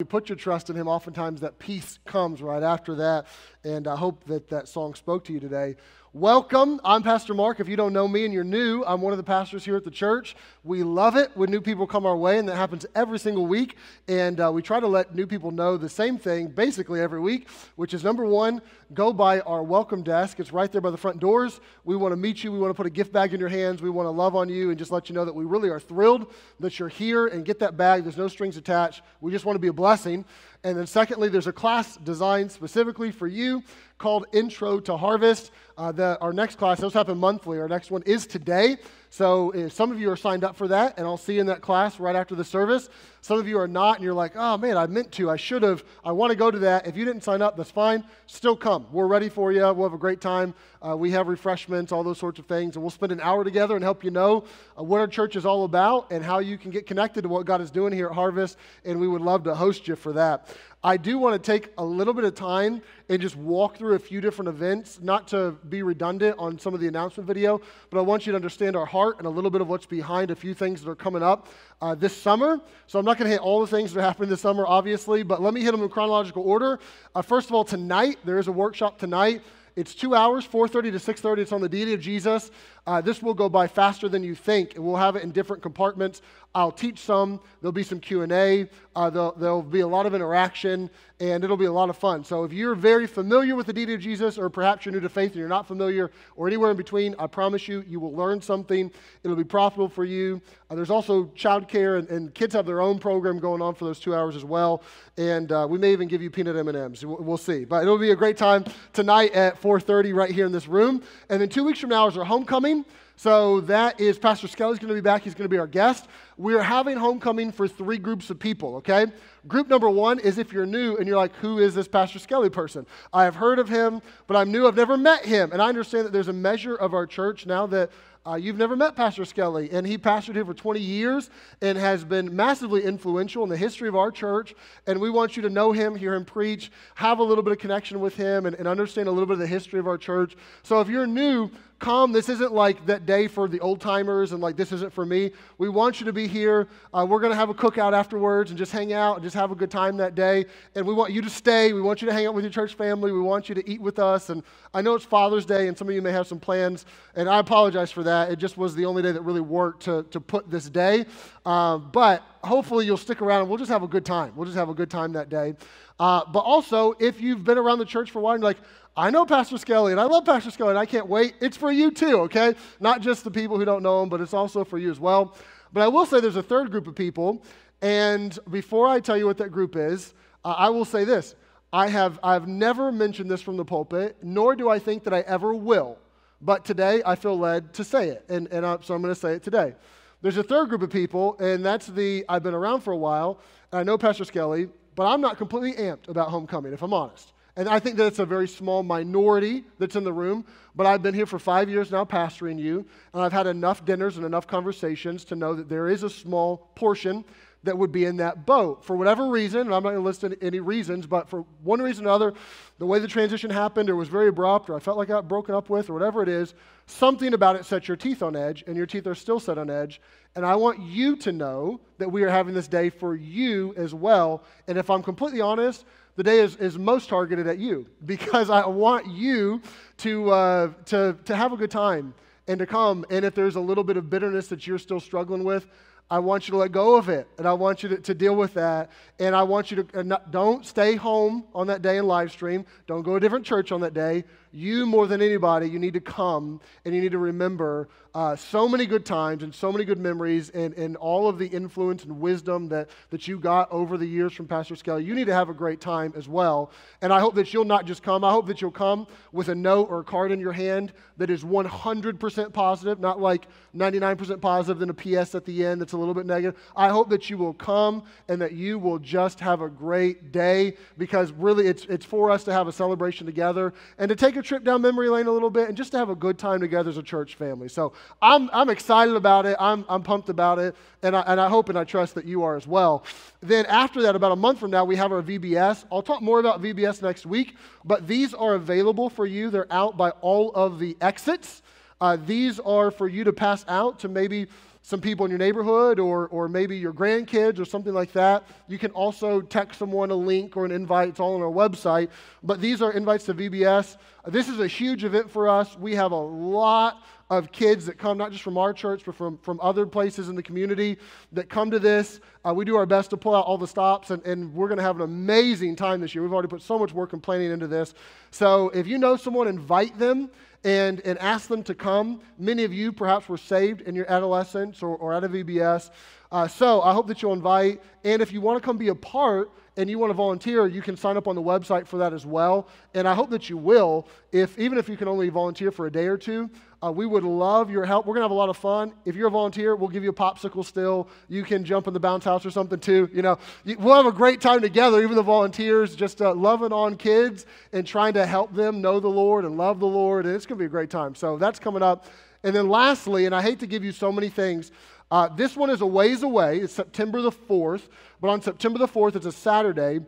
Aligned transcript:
you 0.00 0.04
put 0.04 0.28
your 0.28 0.34
trust 0.34 0.70
in 0.70 0.74
Him, 0.74 0.88
oftentimes 0.88 1.40
that 1.42 1.60
peace 1.60 2.00
comes 2.04 2.42
right 2.42 2.64
after 2.64 2.96
that. 2.96 3.26
And 3.62 3.86
I 3.86 3.94
hope 3.94 4.24
that 4.24 4.48
that 4.48 4.66
song 4.66 4.94
spoke 4.94 5.22
to 5.26 5.32
you 5.32 5.38
today. 5.38 5.76
Welcome. 6.14 6.80
I'm 6.84 7.02
Pastor 7.02 7.34
Mark. 7.34 7.58
If 7.58 7.68
you 7.68 7.74
don't 7.74 7.92
know 7.92 8.06
me 8.06 8.24
and 8.24 8.32
you're 8.32 8.44
new, 8.44 8.84
I'm 8.84 9.00
one 9.00 9.12
of 9.12 9.16
the 9.16 9.24
pastors 9.24 9.64
here 9.64 9.74
at 9.74 9.82
the 9.82 9.90
church. 9.90 10.36
We 10.62 10.84
love 10.84 11.16
it 11.16 11.32
when 11.34 11.50
new 11.50 11.60
people 11.60 11.88
come 11.88 12.06
our 12.06 12.16
way, 12.16 12.38
and 12.38 12.48
that 12.48 12.54
happens 12.54 12.86
every 12.94 13.18
single 13.18 13.46
week. 13.46 13.76
And 14.06 14.38
uh, 14.38 14.52
we 14.52 14.62
try 14.62 14.78
to 14.78 14.86
let 14.86 15.12
new 15.16 15.26
people 15.26 15.50
know 15.50 15.76
the 15.76 15.88
same 15.88 16.16
thing 16.16 16.46
basically 16.46 17.00
every 17.00 17.18
week, 17.18 17.48
which 17.74 17.94
is 17.94 18.04
number 18.04 18.24
one, 18.24 18.62
go 18.92 19.12
by 19.12 19.40
our 19.40 19.64
welcome 19.64 20.04
desk. 20.04 20.38
It's 20.38 20.52
right 20.52 20.70
there 20.70 20.80
by 20.80 20.92
the 20.92 20.96
front 20.96 21.18
doors. 21.18 21.60
We 21.82 21.96
want 21.96 22.12
to 22.12 22.16
meet 22.16 22.44
you. 22.44 22.52
We 22.52 22.60
want 22.60 22.70
to 22.70 22.76
put 22.76 22.86
a 22.86 22.90
gift 22.90 23.12
bag 23.12 23.34
in 23.34 23.40
your 23.40 23.48
hands. 23.48 23.82
We 23.82 23.90
want 23.90 24.06
to 24.06 24.10
love 24.10 24.36
on 24.36 24.48
you 24.48 24.70
and 24.70 24.78
just 24.78 24.92
let 24.92 25.08
you 25.08 25.16
know 25.16 25.24
that 25.24 25.34
we 25.34 25.44
really 25.44 25.68
are 25.68 25.80
thrilled 25.80 26.32
that 26.60 26.78
you're 26.78 26.88
here 26.88 27.26
and 27.26 27.44
get 27.44 27.58
that 27.58 27.76
bag. 27.76 28.04
There's 28.04 28.16
no 28.16 28.28
strings 28.28 28.56
attached. 28.56 29.02
We 29.20 29.32
just 29.32 29.44
want 29.44 29.56
to 29.56 29.60
be 29.60 29.66
a 29.66 29.72
blessing. 29.72 30.24
And 30.64 30.78
then, 30.78 30.86
secondly, 30.86 31.28
there's 31.28 31.46
a 31.46 31.52
class 31.52 31.96
designed 31.98 32.50
specifically 32.50 33.12
for 33.12 33.26
you 33.26 33.62
called 33.98 34.24
Intro 34.32 34.80
to 34.80 34.96
Harvest. 34.96 35.50
Uh, 35.76 35.92
the, 35.92 36.18
our 36.22 36.32
next 36.32 36.56
class, 36.56 36.80
those 36.80 36.94
happen 36.94 37.18
monthly. 37.18 37.60
Our 37.60 37.68
next 37.68 37.90
one 37.90 38.02
is 38.06 38.26
today. 38.26 38.78
So 39.14 39.52
if 39.52 39.72
some 39.72 39.92
of 39.92 40.00
you 40.00 40.10
are 40.10 40.16
signed 40.16 40.42
up 40.42 40.56
for 40.56 40.66
that, 40.66 40.98
and 40.98 41.06
I'll 41.06 41.16
see 41.16 41.34
you 41.34 41.40
in 41.40 41.46
that 41.46 41.60
class 41.60 42.00
right 42.00 42.16
after 42.16 42.34
the 42.34 42.42
service. 42.42 42.88
Some 43.20 43.38
of 43.38 43.46
you 43.46 43.60
are 43.60 43.68
not, 43.68 43.94
and 43.94 44.04
you're 44.04 44.12
like, 44.12 44.32
oh 44.34 44.58
man, 44.58 44.76
I 44.76 44.88
meant 44.88 45.12
to. 45.12 45.30
I 45.30 45.36
should 45.36 45.62
have. 45.62 45.84
I 46.04 46.10
want 46.10 46.32
to 46.32 46.36
go 46.36 46.50
to 46.50 46.58
that. 46.58 46.88
If 46.88 46.96
you 46.96 47.04
didn't 47.04 47.22
sign 47.22 47.40
up, 47.40 47.56
that's 47.56 47.70
fine. 47.70 48.02
Still 48.26 48.56
come. 48.56 48.88
We're 48.90 49.06
ready 49.06 49.28
for 49.28 49.52
you. 49.52 49.60
We'll 49.60 49.84
have 49.84 49.94
a 49.94 49.98
great 49.98 50.20
time. 50.20 50.52
Uh, 50.82 50.96
we 50.96 51.12
have 51.12 51.28
refreshments, 51.28 51.92
all 51.92 52.02
those 52.02 52.18
sorts 52.18 52.40
of 52.40 52.46
things, 52.46 52.74
and 52.74 52.82
we'll 52.82 52.90
spend 52.90 53.12
an 53.12 53.20
hour 53.20 53.44
together 53.44 53.76
and 53.76 53.84
help 53.84 54.02
you 54.02 54.10
know 54.10 54.44
uh, 54.76 54.82
what 54.82 55.00
our 55.00 55.06
church 55.06 55.36
is 55.36 55.46
all 55.46 55.64
about 55.64 56.10
and 56.10 56.24
how 56.24 56.40
you 56.40 56.58
can 56.58 56.72
get 56.72 56.84
connected 56.84 57.22
to 57.22 57.28
what 57.28 57.46
God 57.46 57.60
is 57.60 57.70
doing 57.70 57.92
here 57.92 58.08
at 58.08 58.14
Harvest. 58.14 58.58
And 58.84 58.98
we 58.98 59.06
would 59.06 59.22
love 59.22 59.44
to 59.44 59.54
host 59.54 59.86
you 59.86 59.94
for 59.94 60.12
that. 60.14 60.48
I 60.86 60.98
do 60.98 61.16
want 61.16 61.42
to 61.42 61.52
take 61.52 61.72
a 61.78 61.84
little 61.84 62.12
bit 62.12 62.24
of 62.24 62.34
time 62.34 62.82
and 63.08 63.18
just 63.18 63.36
walk 63.36 63.78
through 63.78 63.94
a 63.94 63.98
few 63.98 64.20
different 64.20 64.50
events, 64.50 65.00
not 65.00 65.26
to 65.28 65.52
be 65.70 65.82
redundant 65.82 66.36
on 66.38 66.58
some 66.58 66.74
of 66.74 66.80
the 66.80 66.88
announcement 66.88 67.26
video, 67.26 67.62
but 67.88 67.98
I 67.98 68.02
want 68.02 68.26
you 68.26 68.32
to 68.32 68.36
understand 68.36 68.76
our 68.76 68.84
heart 68.84 69.16
and 69.16 69.26
a 69.26 69.30
little 69.30 69.50
bit 69.50 69.62
of 69.62 69.68
what's 69.68 69.86
behind 69.86 70.30
a 70.30 70.36
few 70.36 70.52
things 70.52 70.82
that 70.82 70.90
are 70.90 70.94
coming 70.94 71.22
up 71.22 71.48
uh, 71.80 71.94
this 71.94 72.14
summer. 72.14 72.60
So 72.86 72.98
I'm 72.98 73.06
not 73.06 73.16
going 73.16 73.30
to 73.30 73.32
hit 73.32 73.40
all 73.40 73.62
the 73.62 73.66
things 73.66 73.94
that 73.94 74.00
are 74.00 74.02
happening 74.02 74.28
this 74.28 74.42
summer, 74.42 74.66
obviously, 74.66 75.22
but 75.22 75.40
let 75.40 75.54
me 75.54 75.62
hit 75.62 75.72
them 75.72 75.82
in 75.82 75.88
chronological 75.88 76.42
order. 76.42 76.78
Uh, 77.14 77.22
first 77.22 77.48
of 77.48 77.54
all, 77.54 77.64
tonight, 77.64 78.18
there 78.26 78.38
is 78.38 78.48
a 78.48 78.52
workshop 78.52 78.98
tonight. 78.98 79.42
It's 79.76 79.92
two 79.92 80.14
hours, 80.14 80.46
4.30 80.46 80.70
to 80.70 81.12
6.30. 81.12 81.38
It's 81.38 81.52
on 81.52 81.60
the 81.60 81.68
deity 81.68 81.94
of 81.94 82.00
Jesus. 82.00 82.52
Uh, 82.86 83.00
this 83.00 83.20
will 83.20 83.34
go 83.34 83.48
by 83.48 83.66
faster 83.66 84.08
than 84.08 84.22
you 84.22 84.34
think, 84.34 84.76
and 84.76 84.84
we'll 84.84 84.96
have 84.96 85.16
it 85.16 85.24
in 85.24 85.32
different 85.32 85.62
compartments. 85.62 86.22
I'll 86.56 86.70
teach 86.70 87.00
some. 87.00 87.40
There'll 87.60 87.72
be 87.72 87.82
some 87.82 87.98
Q&A. 87.98 88.68
Uh, 88.94 89.10
there'll, 89.10 89.32
there'll, 89.32 89.62
be 89.62 89.80
a 89.80 89.88
lot 89.88 90.06
of 90.06 90.14
interaction, 90.14 90.88
and 91.18 91.42
it'll 91.42 91.56
be 91.56 91.64
a 91.64 91.72
lot 91.72 91.90
of 91.90 91.96
fun. 91.96 92.22
So 92.22 92.44
if 92.44 92.52
you're 92.52 92.76
very 92.76 93.08
familiar 93.08 93.56
with 93.56 93.66
the 93.66 93.72
deity 93.72 93.94
of 93.94 94.00
Jesus, 94.00 94.38
or 94.38 94.48
perhaps 94.48 94.84
you're 94.86 94.92
new 94.92 95.00
to 95.00 95.08
faith 95.08 95.32
and 95.32 95.40
you're 95.40 95.48
not 95.48 95.66
familiar, 95.66 96.12
or 96.36 96.46
anywhere 96.46 96.70
in 96.70 96.76
between, 96.76 97.16
I 97.18 97.26
promise 97.26 97.66
you, 97.66 97.84
you 97.88 97.98
will 97.98 98.14
learn 98.14 98.40
something. 98.40 98.92
It'll 99.24 99.36
be 99.36 99.42
profitable 99.42 99.88
for 99.88 100.04
you. 100.04 100.40
Uh, 100.70 100.76
there's 100.76 100.90
also 100.90 101.24
childcare, 101.36 101.98
and, 101.98 102.08
and 102.08 102.32
kids 102.34 102.54
have 102.54 102.66
their 102.66 102.80
own 102.80 103.00
program 103.00 103.40
going 103.40 103.60
on 103.60 103.74
for 103.74 103.84
those 103.84 103.98
two 103.98 104.14
hours 104.14 104.36
as 104.36 104.44
well. 104.44 104.84
And 105.16 105.50
uh, 105.50 105.66
we 105.68 105.78
may 105.78 105.90
even 105.90 106.06
give 106.06 106.22
you 106.22 106.30
peanut 106.30 106.54
M&Ms. 106.54 107.04
We'll, 107.04 107.16
we'll 107.16 107.36
see. 107.36 107.64
But 107.64 107.82
it'll 107.82 107.98
be 107.98 108.12
a 108.12 108.16
great 108.16 108.36
time 108.36 108.64
tonight 108.92 109.32
at 109.32 109.60
4.30 109.60 110.14
right 110.14 110.30
here 110.30 110.46
in 110.46 110.52
this 110.52 110.68
room. 110.68 111.02
And 111.28 111.40
then 111.40 111.48
two 111.48 111.64
weeks 111.64 111.80
from 111.80 111.90
now 111.90 112.06
is 112.06 112.16
our 112.16 112.24
homecoming. 112.24 112.84
So 113.16 113.60
that 113.62 114.00
is 114.00 114.18
Pastor 114.18 114.48
Skelly's 114.48 114.78
going 114.78 114.88
to 114.88 114.94
be 114.94 115.00
back. 115.00 115.22
He's 115.22 115.34
going 115.34 115.44
to 115.44 115.54
be 115.54 115.58
our 115.58 115.66
guest. 115.66 116.08
We're 116.36 116.62
having 116.62 116.96
homecoming 116.96 117.52
for 117.52 117.68
three 117.68 117.98
groups 117.98 118.28
of 118.30 118.38
people, 118.38 118.76
okay? 118.76 119.06
Group 119.46 119.68
number 119.68 119.88
one 119.88 120.18
is 120.18 120.38
if 120.38 120.52
you're 120.52 120.66
new 120.66 120.96
and 120.96 121.06
you're 121.06 121.16
like, 121.16 121.34
who 121.36 121.58
is 121.58 121.74
this 121.74 121.86
Pastor 121.86 122.18
Skelly 122.18 122.50
person? 122.50 122.86
I 123.12 123.24
have 123.24 123.36
heard 123.36 123.60
of 123.60 123.68
him, 123.68 124.02
but 124.26 124.36
I'm 124.36 124.50
new. 124.50 124.66
I've 124.66 124.74
never 124.74 124.96
met 124.96 125.24
him. 125.24 125.52
And 125.52 125.62
I 125.62 125.68
understand 125.68 126.06
that 126.06 126.12
there's 126.12 126.28
a 126.28 126.32
measure 126.32 126.74
of 126.74 126.92
our 126.92 127.06
church 127.06 127.46
now 127.46 127.66
that 127.68 127.90
uh, 128.26 128.36
you've 128.36 128.56
never 128.56 128.74
met 128.74 128.96
Pastor 128.96 129.26
Skelly, 129.26 129.70
and 129.70 129.86
he 129.86 129.98
pastored 129.98 130.34
here 130.34 130.46
for 130.46 130.54
20 130.54 130.80
years 130.80 131.28
and 131.60 131.76
has 131.76 132.04
been 132.04 132.34
massively 132.34 132.82
influential 132.82 133.42
in 133.42 133.50
the 133.50 133.56
history 133.56 133.86
of 133.86 133.94
our 133.94 134.10
church. 134.10 134.54
And 134.86 134.98
we 134.98 135.10
want 135.10 135.36
you 135.36 135.42
to 135.42 135.50
know 135.50 135.72
him, 135.72 135.94
hear 135.94 136.14
him 136.14 136.24
preach, 136.24 136.72
have 136.94 137.18
a 137.18 137.22
little 137.22 137.44
bit 137.44 137.52
of 137.52 137.58
connection 137.58 138.00
with 138.00 138.16
him, 138.16 138.46
and, 138.46 138.56
and 138.56 138.66
understand 138.66 139.08
a 139.08 139.10
little 139.10 139.26
bit 139.26 139.34
of 139.34 139.40
the 139.40 139.46
history 139.46 139.78
of 139.78 139.86
our 139.86 139.98
church. 139.98 140.36
So 140.62 140.80
if 140.80 140.88
you're 140.88 141.06
new, 141.06 141.50
come. 141.84 142.12
This 142.12 142.30
isn't 142.30 142.54
like 142.54 142.86
that 142.86 143.04
day 143.04 143.28
for 143.28 143.46
the 143.46 143.60
old 143.60 143.78
timers 143.78 144.32
and 144.32 144.40
like 144.40 144.56
this 144.56 144.72
isn't 144.72 144.90
for 144.90 145.04
me. 145.04 145.32
We 145.58 145.68
want 145.68 146.00
you 146.00 146.06
to 146.06 146.14
be 146.14 146.26
here. 146.26 146.66
Uh, 146.94 147.06
we're 147.06 147.20
going 147.20 147.30
to 147.30 147.36
have 147.36 147.50
a 147.50 147.54
cookout 147.54 147.92
afterwards 147.92 148.50
and 148.50 148.56
just 148.56 148.72
hang 148.72 148.94
out 148.94 149.16
and 149.16 149.22
just 149.22 149.36
have 149.36 149.50
a 149.50 149.54
good 149.54 149.70
time 149.70 149.98
that 149.98 150.14
day. 150.14 150.46
And 150.74 150.86
we 150.86 150.94
want 150.94 151.12
you 151.12 151.20
to 151.20 151.28
stay. 151.28 151.74
We 151.74 151.82
want 151.82 152.00
you 152.00 152.08
to 152.08 152.14
hang 152.14 152.26
out 152.26 152.32
with 152.32 152.42
your 152.42 152.50
church 152.50 152.72
family. 152.72 153.12
We 153.12 153.20
want 153.20 153.50
you 153.50 153.54
to 153.54 153.70
eat 153.70 153.82
with 153.82 153.98
us. 153.98 154.30
And 154.30 154.42
I 154.72 154.80
know 154.80 154.94
it's 154.94 155.04
Father's 155.04 155.44
Day 155.44 155.68
and 155.68 155.76
some 155.76 155.86
of 155.86 155.94
you 155.94 156.00
may 156.00 156.10
have 156.10 156.26
some 156.26 156.40
plans. 156.40 156.86
And 157.16 157.28
I 157.28 157.38
apologize 157.38 157.92
for 157.92 158.02
that. 158.04 158.32
It 158.32 158.36
just 158.36 158.56
was 158.56 158.74
the 158.74 158.86
only 158.86 159.02
day 159.02 159.12
that 159.12 159.20
really 159.20 159.42
worked 159.42 159.82
to, 159.82 160.04
to 160.04 160.20
put 160.20 160.50
this 160.50 160.70
day. 160.70 161.04
Uh, 161.44 161.76
but 161.76 162.22
hopefully 162.42 162.86
you'll 162.86 162.96
stick 162.96 163.20
around 163.20 163.40
and 163.40 163.50
we'll 163.50 163.58
just 163.58 163.70
have 163.70 163.82
a 163.82 163.88
good 163.88 164.06
time. 164.06 164.32
We'll 164.36 164.46
just 164.46 164.56
have 164.56 164.70
a 164.70 164.74
good 164.74 164.90
time 164.90 165.12
that 165.12 165.28
day. 165.28 165.54
Uh, 166.00 166.24
but 166.32 166.40
also, 166.40 166.94
if 166.98 167.20
you've 167.20 167.44
been 167.44 167.58
around 167.58 167.78
the 167.78 167.84
church 167.84 168.10
for 168.10 168.18
a 168.18 168.22
while 168.22 168.34
and 168.34 168.42
you're 168.42 168.50
like, 168.50 168.58
I 168.96 169.10
know 169.10 169.26
Pastor 169.26 169.58
Skelly 169.58 169.90
and 169.90 170.00
I 170.00 170.04
love 170.04 170.24
Pastor 170.24 170.52
Skelly 170.52 170.70
and 170.70 170.78
I 170.78 170.86
can't 170.86 171.08
wait. 171.08 171.34
It's 171.40 171.56
for 171.56 171.72
you 171.72 171.90
too, 171.90 172.20
okay? 172.20 172.54
Not 172.78 173.00
just 173.00 173.24
the 173.24 173.30
people 173.30 173.58
who 173.58 173.64
don't 173.64 173.82
know 173.82 174.02
him, 174.02 174.08
but 174.08 174.20
it's 174.20 174.34
also 174.34 174.64
for 174.64 174.78
you 174.78 174.90
as 174.90 175.00
well. 175.00 175.34
But 175.72 175.82
I 175.82 175.88
will 175.88 176.06
say 176.06 176.20
there's 176.20 176.36
a 176.36 176.42
third 176.42 176.70
group 176.70 176.86
of 176.86 176.94
people. 176.94 177.42
And 177.82 178.38
before 178.50 178.86
I 178.86 179.00
tell 179.00 179.16
you 179.16 179.26
what 179.26 179.38
that 179.38 179.50
group 179.50 179.74
is, 179.74 180.14
uh, 180.44 180.54
I 180.56 180.68
will 180.68 180.84
say 180.84 181.04
this. 181.04 181.34
I 181.72 181.88
have 181.88 182.20
I've 182.22 182.46
never 182.46 182.92
mentioned 182.92 183.28
this 183.28 183.42
from 183.42 183.56
the 183.56 183.64
pulpit, 183.64 184.16
nor 184.22 184.54
do 184.54 184.70
I 184.70 184.78
think 184.78 185.02
that 185.04 185.12
I 185.12 185.20
ever 185.22 185.52
will. 185.52 185.98
But 186.40 186.64
today 186.64 187.02
I 187.04 187.16
feel 187.16 187.36
led 187.36 187.74
to 187.74 187.82
say 187.82 188.10
it. 188.10 188.24
And, 188.28 188.46
and 188.52 188.64
I, 188.64 188.78
so 188.80 188.94
I'm 188.94 189.02
going 189.02 189.12
to 189.12 189.20
say 189.20 189.32
it 189.32 189.42
today. 189.42 189.74
There's 190.22 190.36
a 190.36 190.42
third 190.44 190.68
group 190.68 190.82
of 190.82 190.90
people, 190.90 191.36
and 191.40 191.66
that's 191.66 191.88
the 191.88 192.24
I've 192.28 192.44
been 192.44 192.54
around 192.54 192.82
for 192.82 192.92
a 192.92 192.96
while, 192.96 193.40
and 193.72 193.80
I 193.80 193.82
know 193.82 193.98
Pastor 193.98 194.24
Skelly, 194.24 194.68
but 194.94 195.04
I'm 195.06 195.20
not 195.20 195.36
completely 195.36 195.72
amped 195.72 196.08
about 196.08 196.28
homecoming, 196.28 196.72
if 196.72 196.80
I'm 196.80 196.94
honest. 196.94 197.33
And 197.56 197.68
I 197.68 197.78
think 197.78 197.96
that 197.98 198.06
it's 198.06 198.18
a 198.18 198.26
very 198.26 198.48
small 198.48 198.82
minority 198.82 199.64
that's 199.78 199.94
in 199.94 200.02
the 200.02 200.12
room, 200.12 200.44
but 200.74 200.86
I've 200.86 201.02
been 201.02 201.14
here 201.14 201.26
for 201.26 201.38
five 201.38 201.68
years 201.68 201.90
now 201.92 202.04
pastoring 202.04 202.58
you, 202.58 202.84
and 203.12 203.22
I've 203.22 203.32
had 203.32 203.46
enough 203.46 203.84
dinners 203.84 204.16
and 204.16 204.26
enough 204.26 204.46
conversations 204.46 205.24
to 205.26 205.36
know 205.36 205.54
that 205.54 205.68
there 205.68 205.88
is 205.88 206.02
a 206.02 206.10
small 206.10 206.68
portion 206.74 207.24
that 207.62 207.78
would 207.78 207.92
be 207.92 208.04
in 208.04 208.18
that 208.18 208.44
boat. 208.44 208.84
For 208.84 208.96
whatever 208.96 209.30
reason, 209.30 209.60
and 209.60 209.74
I'm 209.74 209.82
not 209.82 209.92
going 209.92 209.94
to 209.96 210.00
list 210.00 210.24
any 210.42 210.60
reasons, 210.60 211.06
but 211.06 211.28
for 211.28 211.46
one 211.62 211.80
reason 211.80 212.04
or 212.04 212.08
another, 212.08 212.34
the 212.78 212.86
way 212.86 212.98
the 212.98 213.08
transition 213.08 213.50
happened, 213.50 213.88
or 213.88 213.96
was 213.96 214.08
very 214.08 214.28
abrupt, 214.28 214.68
or 214.68 214.74
I 214.74 214.80
felt 214.80 214.98
like 214.98 215.08
I 215.08 215.12
got 215.12 215.28
broken 215.28 215.54
up 215.54 215.70
with, 215.70 215.88
or 215.88 215.94
whatever 215.94 216.22
it 216.22 216.28
is, 216.28 216.54
something 216.86 217.32
about 217.32 217.56
it 217.56 217.64
set 217.64 217.88
your 217.88 217.96
teeth 217.96 218.22
on 218.22 218.36
edge, 218.36 218.64
and 218.66 218.76
your 218.76 218.84
teeth 218.84 219.06
are 219.06 219.14
still 219.14 219.40
set 219.40 219.58
on 219.58 219.70
edge. 219.70 220.00
And 220.36 220.44
I 220.44 220.56
want 220.56 220.80
you 220.80 221.16
to 221.18 221.32
know 221.32 221.80
that 221.98 222.10
we 222.10 222.24
are 222.24 222.28
having 222.28 222.52
this 222.52 222.68
day 222.68 222.90
for 222.90 223.14
you 223.14 223.72
as 223.76 223.94
well. 223.94 224.42
And 224.66 224.76
if 224.76 224.90
I'm 224.90 225.02
completely 225.02 225.40
honest, 225.40 225.86
the 226.16 226.22
day 226.22 226.40
is, 226.40 226.56
is 226.56 226.78
most 226.78 227.08
targeted 227.08 227.46
at 227.46 227.58
you 227.58 227.86
because 228.04 228.50
I 228.50 228.66
want 228.66 229.06
you 229.06 229.60
to, 229.98 230.30
uh, 230.30 230.72
to, 230.86 231.16
to 231.24 231.36
have 231.36 231.52
a 231.52 231.56
good 231.56 231.70
time 231.70 232.14
and 232.46 232.58
to 232.58 232.66
come. 232.66 233.04
And 233.10 233.24
if 233.24 233.34
there's 233.34 233.56
a 233.56 233.60
little 233.60 233.84
bit 233.84 233.96
of 233.96 234.10
bitterness 234.10 234.48
that 234.48 234.66
you're 234.66 234.78
still 234.78 235.00
struggling 235.00 235.44
with, 235.44 235.66
I 236.10 236.18
want 236.18 236.46
you 236.46 236.52
to 236.52 236.58
let 236.58 236.70
go 236.70 236.96
of 236.96 237.08
it, 237.08 237.26
and 237.38 237.48
I 237.48 237.54
want 237.54 237.82
you 237.82 237.88
to, 237.88 237.96
to 237.96 238.14
deal 238.14 238.36
with 238.36 238.52
that. 238.54 238.90
And 239.18 239.34
I 239.34 239.42
want 239.42 239.70
you 239.70 239.82
to 239.82 240.04
not, 240.04 240.30
don't 240.30 240.64
stay 240.64 240.96
home 240.96 241.44
on 241.54 241.66
that 241.68 241.80
day 241.80 241.96
and 241.96 242.06
live 242.06 242.30
stream. 242.30 242.66
Don't 242.86 243.02
go 243.02 243.12
to 243.12 243.16
a 243.16 243.20
different 243.20 243.46
church 243.46 243.72
on 243.72 243.80
that 243.80 243.94
day 243.94 244.24
you 244.54 244.86
more 244.86 245.06
than 245.06 245.20
anybody, 245.20 245.68
you 245.68 245.78
need 245.78 245.94
to 245.94 246.00
come 246.00 246.60
and 246.84 246.94
you 246.94 247.00
need 247.00 247.12
to 247.12 247.18
remember 247.18 247.88
uh, 248.14 248.36
so 248.36 248.68
many 248.68 248.86
good 248.86 249.04
times 249.04 249.42
and 249.42 249.52
so 249.52 249.72
many 249.72 249.84
good 249.84 249.98
memories 249.98 250.48
and, 250.50 250.72
and 250.74 250.96
all 250.96 251.28
of 251.28 251.36
the 251.36 251.46
influence 251.48 252.04
and 252.04 252.20
wisdom 252.20 252.68
that, 252.68 252.88
that 253.10 253.26
you 253.26 253.38
got 253.40 253.70
over 253.72 253.98
the 253.98 254.06
years 254.06 254.32
from 254.32 254.46
Pastor 254.46 254.76
Skelly. 254.76 255.02
You 255.02 255.16
need 255.16 255.26
to 255.26 255.34
have 255.34 255.48
a 255.48 255.54
great 255.54 255.80
time 255.80 256.12
as 256.16 256.28
well. 256.28 256.70
And 257.02 257.12
I 257.12 257.18
hope 257.18 257.34
that 257.34 257.52
you'll 257.52 257.64
not 257.64 257.86
just 257.86 258.04
come, 258.04 258.22
I 258.22 258.30
hope 258.30 258.46
that 258.46 258.60
you'll 258.60 258.70
come 258.70 259.08
with 259.32 259.48
a 259.48 259.54
note 259.54 259.90
or 259.90 259.98
a 260.00 260.04
card 260.04 260.30
in 260.30 260.38
your 260.38 260.52
hand 260.52 260.92
that 261.16 261.28
is 261.28 261.42
100% 261.42 262.52
positive, 262.52 263.00
not 263.00 263.20
like 263.20 263.48
99% 263.74 264.40
positive, 264.40 264.78
then 264.78 264.90
a 264.90 264.94
PS 264.94 265.34
at 265.34 265.44
the 265.44 265.66
end 265.66 265.80
that's 265.80 265.92
a 265.92 265.96
little 265.96 266.14
bit 266.14 266.26
negative. 266.26 266.56
I 266.76 266.90
hope 266.90 267.10
that 267.10 267.28
you 267.28 267.36
will 267.36 267.54
come 267.54 268.04
and 268.28 268.40
that 268.40 268.52
you 268.52 268.78
will 268.78 269.00
just 269.00 269.40
have 269.40 269.60
a 269.60 269.68
great 269.68 270.30
day 270.30 270.76
because 270.98 271.32
really 271.32 271.66
it's, 271.66 271.84
it's 271.86 272.06
for 272.06 272.30
us 272.30 272.44
to 272.44 272.52
have 272.52 272.68
a 272.68 272.72
celebration 272.72 273.26
together 273.26 273.74
and 273.98 274.08
to 274.08 274.14
take 274.14 274.36
a 274.36 274.42
trip 274.44 274.64
down 274.64 274.82
memory 274.82 275.08
lane 275.08 275.26
a 275.26 275.30
little 275.30 275.50
bit 275.50 275.68
and 275.68 275.76
just 275.76 275.92
to 275.92 275.98
have 275.98 276.10
a 276.10 276.14
good 276.14 276.38
time 276.38 276.60
together 276.60 276.90
as 276.90 276.96
a 276.96 277.02
church 277.02 277.34
family. 277.34 277.68
So 277.68 277.92
I'm, 278.22 278.48
I'm 278.52 278.70
excited 278.70 279.14
about 279.16 279.46
it. 279.46 279.56
I'm, 279.58 279.84
I'm 279.88 280.02
pumped 280.02 280.28
about 280.28 280.58
it. 280.58 280.76
And 281.02 281.16
I, 281.16 281.20
and 281.22 281.40
I 281.40 281.48
hope 281.48 281.68
and 281.68 281.78
I 281.78 281.84
trust 281.84 282.14
that 282.14 282.24
you 282.24 282.42
are 282.42 282.56
as 282.56 282.66
well. 282.66 283.04
Then 283.40 283.66
after 283.66 284.02
that, 284.02 284.14
about 284.14 284.32
a 284.32 284.36
month 284.36 284.60
from 284.60 284.70
now, 284.70 284.84
we 284.84 284.96
have 284.96 285.12
our 285.12 285.22
VBS. 285.22 285.84
I'll 285.90 286.02
talk 286.02 286.22
more 286.22 286.40
about 286.40 286.62
VBS 286.62 287.02
next 287.02 287.26
week, 287.26 287.56
but 287.84 288.06
these 288.06 288.34
are 288.34 288.54
available 288.54 289.10
for 289.10 289.26
you. 289.26 289.50
They're 289.50 289.72
out 289.72 289.96
by 289.96 290.10
all 290.20 290.52
of 290.52 290.78
the 290.78 290.96
exits. 291.00 291.62
Uh, 292.00 292.16
these 292.16 292.60
are 292.60 292.90
for 292.90 293.08
you 293.08 293.24
to 293.24 293.32
pass 293.32 293.64
out 293.68 293.98
to 294.00 294.08
maybe 294.08 294.46
some 294.86 295.00
people 295.00 295.24
in 295.24 295.30
your 295.30 295.38
neighborhood 295.38 295.98
or, 295.98 296.28
or 296.28 296.46
maybe 296.46 296.76
your 296.76 296.92
grandkids 296.92 297.58
or 297.58 297.64
something 297.64 297.94
like 297.94 298.12
that. 298.12 298.44
You 298.68 298.78
can 298.78 298.90
also 298.90 299.40
text 299.40 299.78
someone 299.78 300.10
a 300.10 300.14
link 300.14 300.58
or 300.58 300.66
an 300.66 300.72
invite. 300.72 301.08
It's 301.08 301.20
all 301.20 301.34
on 301.34 301.40
our 301.40 301.48
website. 301.48 302.10
But 302.42 302.60
these 302.60 302.82
are 302.82 302.92
invites 302.92 303.24
to 303.24 303.34
VBS. 303.34 303.96
This 304.26 304.46
is 304.46 304.60
a 304.60 304.66
huge 304.66 305.02
event 305.02 305.30
for 305.30 305.48
us. 305.48 305.78
We 305.78 305.94
have 305.94 306.12
a 306.12 306.16
lot 306.16 307.02
of 307.30 307.50
kids 307.52 307.86
that 307.86 307.98
come 307.98 308.18
not 308.18 308.30
just 308.30 308.42
from 308.42 308.58
our 308.58 308.72
church, 308.72 309.02
but 309.04 309.14
from, 309.14 309.38
from 309.38 309.58
other 309.62 309.86
places 309.86 310.28
in 310.28 310.36
the 310.36 310.42
community 310.42 310.98
that 311.32 311.48
come 311.48 311.70
to 311.70 311.78
this. 311.78 312.20
Uh, 312.44 312.52
we 312.52 312.64
do 312.64 312.76
our 312.76 312.86
best 312.86 313.10
to 313.10 313.16
pull 313.16 313.34
out 313.34 313.46
all 313.46 313.56
the 313.56 313.66
stops, 313.66 314.10
and, 314.10 314.22
and 314.24 314.52
we're 314.54 314.68
going 314.68 314.78
to 314.78 314.84
have 314.84 314.96
an 314.96 315.02
amazing 315.02 315.74
time 315.74 316.00
this 316.00 316.14
year. 316.14 316.22
We've 316.22 316.32
already 316.32 316.48
put 316.48 316.62
so 316.62 316.78
much 316.78 316.92
work 316.92 317.12
and 317.12 317.22
planning 317.22 317.50
into 317.50 317.66
this. 317.66 317.94
So 318.30 318.68
if 318.70 318.86
you 318.86 318.98
know 318.98 319.16
someone, 319.16 319.48
invite 319.48 319.98
them 319.98 320.30
and, 320.64 321.00
and 321.00 321.18
ask 321.18 321.48
them 321.48 321.62
to 321.64 321.74
come. 321.74 322.20
Many 322.38 322.64
of 322.64 322.72
you 322.72 322.92
perhaps 322.92 323.28
were 323.28 323.38
saved 323.38 323.82
in 323.82 323.94
your 323.94 324.10
adolescence 324.10 324.82
or, 324.82 324.96
or 324.96 325.14
out 325.14 325.24
of 325.24 325.32
VBS. 325.32 325.90
Uh, 326.30 326.48
so 326.48 326.82
I 326.82 326.92
hope 326.92 327.06
that 327.08 327.22
you'll 327.22 327.32
invite. 327.32 327.82
And 328.02 328.20
if 328.20 328.32
you 328.32 328.40
want 328.40 328.60
to 328.60 328.64
come 328.64 328.76
be 328.76 328.88
a 328.88 328.94
part, 328.94 329.50
and 329.76 329.90
you 329.90 329.98
want 329.98 330.10
to 330.10 330.14
volunteer, 330.14 330.66
you 330.66 330.82
can 330.82 330.96
sign 330.96 331.16
up 331.16 331.26
on 331.26 331.34
the 331.34 331.42
website 331.42 331.86
for 331.86 331.98
that 331.98 332.12
as 332.12 332.24
well. 332.24 332.68
And 332.94 333.08
I 333.08 333.14
hope 333.14 333.30
that 333.30 333.50
you 333.50 333.56
will, 333.56 334.08
if 334.32 334.58
even 334.58 334.78
if 334.78 334.88
you 334.88 334.96
can 334.96 335.08
only 335.08 335.28
volunteer 335.28 335.72
for 335.72 335.86
a 335.86 335.90
day 335.90 336.06
or 336.06 336.16
two. 336.16 336.50
Uh, 336.84 336.90
we 336.90 337.06
would 337.06 337.24
love 337.24 337.70
your 337.70 337.86
help. 337.86 338.04
We're 338.04 338.12
going 338.12 338.20
to 338.20 338.24
have 338.24 338.30
a 338.30 338.34
lot 338.34 338.50
of 338.50 338.58
fun. 338.58 338.92
If 339.06 339.16
you're 339.16 339.28
a 339.28 339.30
volunteer, 339.30 339.74
we'll 339.74 339.88
give 339.88 340.04
you 340.04 340.10
a 340.10 340.14
popsicle 340.14 340.62
still. 340.62 341.08
You 341.28 341.42
can 341.42 341.64
jump 341.64 341.86
in 341.86 341.94
the 341.94 342.00
bounce 342.00 342.24
house 342.24 342.44
or 342.44 342.50
something 342.50 342.78
too. 342.78 343.08
You 343.10 343.22
know, 343.22 343.38
we'll 343.64 343.94
have 343.94 344.04
a 344.04 344.12
great 344.12 344.42
time 344.42 344.60
together, 344.60 345.02
even 345.02 345.16
the 345.16 345.22
volunteers, 345.22 345.96
just 345.96 346.20
uh, 346.20 346.34
loving 346.34 346.72
on 346.72 346.96
kids 346.96 347.46
and 347.72 347.86
trying 347.86 348.12
to 348.14 348.26
help 348.26 348.54
them 348.54 348.82
know 348.82 349.00
the 349.00 349.08
Lord 349.08 349.46
and 349.46 349.56
love 349.56 349.80
the 349.80 349.86
Lord. 349.86 350.26
And 350.26 350.34
it's 350.34 350.44
going 350.44 350.58
to 350.58 350.62
be 350.62 350.66
a 350.66 350.68
great 350.68 350.90
time. 350.90 351.14
So 351.14 351.38
that's 351.38 351.58
coming 351.58 351.82
up. 351.82 352.04
And 352.42 352.54
then 352.54 352.68
lastly, 352.68 353.24
and 353.24 353.34
I 353.34 353.40
hate 353.40 353.60
to 353.60 353.66
give 353.66 353.82
you 353.82 353.92
so 353.92 354.12
many 354.12 354.28
things, 354.28 354.70
uh, 355.10 355.28
this 355.28 355.56
one 355.56 355.70
is 355.70 355.80
a 355.80 355.86
ways 355.86 356.22
away. 356.22 356.58
It's 356.58 356.74
September 356.74 357.22
the 357.22 357.32
4th. 357.32 357.88
But 358.20 358.28
on 358.28 358.42
September 358.42 358.78
the 358.78 358.88
4th, 358.88 359.16
it's 359.16 359.24
a 359.24 359.32
Saturday 359.32 360.00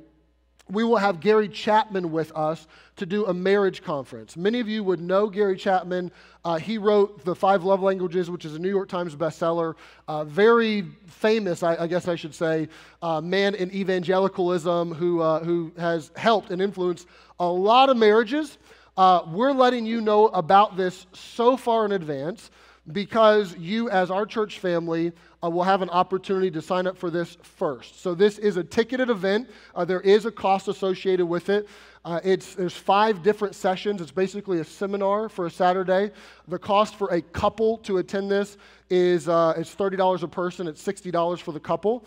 we 0.69 0.83
will 0.83 0.97
have 0.97 1.21
Gary 1.21 1.49
Chapman 1.49 2.11
with 2.11 2.33
us 2.37 2.67
to 2.97 3.07
do 3.07 3.27
a 3.27 3.35
marriage 3.35 3.83
conference. 3.83 4.37
Many 4.37 4.59
of 4.59 4.69
you 4.69 4.83
would 4.83 5.01
know 5.01 5.29
Gary 5.29 5.57
Chapman. 5.57 6.11
Uh, 6.45 6.57
he 6.59 6.79
wrote 6.79 7.25
The 7.25 7.35
Five 7.35 7.63
Love 7.63 7.83
Languages, 7.83 8.31
which 8.31 8.45
is 8.45 8.55
a 8.55 8.59
New 8.59 8.69
York 8.69 8.89
Times 8.89 9.15
bestseller. 9.15 9.75
Uh, 10.09 10.25
very 10.25 10.83
famous, 11.07 11.63
I, 11.63 11.77
I, 11.77 11.87
guess 11.87 12.09
I 12.09 12.17
should 12.17 12.35
say, 12.35 12.69
uh, 13.01 13.21
man 13.21 13.55
in 13.55 13.73
evangelicalism 13.73 14.93
who, 14.95 15.21
uh, 15.21 15.45
who 15.45 15.73
has 15.79 16.11
helped 16.17 16.51
and 16.51 16.61
influenced 16.61 17.07
a 17.39 17.47
lot 17.47 17.89
of 17.89 17.97
marriages. 17.97 18.59
Uh, 18.97 19.23
we're 19.29 19.53
letting 19.53 19.87
you 19.87 20.01
know 20.01 20.29
about 20.29 20.77
this 20.77 21.07
so 21.13 21.57
far 21.57 21.85
in 21.85 21.93
advance 21.93 22.51
because 22.93 23.57
you, 23.57 23.91
as 23.91 24.11
our 24.11 24.27
church 24.27 24.59
family, 24.59 25.13
uh, 25.43 25.51
will 25.51 25.65
have 25.65 25.83
an 25.83 25.91
opportunity 25.91 26.51
to 26.51 26.63
sign 26.63 26.87
up 26.87 26.97
for 26.97 27.11
this 27.11 27.37
first. 27.43 28.01
So, 28.01 28.15
this 28.15 28.39
is 28.39 28.57
a 28.57 28.65
ticketed 28.65 29.11
event. 29.11 29.51
Uh, 29.75 29.85
there 29.85 30.01
is 30.01 30.25
a 30.25 30.31
cost 30.31 30.69
associated 30.69 31.27
with 31.27 31.49
it. 31.49 31.69
Uh, 32.05 32.21
it's, 32.23 32.55
there's 32.55 32.77
five 32.77 33.23
different 33.23 33.55
sessions. 33.55 34.01
It's 34.01 34.13
basically 34.13 34.61
a 34.61 34.65
seminar 34.65 35.29
for 35.29 35.47
a 35.47 35.51
Saturday. 35.51 36.13
The 36.47 36.59
cost 36.59 36.95
for 36.95 37.09
a 37.09 37.21
couple 37.21 37.79
to 37.79 37.99
attend 37.99 38.31
this 38.31 38.57
is 38.91 39.29
uh, 39.29 39.55
it's 39.57 39.75
$30 39.75 40.23
a 40.23 40.29
person, 40.29 40.69
it's 40.69 40.83
$60 40.87 41.41
for 41.41 41.51
the 41.51 41.61
couple. 41.61 42.05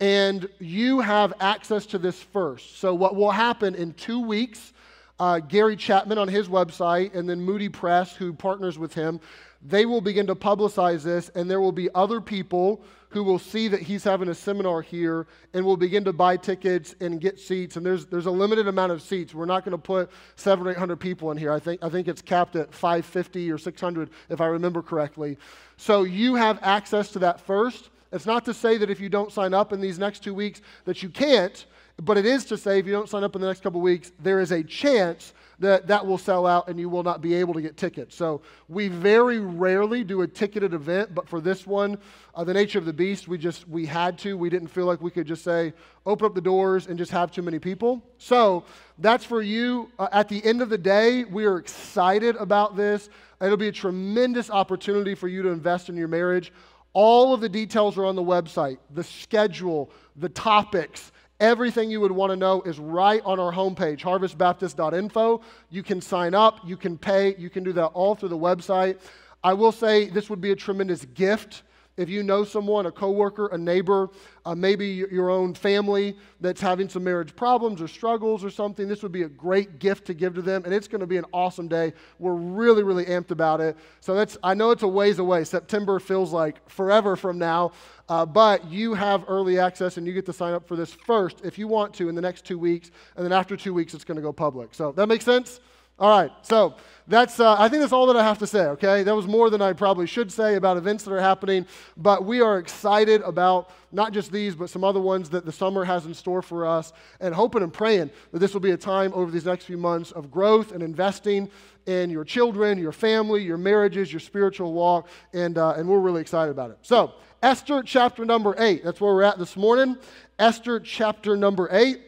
And 0.00 0.48
you 0.58 1.00
have 1.00 1.34
access 1.40 1.84
to 1.86 1.98
this 1.98 2.22
first. 2.22 2.78
So, 2.78 2.94
what 2.94 3.14
will 3.14 3.30
happen 3.30 3.74
in 3.74 3.92
two 3.92 4.20
weeks, 4.20 4.72
uh, 5.18 5.38
Gary 5.40 5.76
Chapman 5.76 6.18
on 6.18 6.28
his 6.28 6.48
website, 6.48 7.14
and 7.14 7.28
then 7.28 7.40
Moody 7.40 7.68
Press, 7.68 8.16
who 8.16 8.32
partners 8.32 8.78
with 8.78 8.94
him, 8.94 9.20
they 9.64 9.86
will 9.86 10.00
begin 10.00 10.26
to 10.26 10.34
publicize 10.34 11.02
this, 11.02 11.28
and 11.34 11.50
there 11.50 11.60
will 11.60 11.72
be 11.72 11.88
other 11.94 12.20
people 12.20 12.82
who 13.12 13.22
will 13.22 13.38
see 13.38 13.68
that 13.68 13.80
he's 13.80 14.02
having 14.02 14.28
a 14.30 14.34
seminar 14.34 14.80
here 14.80 15.26
and 15.52 15.64
will 15.64 15.76
begin 15.76 16.02
to 16.04 16.12
buy 16.12 16.36
tickets 16.36 16.94
and 17.00 17.20
get 17.20 17.38
seats. 17.38 17.76
And 17.76 17.84
there's, 17.84 18.06
there's 18.06 18.26
a 18.26 18.30
limited 18.30 18.66
amount 18.66 18.90
of 18.90 19.02
seats. 19.02 19.34
We're 19.34 19.44
not 19.44 19.64
going 19.64 19.72
to 19.72 19.78
put 19.78 20.10
seven 20.36 20.66
or 20.66 20.70
800 20.70 20.96
people 20.96 21.30
in 21.30 21.36
here. 21.36 21.52
I 21.52 21.58
think, 21.58 21.84
I 21.84 21.90
think 21.90 22.08
it's 22.08 22.22
capped 22.22 22.56
at 22.56 22.72
550 22.72 23.52
or 23.52 23.58
600, 23.58 24.10
if 24.30 24.40
I 24.40 24.46
remember 24.46 24.82
correctly. 24.82 25.36
So 25.76 26.04
you 26.04 26.34
have 26.36 26.58
access 26.62 27.10
to 27.10 27.18
that 27.20 27.38
first. 27.38 27.90
It's 28.12 28.26
not 28.26 28.44
to 28.46 28.54
say 28.54 28.78
that 28.78 28.90
if 28.90 28.98
you 28.98 29.10
don't 29.10 29.30
sign 29.30 29.52
up 29.52 29.72
in 29.72 29.80
these 29.80 29.98
next 29.98 30.24
two 30.24 30.34
weeks 30.34 30.62
that 30.86 31.02
you 31.02 31.10
can't, 31.10 31.66
but 32.04 32.18
it 32.18 32.26
is 32.26 32.44
to 32.46 32.56
say 32.56 32.78
if 32.78 32.86
you 32.86 32.92
don't 32.92 33.08
sign 33.08 33.22
up 33.22 33.36
in 33.36 33.40
the 33.40 33.46
next 33.46 33.62
couple 33.62 33.80
weeks, 33.80 34.10
there 34.18 34.40
is 34.40 34.50
a 34.50 34.62
chance 34.62 35.34
that 35.60 35.86
that 35.86 36.04
will 36.04 36.18
sell 36.18 36.46
out 36.46 36.68
and 36.68 36.78
you 36.80 36.88
will 36.88 37.04
not 37.04 37.20
be 37.20 37.34
able 37.34 37.54
to 37.54 37.62
get 37.62 37.76
tickets. 37.76 38.16
So 38.16 38.42
we 38.68 38.88
very 38.88 39.38
rarely 39.38 40.02
do 40.02 40.22
a 40.22 40.26
ticketed 40.26 40.74
event, 40.74 41.14
but 41.14 41.28
for 41.28 41.40
this 41.40 41.64
one, 41.64 41.98
uh, 42.34 42.42
the 42.42 42.52
nature 42.52 42.78
of 42.78 42.86
the 42.86 42.92
beast, 42.92 43.28
we 43.28 43.38
just 43.38 43.68
we 43.68 43.86
had 43.86 44.18
to. 44.18 44.36
We 44.36 44.50
didn't 44.50 44.68
feel 44.68 44.86
like 44.86 45.00
we 45.00 45.10
could 45.10 45.26
just 45.26 45.44
say 45.44 45.72
open 46.04 46.26
up 46.26 46.34
the 46.34 46.40
doors 46.40 46.88
and 46.88 46.98
just 46.98 47.12
have 47.12 47.30
too 47.30 47.42
many 47.42 47.60
people. 47.60 48.02
So 48.18 48.64
that's 48.98 49.24
for 49.24 49.40
you. 49.40 49.88
Uh, 49.98 50.08
at 50.10 50.28
the 50.28 50.44
end 50.44 50.60
of 50.60 50.68
the 50.68 50.78
day, 50.78 51.22
we 51.24 51.44
are 51.44 51.58
excited 51.58 52.34
about 52.36 52.76
this. 52.76 53.08
It'll 53.40 53.56
be 53.56 53.68
a 53.68 53.72
tremendous 53.72 54.50
opportunity 54.50 55.14
for 55.14 55.28
you 55.28 55.42
to 55.42 55.50
invest 55.50 55.88
in 55.88 55.96
your 55.96 56.08
marriage. 56.08 56.52
All 56.94 57.32
of 57.32 57.40
the 57.40 57.48
details 57.48 57.96
are 57.96 58.04
on 58.04 58.16
the 58.16 58.22
website, 58.22 58.78
the 58.90 59.04
schedule, 59.04 59.90
the 60.16 60.28
topics 60.28 61.11
Everything 61.42 61.90
you 61.90 62.00
would 62.00 62.12
want 62.12 62.30
to 62.30 62.36
know 62.36 62.62
is 62.62 62.78
right 62.78 63.20
on 63.24 63.40
our 63.40 63.52
homepage, 63.52 63.98
harvestbaptist.info. 63.98 65.40
You 65.70 65.82
can 65.82 66.00
sign 66.00 66.34
up, 66.34 66.60
you 66.64 66.76
can 66.76 66.96
pay, 66.96 67.34
you 67.36 67.50
can 67.50 67.64
do 67.64 67.72
that 67.72 67.86
all 67.88 68.14
through 68.14 68.28
the 68.28 68.38
website. 68.38 69.00
I 69.42 69.52
will 69.52 69.72
say 69.72 70.08
this 70.08 70.30
would 70.30 70.40
be 70.40 70.52
a 70.52 70.56
tremendous 70.56 71.04
gift 71.04 71.64
if 71.96 72.08
you 72.08 72.22
know 72.22 72.42
someone, 72.42 72.86
a 72.86 72.92
coworker, 72.92 73.48
a 73.48 73.58
neighbor, 73.58 74.08
uh, 74.46 74.54
maybe 74.54 74.86
your 74.86 75.28
own 75.28 75.52
family 75.52 76.16
that's 76.40 76.60
having 76.60 76.88
some 76.88 77.04
marriage 77.04 77.36
problems 77.36 77.82
or 77.82 77.88
struggles 77.88 78.42
or 78.42 78.48
something, 78.48 78.88
this 78.88 79.02
would 79.02 79.12
be 79.12 79.22
a 79.22 79.28
great 79.28 79.78
gift 79.78 80.06
to 80.06 80.14
give 80.14 80.34
to 80.34 80.42
them, 80.42 80.64
and 80.64 80.72
it's 80.72 80.88
going 80.88 81.00
to 81.00 81.06
be 81.06 81.18
an 81.18 81.26
awesome 81.34 81.68
day. 81.68 81.92
We're 82.18 82.34
really, 82.34 82.82
really 82.82 83.04
amped 83.04 83.30
about 83.30 83.60
it. 83.60 83.76
So 84.00 84.14
that's 84.14 84.38
I 84.42 84.54
know 84.54 84.70
it's 84.70 84.82
a 84.82 84.88
ways 84.88 85.18
away. 85.18 85.44
September 85.44 86.00
feels 86.00 86.32
like 86.32 86.66
forever 86.68 87.14
from 87.14 87.38
now, 87.38 87.72
uh, 88.12 88.26
but 88.26 88.70
you 88.70 88.92
have 88.92 89.24
early 89.26 89.58
access 89.58 89.96
and 89.96 90.06
you 90.06 90.12
get 90.12 90.26
to 90.26 90.34
sign 90.34 90.52
up 90.52 90.68
for 90.68 90.76
this 90.76 90.92
first 90.92 91.40
if 91.42 91.58
you 91.58 91.66
want 91.66 91.94
to 91.94 92.10
in 92.10 92.14
the 92.14 92.20
next 92.20 92.44
two 92.44 92.58
weeks, 92.58 92.90
and 93.16 93.24
then 93.24 93.32
after 93.32 93.56
two 93.56 93.72
weeks 93.72 93.94
it's 93.94 94.04
going 94.04 94.16
to 94.16 94.22
go 94.22 94.30
public. 94.30 94.74
So 94.74 94.92
that 94.92 95.06
makes 95.06 95.24
sense. 95.24 95.60
All 96.02 96.10
right, 96.10 96.32
so 96.42 96.74
that's, 97.06 97.38
uh, 97.38 97.54
I 97.56 97.68
think 97.68 97.80
that's 97.80 97.92
all 97.92 98.06
that 98.06 98.16
I 98.16 98.24
have 98.24 98.38
to 98.38 98.46
say, 98.48 98.64
okay? 98.70 99.04
That 99.04 99.14
was 99.14 99.28
more 99.28 99.50
than 99.50 99.62
I 99.62 99.72
probably 99.72 100.08
should 100.08 100.32
say 100.32 100.56
about 100.56 100.76
events 100.76 101.04
that 101.04 101.12
are 101.12 101.20
happening, 101.20 101.64
but 101.96 102.24
we 102.24 102.40
are 102.40 102.58
excited 102.58 103.22
about 103.22 103.70
not 103.92 104.12
just 104.12 104.32
these, 104.32 104.56
but 104.56 104.68
some 104.68 104.82
other 104.82 104.98
ones 104.98 105.30
that 105.30 105.44
the 105.44 105.52
summer 105.52 105.84
has 105.84 106.04
in 106.04 106.12
store 106.12 106.42
for 106.42 106.66
us, 106.66 106.92
and 107.20 107.32
hoping 107.32 107.62
and 107.62 107.72
praying 107.72 108.10
that 108.32 108.40
this 108.40 108.52
will 108.52 108.60
be 108.60 108.72
a 108.72 108.76
time 108.76 109.12
over 109.14 109.30
these 109.30 109.44
next 109.44 109.66
few 109.66 109.78
months 109.78 110.10
of 110.10 110.28
growth 110.28 110.72
and 110.72 110.82
investing 110.82 111.48
in 111.86 112.10
your 112.10 112.24
children, 112.24 112.78
your 112.78 112.90
family, 112.90 113.40
your 113.40 113.56
marriages, 113.56 114.12
your 114.12 114.18
spiritual 114.18 114.72
walk, 114.72 115.06
and, 115.32 115.56
uh, 115.56 115.74
and 115.76 115.88
we're 115.88 116.00
really 116.00 116.20
excited 116.20 116.50
about 116.50 116.72
it. 116.72 116.78
So, 116.82 117.12
Esther 117.44 117.80
chapter 117.84 118.24
number 118.24 118.56
eight, 118.58 118.82
that's 118.82 119.00
where 119.00 119.14
we're 119.14 119.22
at 119.22 119.38
this 119.38 119.56
morning. 119.56 119.96
Esther 120.36 120.80
chapter 120.80 121.36
number 121.36 121.68
eight. 121.70 122.00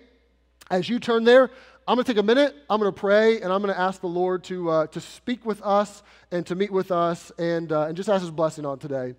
As 0.71 0.89
you 0.89 0.99
turn 0.99 1.25
there, 1.25 1.51
I'm 1.87 1.97
going 1.97 2.05
to 2.07 2.11
take 2.15 2.19
a 2.19 2.25
minute, 2.25 2.55
I'm 2.71 2.81
going 2.81 2.91
to 2.91 2.99
pray, 2.99 3.43
and 3.43 3.53
I'm 3.53 3.61
going 3.61 3.75
to 3.75 3.79
ask 3.79 4.01
the 4.01 4.07
Lord 4.07 4.43
to, 4.45 4.71
uh, 4.71 4.87
to 4.87 5.03
speak 5.03 5.45
with 5.45 5.61
us 5.61 6.03
and 6.31 6.47
to 6.47 6.55
meet 6.55 6.71
with 6.71 6.91
us 6.91 7.31
and, 7.39 7.71
uh, 7.71 7.83
and 7.83 7.95
just 7.95 8.09
ask 8.09 8.23
His 8.23 8.31
blessing 8.31 8.65
on 8.65 8.79
today. 8.79 9.15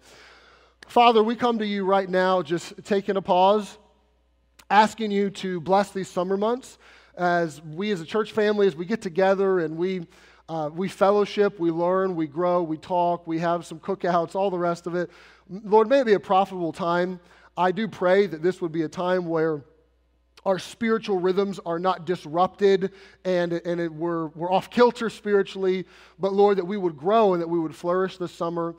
Father, 0.88 1.24
we 1.24 1.36
come 1.36 1.60
to 1.60 1.66
you 1.66 1.86
right 1.86 2.10
now 2.10 2.42
just 2.42 2.74
taking 2.84 3.18
a 3.18 3.22
pause, 3.22 3.78
asking 4.72 5.12
you 5.12 5.30
to 5.30 5.62
bless 5.62 5.92
these 5.92 6.08
summer 6.08 6.38
months 6.38 6.80
as 7.16 7.62
we 7.62 7.92
as 7.92 8.02
a 8.02 8.06
church 8.06 8.32
family, 8.32 8.66
as 8.66 8.76
we 8.76 8.86
get 8.86 9.00
together 9.00 9.60
and 9.60 9.78
we, 9.78 10.08
uh, 10.50 10.72
we 10.74 10.88
fellowship, 10.88 11.60
we 11.60 11.70
learn, 11.70 12.16
we 12.16 12.26
grow, 12.26 12.64
we 12.64 12.78
talk, 12.78 13.28
we 13.28 13.38
have 13.38 13.64
some 13.64 13.80
cookouts, 13.80 14.34
all 14.34 14.50
the 14.50 14.58
rest 14.58 14.88
of 14.88 14.96
it. 14.96 15.12
Lord, 15.52 15.88
may 15.88 16.00
it 16.00 16.06
be 16.06 16.14
a 16.14 16.20
profitable 16.20 16.74
time. 16.74 17.20
I 17.56 17.72
do 17.72 17.88
pray 17.88 18.26
that 18.26 18.42
this 18.42 18.60
would 18.60 18.72
be 18.72 18.82
a 18.82 18.90
time 18.90 19.28
where 19.28 19.62
our 20.46 20.60
spiritual 20.60 21.20
rhythms 21.20 21.60
are 21.66 21.80
not 21.80 22.06
disrupted 22.06 22.92
and, 23.24 23.54
and 23.54 23.82
it, 23.82 23.92
we're, 23.92 24.28
we're 24.28 24.52
off 24.52 24.70
kilter 24.70 25.10
spiritually, 25.10 25.86
but 26.20 26.34
Lord, 26.34 26.58
that 26.58 26.66
we 26.66 26.78
would 26.78 26.98
grow 26.98 27.34
and 27.34 27.42
that 27.42 27.48
we 27.48 27.60
would 27.60 27.76
flourish 27.76 28.18
this 28.18 28.32
summer. 28.32 28.76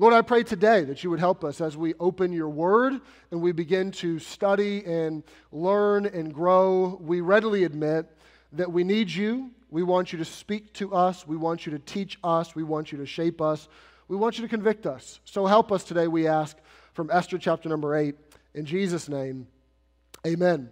Lord, 0.00 0.14
I 0.14 0.22
pray 0.22 0.44
today 0.44 0.84
that 0.84 1.02
you 1.02 1.10
would 1.10 1.18
help 1.18 1.42
us 1.42 1.60
as 1.60 1.76
we 1.76 1.92
open 1.98 2.32
your 2.32 2.48
word 2.48 3.00
and 3.32 3.42
we 3.42 3.50
begin 3.50 3.90
to 3.92 4.20
study 4.20 4.84
and 4.84 5.24
learn 5.50 6.06
and 6.06 6.32
grow. 6.32 6.98
We 7.00 7.20
readily 7.20 7.64
admit 7.64 8.06
that 8.52 8.70
we 8.70 8.84
need 8.84 9.10
you. 9.10 9.50
We 9.70 9.82
want 9.82 10.12
you 10.12 10.18
to 10.18 10.24
speak 10.24 10.72
to 10.74 10.94
us. 10.94 11.26
We 11.26 11.36
want 11.36 11.66
you 11.66 11.72
to 11.72 11.80
teach 11.80 12.16
us. 12.22 12.54
We 12.54 12.62
want 12.62 12.92
you 12.92 12.98
to 12.98 13.06
shape 13.06 13.40
us. 13.40 13.68
We 14.06 14.16
want 14.16 14.38
you 14.38 14.42
to 14.42 14.48
convict 14.48 14.86
us. 14.86 15.18
So 15.24 15.46
help 15.46 15.72
us 15.72 15.82
today, 15.82 16.06
we 16.06 16.28
ask, 16.28 16.56
from 16.94 17.10
Esther 17.12 17.36
chapter 17.36 17.68
number 17.68 17.94
8. 17.94 18.14
In 18.54 18.64
Jesus' 18.64 19.08
name, 19.08 19.46
amen. 20.26 20.70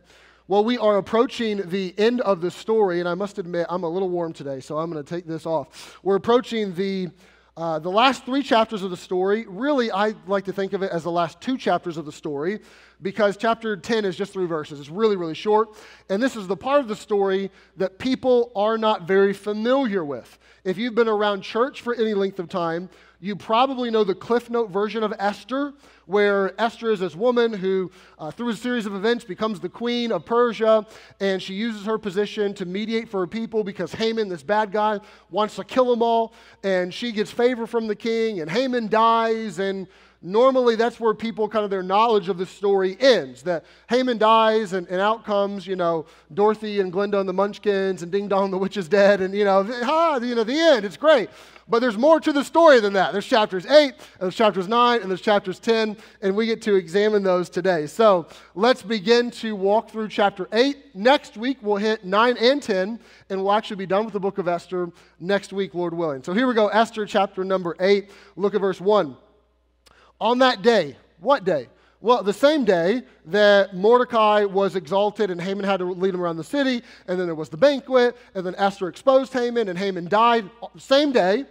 Well, 0.48 0.62
we 0.62 0.78
are 0.78 0.98
approaching 0.98 1.68
the 1.70 1.92
end 1.98 2.20
of 2.20 2.40
the 2.40 2.52
story, 2.52 3.00
and 3.00 3.08
I 3.08 3.14
must 3.14 3.38
admit, 3.38 3.66
I'm 3.68 3.82
a 3.82 3.88
little 3.88 4.08
warm 4.08 4.32
today, 4.32 4.60
so 4.60 4.78
I'm 4.78 4.88
going 4.92 5.02
to 5.02 5.08
take 5.08 5.26
this 5.26 5.44
off. 5.44 5.98
We're 6.04 6.16
approaching 6.16 6.74
the 6.74 7.08
Uh, 7.58 7.78
the 7.78 7.90
last 7.90 8.26
three 8.26 8.42
chapters 8.42 8.82
of 8.82 8.90
the 8.90 8.96
story, 8.98 9.46
really, 9.48 9.90
I 9.90 10.12
like 10.26 10.44
to 10.44 10.52
think 10.52 10.74
of 10.74 10.82
it 10.82 10.92
as 10.92 11.04
the 11.04 11.10
last 11.10 11.40
two 11.40 11.56
chapters 11.56 11.96
of 11.96 12.04
the 12.04 12.12
story 12.12 12.60
because 13.00 13.38
chapter 13.38 13.78
10 13.78 14.04
is 14.04 14.14
just 14.14 14.34
three 14.34 14.44
verses. 14.44 14.78
It's 14.78 14.90
really, 14.90 15.16
really 15.16 15.34
short. 15.34 15.70
And 16.10 16.22
this 16.22 16.36
is 16.36 16.46
the 16.46 16.56
part 16.56 16.80
of 16.80 16.88
the 16.88 16.94
story 16.94 17.50
that 17.78 17.98
people 17.98 18.52
are 18.54 18.76
not 18.76 19.08
very 19.08 19.32
familiar 19.32 20.04
with. 20.04 20.38
If 20.64 20.76
you've 20.76 20.94
been 20.94 21.08
around 21.08 21.40
church 21.40 21.80
for 21.80 21.94
any 21.94 22.12
length 22.12 22.38
of 22.38 22.50
time, 22.50 22.90
you 23.20 23.34
probably 23.34 23.90
know 23.90 24.04
the 24.04 24.14
Cliff 24.14 24.50
Note 24.50 24.70
version 24.70 25.02
of 25.02 25.14
Esther, 25.18 25.72
where 26.04 26.58
Esther 26.60 26.90
is 26.92 27.00
this 27.00 27.16
woman 27.16 27.52
who, 27.52 27.90
uh, 28.18 28.30
through 28.30 28.50
a 28.50 28.56
series 28.56 28.86
of 28.86 28.94
events, 28.94 29.24
becomes 29.24 29.58
the 29.58 29.68
queen 29.68 30.12
of 30.12 30.24
Persia, 30.24 30.86
and 31.20 31.42
she 31.42 31.54
uses 31.54 31.84
her 31.86 31.98
position 31.98 32.54
to 32.54 32.66
mediate 32.66 33.08
for 33.08 33.20
her 33.20 33.26
people 33.26 33.64
because 33.64 33.92
Haman, 33.92 34.28
this 34.28 34.42
bad 34.42 34.70
guy, 34.70 35.00
wants 35.30 35.56
to 35.56 35.64
kill 35.64 35.90
them 35.90 36.02
all, 36.02 36.34
and 36.62 36.92
she 36.92 37.10
gets 37.10 37.30
favor 37.30 37.66
from 37.66 37.86
the 37.86 37.96
king, 37.96 38.40
and 38.40 38.50
Haman 38.50 38.88
dies, 38.88 39.58
and 39.58 39.88
normally 40.26 40.74
that's 40.74 40.98
where 40.98 41.14
people 41.14 41.48
kind 41.48 41.64
of 41.64 41.70
their 41.70 41.82
knowledge 41.82 42.28
of 42.28 42.36
the 42.36 42.46
story 42.46 42.96
ends. 42.98 43.42
That 43.42 43.64
haman 43.88 44.18
dies 44.18 44.72
and, 44.72 44.86
and 44.88 45.00
out 45.00 45.24
comes 45.24 45.66
you 45.66 45.76
know 45.76 46.06
dorothy 46.34 46.80
and 46.80 46.92
glinda 46.92 47.20
and 47.20 47.28
the 47.28 47.32
munchkins 47.32 48.02
and 48.02 48.10
ding 48.10 48.28
dong 48.28 48.50
the 48.50 48.58
witch 48.58 48.76
is 48.76 48.88
dead 48.88 49.20
and 49.20 49.34
you 49.34 49.44
know 49.44 49.62
ha, 49.62 50.18
you 50.20 50.34
know 50.34 50.44
the 50.44 50.58
end. 50.58 50.84
It's 50.84 50.96
great. 50.96 51.30
But 51.68 51.80
there's 51.80 51.98
more 51.98 52.20
to 52.20 52.32
the 52.32 52.44
story 52.44 52.78
than 52.78 52.92
that. 52.92 53.12
There's 53.12 53.26
chapters 53.26 53.66
8 53.66 53.70
and 53.70 53.94
there's 54.20 54.36
chapters 54.36 54.68
9 54.68 55.00
and 55.00 55.10
there's 55.10 55.20
chapters 55.20 55.58
10 55.58 55.96
and 56.22 56.36
we 56.36 56.46
get 56.46 56.62
to 56.62 56.76
examine 56.76 57.24
those 57.24 57.50
today. 57.50 57.86
So 57.88 58.26
let's 58.54 58.82
begin 58.82 59.32
to 59.32 59.56
walk 59.56 59.90
through 59.90 60.08
chapter 60.08 60.48
8 60.52 60.94
next 60.94 61.36
week 61.36 61.58
we'll 61.62 61.76
hit 61.76 62.04
9 62.04 62.36
and 62.38 62.62
10 62.62 63.00
and 63.30 63.42
we'll 63.42 63.52
actually 63.52 63.76
be 63.76 63.86
done 63.86 64.04
with 64.04 64.14
the 64.14 64.20
book 64.20 64.38
of 64.38 64.48
esther 64.48 64.90
next 65.18 65.52
week 65.52 65.74
lord 65.74 65.92
willing. 65.92 66.22
So 66.22 66.32
here 66.32 66.46
we 66.46 66.54
go. 66.54 66.68
Esther 66.68 67.04
chapter 67.04 67.44
number 67.44 67.76
8 67.80 68.10
look 68.36 68.54
at 68.54 68.60
verse 68.60 68.80
1 68.80 69.16
on 70.20 70.38
that 70.40 70.62
day, 70.62 70.96
what 71.20 71.44
day? 71.44 71.68
Well, 72.00 72.22
the 72.22 72.32
same 72.32 72.64
day 72.64 73.02
that 73.26 73.74
Mordecai 73.74 74.44
was 74.44 74.76
exalted 74.76 75.30
and 75.30 75.40
Haman 75.40 75.64
had 75.64 75.78
to 75.78 75.86
lead 75.86 76.14
him 76.14 76.20
around 76.20 76.36
the 76.36 76.44
city, 76.44 76.82
and 77.08 77.18
then 77.18 77.26
there 77.26 77.34
was 77.34 77.48
the 77.48 77.56
banquet, 77.56 78.16
and 78.34 78.44
then 78.44 78.54
Esther 78.56 78.88
exposed 78.88 79.32
Haman, 79.32 79.68
and 79.68 79.78
Haman 79.78 80.08
died. 80.08 80.48
Same 80.76 81.10
day, 81.10 81.46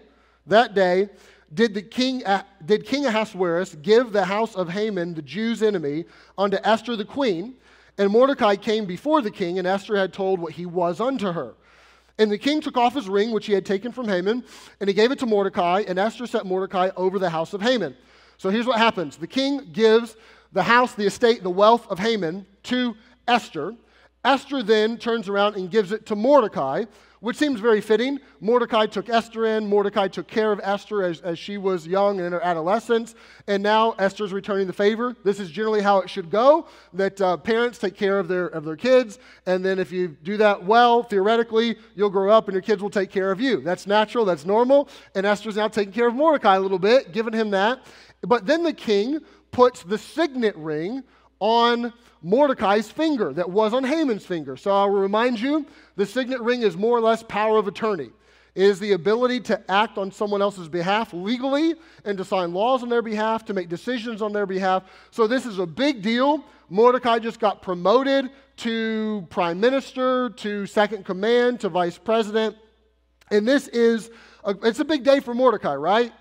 that 0.48 0.76
day, 0.76 1.10
did, 1.54 1.74
the 1.74 1.82
king, 1.82 2.26
uh, 2.26 2.44
did 2.66 2.86
King 2.86 3.06
Ahasuerus 3.06 3.76
give 3.82 4.12
the 4.12 4.26
house 4.26 4.56
of 4.56 4.70
Haman, 4.70 5.14
the 5.14 5.22
Jews' 5.22 5.64
enemy, 5.64 6.06
unto 6.38 6.58
Esther 6.64 6.96
the 6.96 7.06
queen? 7.06 7.56
And 7.98 8.12
Mordecai 8.12 8.56
came 8.56 8.86
before 8.86 9.22
the 9.22 9.32
king, 9.32 9.58
and 9.58 9.68
Esther 9.68 9.96
had 9.96 10.14
told 10.14 10.40
what 10.40 10.54
he 10.54 10.66
was 10.66 11.00
unto 11.00 11.32
her. 11.32 11.56
And 12.18 12.32
the 12.32 12.38
king 12.38 12.62
took 12.62 12.78
off 12.78 12.94
his 12.94 13.10
ring, 13.10 13.32
which 13.32 13.46
he 13.46 13.54
had 13.54 13.66
taken 13.66 13.92
from 13.92 14.08
Haman, 14.08 14.44
and 14.80 14.88
he 14.88 14.94
gave 14.94 15.12
it 15.12 15.20
to 15.20 15.26
Mordecai, 15.26 15.84
and 15.88 15.98
Esther 15.98 16.28
set 16.28 16.46
Mordecai 16.46 16.90
over 16.96 17.20
the 17.20 17.30
house 17.30 17.54
of 17.54 17.62
Haman. 17.62 17.96
So 18.38 18.50
here's 18.50 18.66
what 18.66 18.78
happens 18.78 19.18
the 19.18 19.28
king 19.28 19.70
gives 19.72 20.16
the 20.52 20.64
house, 20.64 20.94
the 20.94 21.06
estate, 21.06 21.44
the 21.44 21.50
wealth 21.50 21.88
of 21.88 22.00
Haman 22.00 22.46
to 22.64 22.96
Esther. 23.28 23.76
Esther 24.24 24.64
then 24.64 24.98
turns 24.98 25.30
around 25.30 25.56
and 25.56 25.70
gives 25.70 25.92
it 25.92 26.06
to 26.08 26.16
Mordecai, 26.16 26.86
which 27.20 27.38
seems 27.38 27.60
very 27.60 27.82
fitting. 27.82 28.20
Mordecai 28.40 28.86
took 28.86 29.10
Esther 29.10 29.46
in. 29.46 29.68
Mordecai 29.68 30.08
took 30.08 30.28
care 30.28 30.52
of 30.52 30.60
Esther 30.64 31.04
as, 31.04 31.22
as 31.22 31.40
she 31.40 31.58
was 31.58 31.88
young 31.88 32.18
and 32.18 32.28
in 32.28 32.34
her 32.34 32.42
adolescence. 32.42 33.16
And 33.48 33.64
now 33.64 33.92
Esther's 34.00 34.34
returning 34.34 34.68
the 34.68 34.74
favor. 34.74 35.16
This 35.24 35.40
is 35.40 35.50
generally 35.50 35.82
how 35.82 36.00
it 36.00 36.10
should 36.10 36.30
go 36.30 36.68
that 36.94 37.20
uh, 37.22 37.38
parents 37.38 37.78
take 37.78 37.96
care 37.96 38.20
of 38.20 38.28
their, 38.28 38.48
of 38.48 38.66
their 38.66 38.76
kids. 38.76 39.20
And 39.46 39.64
then 39.64 39.80
if 39.80 39.92
you 39.92 40.10
do 40.24 40.38
that 40.38 40.64
well, 40.64 41.04
theoretically, 41.04 41.78
you'll 41.96 42.10
grow 42.10 42.32
up 42.32 42.48
and 42.48 42.54
your 42.54 42.62
kids 42.62 42.82
will 42.82 42.90
take 42.90 43.10
care 43.10 43.32
of 43.32 43.40
you. 43.42 43.62
That's 43.62 43.88
natural, 43.88 44.26
that's 44.26 44.46
normal. 44.46 44.90
And 45.16 45.26
Esther's 45.26 45.56
now 45.56 45.68
taking 45.68 45.94
care 45.94 46.08
of 46.08 46.16
Mordecai 46.16 46.56
a 46.56 46.60
little 46.60 46.80
bit, 46.80 47.12
giving 47.12 47.34
him 47.34 47.52
that. 47.52 47.80
But 48.22 48.46
then 48.46 48.64
the 48.64 48.74
king 48.74 49.20
puts 49.52 49.84
the 49.84 49.98
signet 49.98 50.56
ring 50.58 51.04
on 51.40 51.94
Mordecai's 52.22 52.90
finger 52.90 53.34
that 53.34 53.50
was 53.50 53.74
on 53.74 53.84
Haman's 53.84 54.26
finger. 54.26 54.58
So 54.58 54.72
I'll 54.72 54.90
remind 54.90 55.40
you 55.40 55.66
the 55.96 56.06
signet 56.06 56.42
ring 56.42 56.62
is 56.62 56.76
more 56.76 56.98
or 56.98 57.02
less 57.02 57.22
power 57.22 57.58
of 57.58 57.68
attorney. 57.68 58.10
It 58.56 58.64
is 58.64 58.80
the 58.80 58.94
ability 58.94 59.42
to 59.42 59.62
act 59.70 59.98
on 59.98 60.12
someone 60.12 60.42
else's 60.42 60.70
behalf 60.70 61.14
legally 61.14 61.76
and 62.06 62.18
to 62.18 62.24
sign 62.24 62.54
laws 62.54 62.84
on 62.84 62.90
their 62.90 63.02
behalf, 63.02 63.44
to 63.46 63.54
make 63.54 63.68
decisions 63.68 64.22
on 64.22 64.32
their 64.32 64.46
behalf. 64.46 64.84
So 65.12 65.28
this 65.28 65.46
is 65.46 65.60
a 65.60 65.66
big 65.66 66.02
deal. 66.02 66.44
Mordecai 66.70 67.20
just 67.20 67.40
got 67.40 67.62
promoted 67.62 68.32
to 68.58 69.28
prime 69.30 69.60
minister, 69.60 70.30
to 70.30 70.66
second 70.66 71.04
command, 71.04 71.60
to 71.60 71.70
vice 71.70 71.98
president. 71.98 72.56
And 73.30 73.46
this 73.46 73.68
is, 73.68 74.10
a, 74.46 74.56
it's 74.64 74.80
a 74.80 74.86
big 74.86 75.04
day 75.04 75.20
for 75.20 75.34
Mordecai, 75.34 75.76
right? 75.76 76.14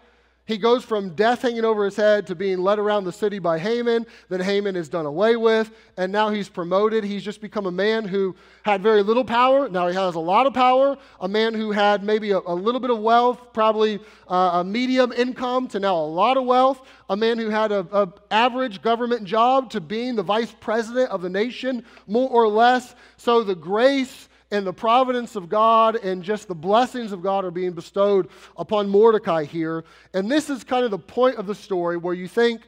He 0.47 0.59
goes 0.59 0.85
from 0.85 1.15
death 1.15 1.41
hanging 1.41 1.65
over 1.65 1.87
his 1.87 1.97
head 1.97 2.27
to 2.27 2.35
being 2.35 2.59
led 2.59 2.79
around 2.79 3.05
the 3.05 3.13
city 3.13 3.39
by 3.39 3.59
Haman. 3.59 4.05
Then 4.29 4.41
Haman 4.41 4.77
is 4.77 4.91
done 4.91 5.07
away 5.07 5.37
with, 5.37 5.71
and 5.97 6.13
now 6.13 6.29
he's 6.29 6.51
promoted. 6.51 7.03
He's 7.03 7.25
just 7.25 7.41
become 7.41 7.65
a 7.65 7.71
man 7.71 8.05
who 8.07 8.37
had 8.63 8.83
very 8.83 9.03
little 9.03 9.25
power. 9.25 9.71
Now 9.71 9.89
he 9.89 9.95
has 9.95 10.17
a 10.17 10.21
lot 10.21 10.47
of 10.47 10.53
power. 10.53 10.99
A 11.21 11.29
man 11.29 11.55
who 11.55 11.73
had 11.73 12.05
maybe 12.05 12.33
a, 12.33 12.41
a 12.41 12.55
little 12.55 12.81
bit 12.81 12.91
of 12.91 12.99
wealth, 12.99 13.55
probably 13.55 14.01
uh, 14.29 14.61
a 14.61 14.65
medium 14.65 15.13
income, 15.13 15.67
to 15.69 15.81
now 15.81 15.97
a 15.97 16.05
lot 16.05 16.37
of 16.37 16.45
wealth. 16.45 16.83
A 17.09 17.17
man 17.17 17.39
who 17.39 17.49
had 17.49 17.73
an 17.73 18.13
average 18.31 18.83
government 18.83 19.25
job 19.25 19.71
to 19.71 19.81
being 19.81 20.15
the 20.15 20.23
vice 20.23 20.55
president 20.61 21.11
of 21.11 21.23
the 21.23 21.31
nation, 21.31 21.87
more 22.07 22.29
or 22.29 22.49
less. 22.49 22.95
So 23.17 23.45
the 23.45 23.55
grace 23.55 24.29
and 24.51 24.67
the 24.67 24.73
providence 24.73 25.37
of 25.37 25.49
God 25.49 25.97
and 25.97 26.23
just 26.23 26.49
the 26.49 26.55
blessings 26.55 27.13
of 27.13 27.23
God 27.23 27.45
are 27.45 27.51
being 27.51 27.73
bestowed 27.73 28.29
upon 28.57 28.89
Mordecai 28.89 29.45
here. 29.45 29.85
And 30.13 30.31
this 30.31 30.51
is 30.51 30.65
kind 30.65 30.85
of 30.85 30.91
the 30.91 30.99
point 30.99 31.37
of 31.37 31.47
the 31.47 31.55
story 31.55 31.97
where 31.97 32.15
you 32.15 32.29
think, 32.29 32.63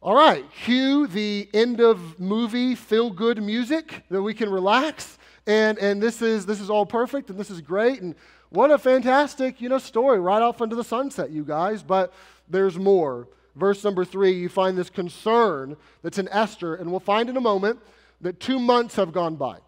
all 0.00 0.14
right, 0.14 0.44
cue 0.64 1.06
the 1.06 1.48
end 1.54 1.80
of 1.80 2.18
movie 2.18 2.74
feel 2.74 3.10
good 3.10 3.42
music 3.42 4.04
that 4.10 4.22
we 4.22 4.34
can 4.34 4.50
relax. 4.50 5.18
And, 5.46 5.78
and 5.78 6.02
this, 6.02 6.22
is, 6.22 6.46
this 6.46 6.60
is 6.60 6.70
all 6.70 6.86
perfect 6.86 7.30
and 7.30 7.38
this 7.38 7.50
is 7.50 7.60
great. 7.60 8.00
And 8.00 8.14
what 8.50 8.70
a 8.70 8.78
fantastic, 8.78 9.60
you 9.60 9.68
know, 9.68 9.78
story 9.78 10.20
right 10.20 10.42
off 10.42 10.60
into 10.60 10.76
the 10.76 10.84
sunset, 10.84 11.30
you 11.30 11.44
guys. 11.44 11.82
But 11.82 12.12
there's 12.48 12.78
more. 12.78 13.28
Verse 13.54 13.82
number 13.84 14.04
three, 14.04 14.32
you 14.32 14.48
find 14.48 14.78
this 14.78 14.90
concern 14.90 15.76
that's 16.02 16.18
in 16.18 16.28
Esther, 16.28 16.74
and 16.76 16.90
we'll 16.90 17.00
find 17.00 17.28
in 17.28 17.36
a 17.36 17.40
moment 17.40 17.78
that 18.20 18.40
two 18.40 18.58
months 18.58 18.96
have 18.96 19.12
gone 19.12 19.36
by 19.36 19.58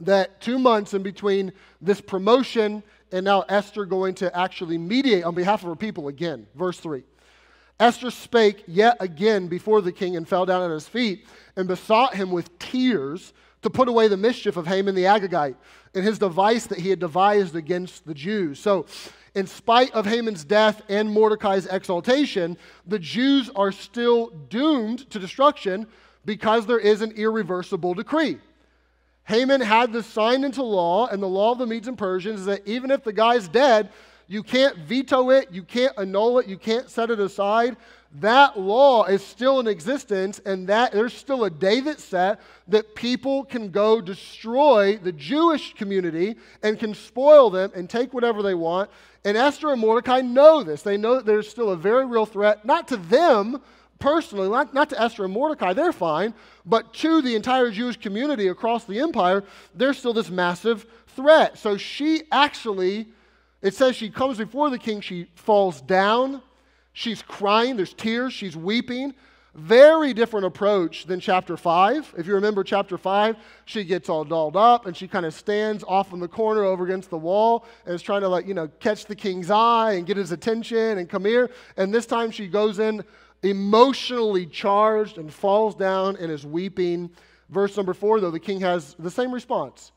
that 0.00 0.40
two 0.40 0.58
months 0.58 0.94
in 0.94 1.02
between 1.02 1.52
this 1.80 2.00
promotion 2.00 2.82
and 3.12 3.24
now 3.24 3.42
Esther 3.48 3.84
going 3.84 4.14
to 4.14 4.36
actually 4.36 4.76
mediate 4.76 5.24
on 5.24 5.34
behalf 5.34 5.62
of 5.62 5.68
her 5.68 5.76
people 5.76 6.08
again. 6.08 6.46
Verse 6.54 6.78
3. 6.80 7.04
Esther 7.80 8.10
spake 8.10 8.62
yet 8.66 8.96
again 9.00 9.48
before 9.48 9.80
the 9.80 9.92
king 9.92 10.16
and 10.16 10.28
fell 10.28 10.46
down 10.46 10.62
at 10.62 10.70
his 10.72 10.88
feet 10.88 11.26
and 11.56 11.66
besought 11.66 12.14
him 12.14 12.30
with 12.30 12.56
tears 12.58 13.32
to 13.62 13.70
put 13.70 13.88
away 13.88 14.08
the 14.08 14.16
mischief 14.16 14.56
of 14.56 14.66
Haman 14.66 14.94
the 14.94 15.04
Agagite 15.04 15.56
and 15.94 16.04
his 16.04 16.18
device 16.18 16.66
that 16.66 16.78
he 16.78 16.90
had 16.90 16.98
devised 16.98 17.56
against 17.56 18.06
the 18.06 18.14
Jews. 18.14 18.58
So, 18.58 18.86
in 19.34 19.48
spite 19.48 19.90
of 19.92 20.06
Haman's 20.06 20.44
death 20.44 20.82
and 20.88 21.10
Mordecai's 21.10 21.66
exaltation, 21.66 22.56
the 22.86 23.00
Jews 23.00 23.50
are 23.56 23.72
still 23.72 24.28
doomed 24.48 25.10
to 25.10 25.18
destruction 25.18 25.88
because 26.24 26.66
there 26.66 26.78
is 26.78 27.02
an 27.02 27.10
irreversible 27.12 27.94
decree. 27.94 28.38
Haman 29.24 29.60
had 29.60 29.92
this 29.92 30.06
signed 30.06 30.44
into 30.44 30.62
law, 30.62 31.06
and 31.06 31.22
the 31.22 31.28
law 31.28 31.52
of 31.52 31.58
the 31.58 31.66
Medes 31.66 31.88
and 31.88 31.96
Persians 31.96 32.40
is 32.40 32.46
that 32.46 32.66
even 32.66 32.90
if 32.90 33.02
the 33.04 33.12
guy's 33.12 33.48
dead, 33.48 33.90
you 34.26 34.42
can't 34.42 34.76
veto 34.78 35.30
it, 35.30 35.48
you 35.50 35.62
can't 35.62 35.92
annul 35.98 36.38
it, 36.38 36.46
you 36.46 36.58
can't 36.58 36.90
set 36.90 37.10
it 37.10 37.20
aside. 37.20 37.76
That 38.20 38.58
law 38.58 39.04
is 39.04 39.24
still 39.24 39.60
in 39.60 39.66
existence, 39.66 40.40
and 40.44 40.68
that 40.68 40.92
there's 40.92 41.14
still 41.14 41.44
a 41.44 41.50
day 41.50 41.80
that's 41.80 42.04
set 42.04 42.40
that 42.68 42.94
people 42.94 43.44
can 43.44 43.70
go 43.70 44.00
destroy 44.00 44.98
the 44.98 45.12
Jewish 45.12 45.74
community 45.74 46.36
and 46.62 46.78
can 46.78 46.94
spoil 46.94 47.50
them 47.50 47.72
and 47.74 47.90
take 47.90 48.14
whatever 48.14 48.42
they 48.42 48.54
want. 48.54 48.88
And 49.24 49.36
Esther 49.36 49.72
and 49.72 49.80
Mordecai 49.80 50.20
know 50.20 50.62
this. 50.62 50.82
They 50.82 50.96
know 50.96 51.16
that 51.16 51.26
there's 51.26 51.48
still 51.48 51.70
a 51.70 51.76
very 51.76 52.06
real 52.06 52.26
threat, 52.26 52.64
not 52.64 52.86
to 52.88 52.96
them, 52.98 53.60
personally, 53.98 54.48
not, 54.48 54.74
not 54.74 54.90
to 54.90 55.00
Esther 55.00 55.24
and 55.24 55.32
Mordecai, 55.32 55.72
they're 55.72 55.92
fine, 55.92 56.34
but 56.66 56.92
to 56.94 57.22
the 57.22 57.34
entire 57.34 57.70
Jewish 57.70 57.96
community 57.96 58.48
across 58.48 58.84
the 58.84 59.00
empire, 59.00 59.44
there's 59.74 59.98
still 59.98 60.12
this 60.12 60.30
massive 60.30 60.86
threat. 61.08 61.58
So 61.58 61.76
she 61.76 62.22
actually, 62.30 63.08
it 63.62 63.74
says 63.74 63.96
she 63.96 64.10
comes 64.10 64.38
before 64.38 64.70
the 64.70 64.78
king, 64.78 65.00
she 65.00 65.28
falls 65.34 65.80
down, 65.80 66.42
she's 66.92 67.22
crying, 67.22 67.76
there's 67.76 67.94
tears, 67.94 68.32
she's 68.32 68.56
weeping. 68.56 69.14
Very 69.54 70.12
different 70.12 70.46
approach 70.46 71.06
than 71.06 71.20
chapter 71.20 71.56
5. 71.56 72.14
If 72.18 72.26
you 72.26 72.34
remember 72.34 72.64
chapter 72.64 72.98
5, 72.98 73.36
she 73.66 73.84
gets 73.84 74.08
all 74.08 74.24
dolled 74.24 74.56
up 74.56 74.86
and 74.86 74.96
she 74.96 75.06
kind 75.06 75.24
of 75.24 75.32
stands 75.32 75.84
off 75.84 76.12
in 76.12 76.18
the 76.18 76.26
corner 76.26 76.64
over 76.64 76.84
against 76.84 77.08
the 77.08 77.18
wall 77.18 77.64
and 77.86 77.94
is 77.94 78.02
trying 78.02 78.22
to, 78.22 78.28
like, 78.28 78.48
you 78.48 78.54
know, 78.54 78.66
catch 78.80 79.04
the 79.04 79.14
king's 79.14 79.52
eye 79.52 79.92
and 79.92 80.08
get 80.08 80.16
his 80.16 80.32
attention 80.32 80.98
and 80.98 81.08
come 81.08 81.24
here. 81.24 81.50
And 81.76 81.94
this 81.94 82.04
time 82.04 82.32
she 82.32 82.48
goes 82.48 82.80
in 82.80 83.04
emotionally 83.44 84.46
charged 84.46 85.18
and 85.18 85.32
falls 85.32 85.74
down 85.74 86.16
and 86.16 86.30
is 86.30 86.46
weeping. 86.46 87.10
Verse 87.50 87.76
number 87.76 87.94
four, 87.94 88.20
though, 88.20 88.30
the 88.30 88.40
king 88.40 88.60
has 88.60 88.94
the 88.98 89.10
same 89.10 89.32
response. 89.32 89.92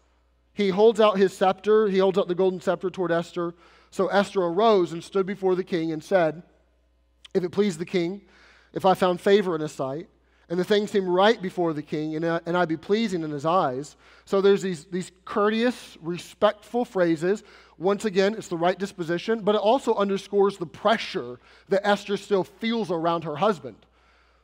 He 0.54 0.70
holds 0.70 1.00
out 1.00 1.18
his 1.18 1.36
scepter, 1.36 1.88
he 1.88 2.00
holds 2.00 2.18
out 2.18 2.28
the 2.28 2.36
golden 2.36 2.60
scepter 2.60 2.90
toward 2.90 3.12
Esther, 3.12 3.54
So 3.92 4.08
Esther 4.08 4.42
arose 4.42 4.92
and 4.92 5.04
stood 5.04 5.26
before 5.26 5.56
the 5.56 5.64
king 5.64 5.92
and 5.92 6.04
said, 6.04 6.44
If 7.34 7.44
it 7.44 7.52
please 7.52 7.78
the 7.78 7.86
king, 7.86 8.22
if 8.74 8.86
I 8.86 8.94
found 8.94 9.22
favor 9.22 9.56
in 9.56 9.62
his 9.62 9.72
sight, 9.72 10.08
and 10.50 10.60
the 10.60 10.64
thing 10.64 10.88
seemed 10.88 11.08
right 11.08 11.42
before 11.42 11.74
the 11.74 11.82
king, 11.82 12.16
and, 12.16 12.26
I, 12.26 12.40
and 12.46 12.58
I 12.58 12.66
be 12.66 12.78
pleasing 12.78 13.24
in 13.24 13.32
his 13.32 13.46
eyes. 13.46 13.98
So 14.26 14.40
there's 14.40 14.62
these, 14.62 14.86
these 14.86 15.12
courteous, 15.26 15.98
respectful 16.02 16.86
phrases. 16.86 17.44
Once 17.78 18.06
again, 18.06 18.34
it's 18.34 18.48
the 18.48 18.58
right 18.58 18.80
disposition, 18.80 19.42
but 19.42 19.56
it 19.56 19.62
also 19.62 19.94
underscores 19.96 20.58
the 20.58 20.66
pressure 20.66 21.40
that 21.70 21.86
Esther 21.88 22.18
still 22.18 22.44
feels 22.44 22.90
around 22.90 23.24
her 23.24 23.36
husband. 23.36 23.76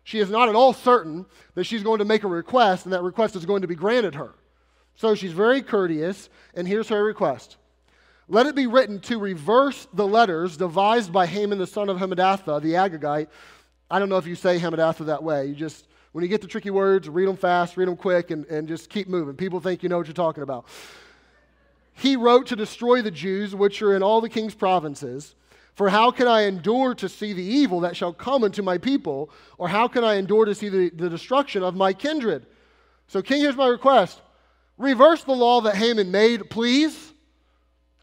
She 0.04 0.20
is 0.20 0.30
not 0.30 0.50
at 0.50 0.56
all 0.56 0.74
certain 0.74 1.26
that 1.56 1.64
she's 1.64 1.84
going 1.84 2.00
to 2.00 2.06
make 2.06 2.24
a 2.24 2.28
request 2.28 2.86
and 2.86 2.94
that 2.94 3.02
request 3.02 3.36
is 3.36 3.46
going 3.46 3.62
to 3.62 3.68
be 3.68 3.76
granted 3.76 4.16
her. 4.16 4.36
So 4.96 5.16
she's 5.16 5.32
very 5.32 5.62
courteous, 5.62 6.30
and 6.54 6.68
here's 6.68 6.90
her 6.90 7.04
request 7.04 7.58
Let 8.28 8.46
it 8.46 8.54
be 8.54 8.68
written 8.68 9.00
to 9.02 9.18
reverse 9.18 9.88
the 9.94 10.06
letters 10.06 10.58
devised 10.58 11.12
by 11.12 11.26
Haman 11.26 11.58
the 11.58 11.68
son 11.68 11.90
of 11.90 11.98
Hammedatha, 11.98 12.62
the 12.62 12.74
Agagite. 12.74 13.28
I 13.90 14.00
don't 14.00 14.10
know 14.10 14.18
if 14.18 14.28
you 14.28 14.36
say 14.36 14.60
Hammedatha 14.60 15.06
that 15.08 15.24
way. 15.24 15.48
You 15.48 15.56
just 15.56 15.88
when 16.12 16.22
you 16.22 16.28
get 16.28 16.42
the 16.42 16.48
tricky 16.48 16.70
words, 16.70 17.10
read 17.10 17.28
them 17.28 17.36
fast, 17.36 17.76
read 17.76 17.88
them 17.88 17.98
quick, 17.98 18.30
and, 18.30 18.46
and 18.46 18.68
just 18.68 18.88
keep 18.90 19.08
moving. 19.08 19.36
People 19.36 19.60
think 19.60 19.82
you 19.82 19.90
know 19.90 19.98
what 19.98 20.06
you're 20.06 20.14
talking 20.14 20.44
about. 20.44 20.66
He 21.94 22.16
wrote 22.16 22.48
to 22.48 22.56
destroy 22.56 23.02
the 23.02 23.12
Jews 23.12 23.56
which 23.56 23.82
are 23.82 23.96
in 23.96 24.04
all 24.04 24.22
the 24.22 24.30
king's 24.30 24.56
provinces. 24.56 25.36
For 25.76 25.90
how 25.90 26.12
can 26.12 26.28
I 26.28 26.44
endure 26.44 26.94
to 26.96 27.10
see 27.10 27.34
the 27.34 27.44
evil 27.44 27.80
that 27.82 27.96
shall 27.96 28.14
come 28.14 28.44
unto 28.44 28.62
my 28.62 28.78
people? 28.78 29.32
Or 29.58 29.68
how 29.68 29.88
can 29.88 30.04
I 30.04 30.16
endure 30.16 30.46
to 30.46 30.54
see 30.54 30.70
the, 30.70 30.90
the 30.90 31.10
destruction 31.10 31.64
of 31.64 31.76
my 31.76 31.94
kindred? 31.94 32.46
So, 33.08 33.22
King, 33.22 33.42
here's 33.42 33.56
my 33.56 33.68
request 33.68 34.22
reverse 34.78 35.24
the 35.24 35.34
law 35.34 35.62
that 35.62 35.76
Haman 35.76 36.12
made, 36.12 36.50
please. 36.50 37.12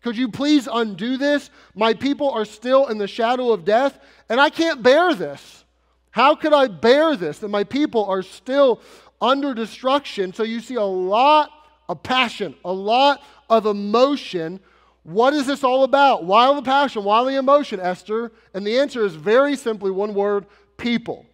Could 0.02 0.16
you 0.16 0.30
please 0.30 0.66
undo 0.72 1.18
this? 1.18 1.50
My 1.74 1.92
people 1.92 2.30
are 2.30 2.46
still 2.46 2.86
in 2.86 2.96
the 2.96 3.06
shadow 3.06 3.52
of 3.52 3.66
death, 3.66 3.98
and 4.30 4.40
I 4.40 4.48
can't 4.48 4.82
bear 4.82 5.14
this. 5.14 5.64
How 6.10 6.34
could 6.34 6.54
I 6.54 6.68
bear 6.68 7.16
this 7.16 7.38
that 7.40 7.48
my 7.48 7.64
people 7.64 8.06
are 8.06 8.22
still 8.22 8.80
under 9.20 9.52
destruction? 9.52 10.32
So 10.32 10.42
you 10.42 10.60
see 10.60 10.76
a 10.76 10.82
lot 10.82 11.50
of 11.90 12.04
passion, 12.04 12.54
a 12.64 12.72
lot 12.72 13.20
of 13.50 13.66
emotion. 13.66 14.60
What 15.02 15.34
is 15.34 15.46
this 15.46 15.64
all 15.64 15.82
about? 15.82 16.24
Why 16.24 16.54
the 16.54 16.62
passion? 16.62 17.02
Why 17.02 17.24
the 17.24 17.36
emotion, 17.36 17.80
Esther? 17.80 18.30
And 18.54 18.64
the 18.64 18.78
answer 18.78 19.04
is 19.04 19.16
very 19.16 19.56
simply 19.56 19.90
one 19.90 20.14
word 20.14 20.46
people. 20.76 21.26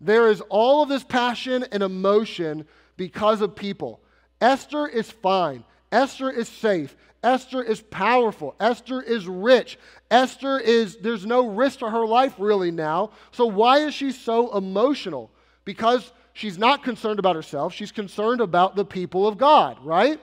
There 0.00 0.28
is 0.28 0.40
all 0.42 0.82
of 0.82 0.88
this 0.88 1.02
passion 1.02 1.66
and 1.72 1.82
emotion 1.82 2.66
because 2.96 3.40
of 3.40 3.56
people. 3.56 4.00
Esther 4.40 4.86
is 4.86 5.10
fine. 5.10 5.64
Esther 5.90 6.30
is 6.30 6.48
safe. 6.48 6.94
Esther 7.24 7.60
is 7.60 7.80
powerful. 7.80 8.54
Esther 8.60 9.02
is 9.02 9.26
rich. 9.26 9.76
Esther 10.08 10.60
is, 10.60 10.98
there's 10.98 11.26
no 11.26 11.48
risk 11.48 11.80
to 11.80 11.90
her 11.90 12.06
life 12.06 12.34
really 12.38 12.70
now. 12.70 13.10
So 13.32 13.46
why 13.46 13.78
is 13.78 13.92
she 13.92 14.12
so 14.12 14.56
emotional? 14.56 15.32
Because 15.64 16.12
she's 16.38 16.56
not 16.56 16.84
concerned 16.84 17.18
about 17.18 17.34
herself, 17.34 17.74
she's 17.74 17.90
concerned 17.90 18.40
about 18.40 18.76
the 18.76 18.84
people 18.84 19.26
of 19.26 19.36
God, 19.36 19.76
right? 19.84 20.20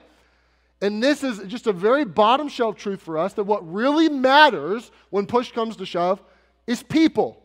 And 0.81 1.03
this 1.03 1.23
is 1.23 1.39
just 1.47 1.67
a 1.67 1.73
very 1.73 2.05
bottom 2.05 2.47
shelf 2.47 2.77
truth 2.77 3.01
for 3.01 3.17
us 3.17 3.33
that 3.33 3.43
what 3.43 3.69
really 3.69 4.07
matters 4.07 4.91
when 5.09 5.25
push 5.25 5.51
comes 5.51 5.75
to 5.77 5.85
shove 5.85 6.21
is 6.67 6.83
people. 6.83 7.41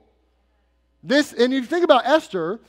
This, 1.02 1.32
and 1.32 1.52
you 1.52 1.64
think 1.64 1.84
about 1.84 2.06
Esther, 2.06 2.60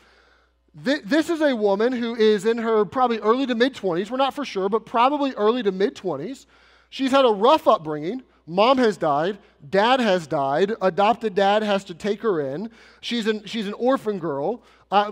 th- 0.83 1.03
this 1.03 1.29
is 1.29 1.41
a 1.41 1.55
woman 1.55 1.91
who 1.91 2.15
is 2.15 2.45
in 2.45 2.57
her 2.57 2.83
probably 2.83 3.19
early 3.19 3.45
to 3.45 3.53
mid 3.53 3.75
20s. 3.75 4.09
We're 4.09 4.17
not 4.17 4.33
for 4.33 4.45
sure, 4.45 4.69
but 4.69 4.85
probably 4.85 5.33
early 5.33 5.61
to 5.61 5.71
mid 5.71 5.95
20s. 5.95 6.47
She's 6.89 7.11
had 7.11 7.25
a 7.25 7.31
rough 7.31 7.67
upbringing. 7.67 8.23
Mom 8.47 8.79
has 8.79 8.97
died. 8.97 9.37
Dad 9.69 9.99
has 9.99 10.25
died. 10.25 10.73
Adopted 10.81 11.35
dad 11.35 11.61
has 11.61 11.83
to 11.85 11.93
take 11.93 12.21
her 12.21 12.41
in. 12.41 12.71
She's 13.01 13.27
an, 13.27 13.45
she's 13.45 13.67
an 13.67 13.73
orphan 13.73 14.17
girl. 14.17 14.63
Uh, 14.89 15.11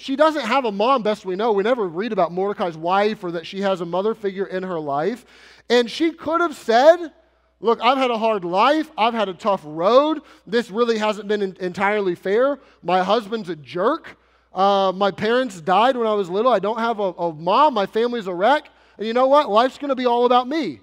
she 0.00 0.16
doesn't 0.16 0.46
have 0.46 0.64
a 0.64 0.72
mom, 0.72 1.02
best 1.02 1.26
we 1.26 1.36
know. 1.36 1.52
We 1.52 1.62
never 1.62 1.86
read 1.86 2.12
about 2.12 2.32
Mordecai's 2.32 2.76
wife 2.76 3.22
or 3.22 3.32
that 3.32 3.46
she 3.46 3.60
has 3.60 3.82
a 3.82 3.84
mother 3.84 4.14
figure 4.14 4.46
in 4.46 4.62
her 4.62 4.80
life. 4.80 5.26
And 5.68 5.90
she 5.90 6.12
could 6.12 6.40
have 6.40 6.56
said, 6.56 7.12
Look, 7.62 7.78
I've 7.82 7.98
had 7.98 8.10
a 8.10 8.16
hard 8.16 8.42
life. 8.42 8.90
I've 8.96 9.12
had 9.12 9.28
a 9.28 9.34
tough 9.34 9.60
road. 9.62 10.22
This 10.46 10.70
really 10.70 10.96
hasn't 10.96 11.28
been 11.28 11.42
in- 11.42 11.56
entirely 11.60 12.14
fair. 12.14 12.58
My 12.82 13.02
husband's 13.02 13.50
a 13.50 13.56
jerk. 13.56 14.16
Uh, 14.54 14.92
my 14.96 15.10
parents 15.10 15.60
died 15.60 15.94
when 15.94 16.06
I 16.06 16.14
was 16.14 16.30
little. 16.30 16.50
I 16.50 16.58
don't 16.58 16.78
have 16.78 16.98
a, 16.98 17.12
a 17.12 17.34
mom. 17.34 17.74
My 17.74 17.84
family's 17.84 18.26
a 18.26 18.32
wreck. 18.32 18.70
And 18.96 19.06
you 19.06 19.12
know 19.12 19.26
what? 19.26 19.50
Life's 19.50 19.76
going 19.76 19.90
to 19.90 19.94
be 19.94 20.06
all 20.06 20.24
about 20.24 20.48
me. 20.48 20.80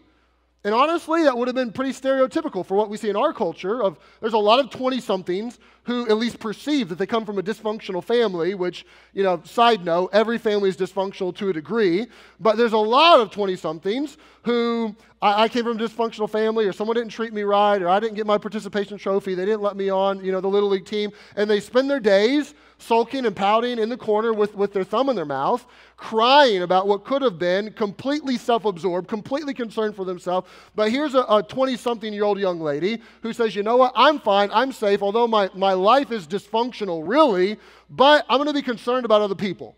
And 0.67 0.75
honestly, 0.75 1.23
that 1.23 1.37
would 1.37 1.47
have 1.47 1.55
been 1.55 1.71
pretty 1.71 1.93
stereotypical 1.93 2.65
for 2.65 2.75
what 2.75 2.89
we 2.89 2.97
see 2.97 3.09
in 3.09 3.15
our 3.15 3.31
culture 3.31 3.81
of 3.81 3.97
there's 4.19 4.33
a 4.33 4.37
lot 4.37 4.59
of 4.59 4.69
20 4.69 4.99
somethings 4.99 5.59
who 5.83 6.05
at 6.09 6.17
least 6.17 6.39
perceive 6.39 6.89
that 6.89 6.97
they 6.97 7.05
come 7.05 7.25
from 7.25 7.37
a 7.37 7.41
dysfunctional 7.41 8.03
family, 8.03 8.53
which, 8.53 8.85
you 9.13 9.23
know, 9.23 9.41
side 9.45 9.85
note, 9.85 10.09
every 10.11 10.37
family 10.37 10.67
is 10.67 10.75
dysfunctional 10.75 11.33
to 11.37 11.47
a 11.47 11.53
degree, 11.53 12.07
but 12.41 12.57
there's 12.57 12.73
a 12.73 12.77
lot 12.77 13.21
of 13.21 13.31
20 13.31 13.55
somethings 13.55 14.17
who 14.41 14.93
I, 15.21 15.43
I, 15.43 15.47
came 15.47 15.63
from 15.63 15.79
a 15.79 15.81
dysfunctional 15.81 16.29
family 16.29 16.65
or 16.65 16.73
someone 16.73 16.97
didn't 16.97 17.11
treat 17.13 17.31
me 17.31 17.43
right 17.43 17.81
or 17.81 17.87
I 17.87 18.01
didn't 18.01 18.15
get 18.15 18.27
my 18.27 18.37
participation 18.37 18.97
trophy, 18.97 19.35
they 19.35 19.45
didn't 19.45 19.61
let 19.61 19.77
me 19.77 19.89
on, 19.89 20.21
you 20.21 20.33
know, 20.33 20.41
the 20.41 20.49
little 20.49 20.67
league 20.67 20.85
team, 20.85 21.11
and 21.37 21.49
they 21.49 21.61
spend 21.61 21.89
their 21.89 22.01
days 22.01 22.53
sulking 22.77 23.25
and 23.25 23.35
pouting 23.35 23.79
in 23.79 23.89
the 23.89 23.97
corner 23.97 24.33
with, 24.33 24.55
with 24.55 24.73
their 24.73 24.83
thumb 24.83 25.09
in 25.09 25.15
their 25.15 25.25
mouth, 25.25 25.65
crying 25.95 26.61
about 26.61 26.87
what 26.87 27.03
could 27.03 27.21
have 27.21 27.39
been, 27.39 27.71
completely 27.73 28.37
self 28.37 28.65
absorbed, 28.65 29.07
completely 29.07 29.53
concerned 29.53 29.95
for 29.95 30.05
themselves. 30.05 30.47
But 30.75 30.91
here's 30.91 31.15
a 31.15 31.43
20 31.47 31.75
something 31.77 32.13
year 32.13 32.23
old 32.23 32.39
young 32.39 32.59
lady 32.59 33.01
who 33.21 33.33
says, 33.33 33.55
You 33.55 33.63
know 33.63 33.77
what? 33.77 33.93
I'm 33.95 34.19
fine. 34.19 34.49
I'm 34.53 34.71
safe, 34.71 35.01
although 35.01 35.27
my, 35.27 35.49
my 35.53 35.73
life 35.73 36.11
is 36.11 36.27
dysfunctional, 36.27 37.03
really, 37.05 37.57
but 37.89 38.25
I'm 38.29 38.37
going 38.37 38.47
to 38.47 38.53
be 38.53 38.61
concerned 38.61 39.05
about 39.05 39.21
other 39.21 39.35
people. 39.35 39.75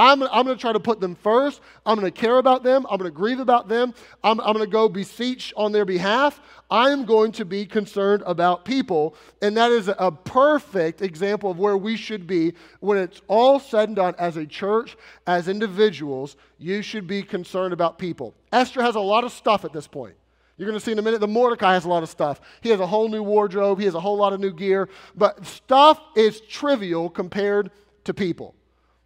I'm, 0.00 0.22
I'm 0.22 0.46
going 0.46 0.56
to 0.56 0.60
try 0.60 0.72
to 0.72 0.80
put 0.80 0.98
them 0.98 1.14
first. 1.14 1.60
I'm 1.84 2.00
going 2.00 2.10
to 2.10 2.20
care 2.20 2.38
about 2.38 2.62
them. 2.62 2.86
I'm 2.88 2.96
going 2.96 3.10
to 3.10 3.14
grieve 3.14 3.38
about 3.38 3.68
them. 3.68 3.92
I'm, 4.24 4.40
I'm 4.40 4.54
going 4.54 4.64
to 4.64 4.70
go 4.70 4.88
beseech 4.88 5.52
on 5.58 5.72
their 5.72 5.84
behalf. 5.84 6.40
I'm 6.70 7.04
going 7.04 7.32
to 7.32 7.44
be 7.44 7.66
concerned 7.66 8.22
about 8.24 8.64
people. 8.64 9.14
And 9.42 9.54
that 9.58 9.70
is 9.70 9.88
a 9.88 10.10
perfect 10.10 11.02
example 11.02 11.50
of 11.50 11.58
where 11.58 11.76
we 11.76 11.98
should 11.98 12.26
be 12.26 12.54
when 12.80 12.96
it's 12.96 13.20
all 13.28 13.60
said 13.60 13.90
and 13.90 13.96
done 13.96 14.14
as 14.18 14.38
a 14.38 14.46
church, 14.46 14.96
as 15.26 15.48
individuals. 15.48 16.36
You 16.56 16.80
should 16.80 17.06
be 17.06 17.22
concerned 17.22 17.74
about 17.74 17.98
people. 17.98 18.34
Esther 18.52 18.80
has 18.80 18.94
a 18.94 19.00
lot 19.00 19.24
of 19.24 19.32
stuff 19.32 19.66
at 19.66 19.74
this 19.74 19.86
point. 19.86 20.14
You're 20.56 20.66
going 20.66 20.78
to 20.78 20.84
see 20.84 20.92
in 20.92 20.98
a 20.98 21.02
minute, 21.02 21.20
the 21.20 21.28
Mordecai 21.28 21.74
has 21.74 21.84
a 21.84 21.90
lot 21.90 22.02
of 22.02 22.08
stuff. 22.08 22.40
He 22.62 22.70
has 22.70 22.80
a 22.80 22.86
whole 22.86 23.10
new 23.10 23.22
wardrobe, 23.22 23.78
he 23.78 23.84
has 23.84 23.94
a 23.94 24.00
whole 24.00 24.16
lot 24.16 24.32
of 24.32 24.40
new 24.40 24.52
gear, 24.52 24.88
but 25.14 25.44
stuff 25.44 26.00
is 26.16 26.40
trivial 26.40 27.10
compared 27.10 27.70
to 28.04 28.14
people. 28.14 28.54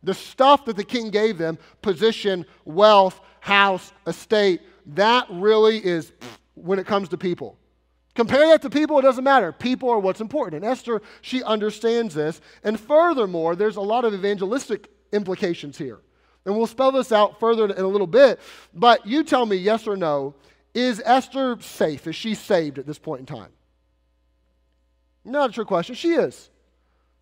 The 0.04 0.14
stuff 0.14 0.64
that 0.66 0.76
the 0.76 0.84
king 0.84 1.10
gave 1.10 1.38
them 1.38 1.58
position, 1.82 2.46
wealth, 2.64 3.20
house, 3.40 3.92
estate 4.06 4.60
that 4.86 5.26
really 5.30 5.84
is 5.84 6.12
when 6.54 6.78
it 6.78 6.86
comes 6.86 7.08
to 7.10 7.18
people. 7.18 7.58
Compare 8.14 8.46
that 8.48 8.62
to 8.62 8.70
people, 8.70 8.98
it 8.98 9.02
doesn't 9.02 9.24
matter. 9.24 9.50
People 9.50 9.90
are 9.90 9.98
what's 9.98 10.20
important. 10.20 10.62
And 10.62 10.70
Esther, 10.70 11.02
she 11.20 11.42
understands 11.42 12.14
this. 12.14 12.40
And 12.62 12.78
furthermore, 12.78 13.56
there's 13.56 13.76
a 13.76 13.80
lot 13.80 14.04
of 14.04 14.14
evangelistic 14.14 14.88
implications 15.12 15.76
here. 15.76 16.00
And 16.44 16.56
we'll 16.56 16.66
spell 16.66 16.92
this 16.92 17.10
out 17.10 17.40
further 17.40 17.64
in 17.64 17.84
a 17.84 17.88
little 17.88 18.06
bit. 18.06 18.38
But 18.72 19.04
you 19.06 19.24
tell 19.24 19.46
me, 19.46 19.56
yes 19.56 19.86
or 19.86 19.96
no, 19.96 20.34
is 20.74 21.02
Esther 21.04 21.56
safe? 21.60 22.06
Is 22.06 22.14
she 22.14 22.34
saved 22.34 22.78
at 22.78 22.86
this 22.86 22.98
point 22.98 23.20
in 23.20 23.26
time? 23.26 23.50
Not 25.24 25.50
a 25.50 25.52
true 25.52 25.64
question. 25.64 25.94
She 25.94 26.12
is. 26.12 26.50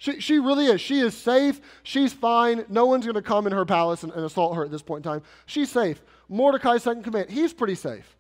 She, 0.03 0.19
she 0.19 0.41
really 0.41 0.67
is. 0.67 0.81
She 0.81 0.99
is 0.99 1.17
safe. 1.17 1.61
She's 1.85 2.13
fine. 2.13 2.65
No 2.69 2.87
one's 2.87 3.05
going 3.05 3.15
to 3.15 3.23
come 3.23 3.47
in 3.47 3.53
her 3.53 3.65
palace 3.65 4.03
and, 4.03 4.13
and, 4.15 4.25
assault 4.25 4.57
her 4.57 4.65
at 4.65 4.71
this 4.73 4.83
point 4.83 5.07
in 5.07 5.13
time. 5.13 5.23
She's 5.47 5.71
safe. 5.71 6.03
Mordecai's 6.29 6.83
second 6.83 7.05
command, 7.05 7.31
he's 7.31 7.53
pretty 7.53 7.77
safe. 7.77 8.17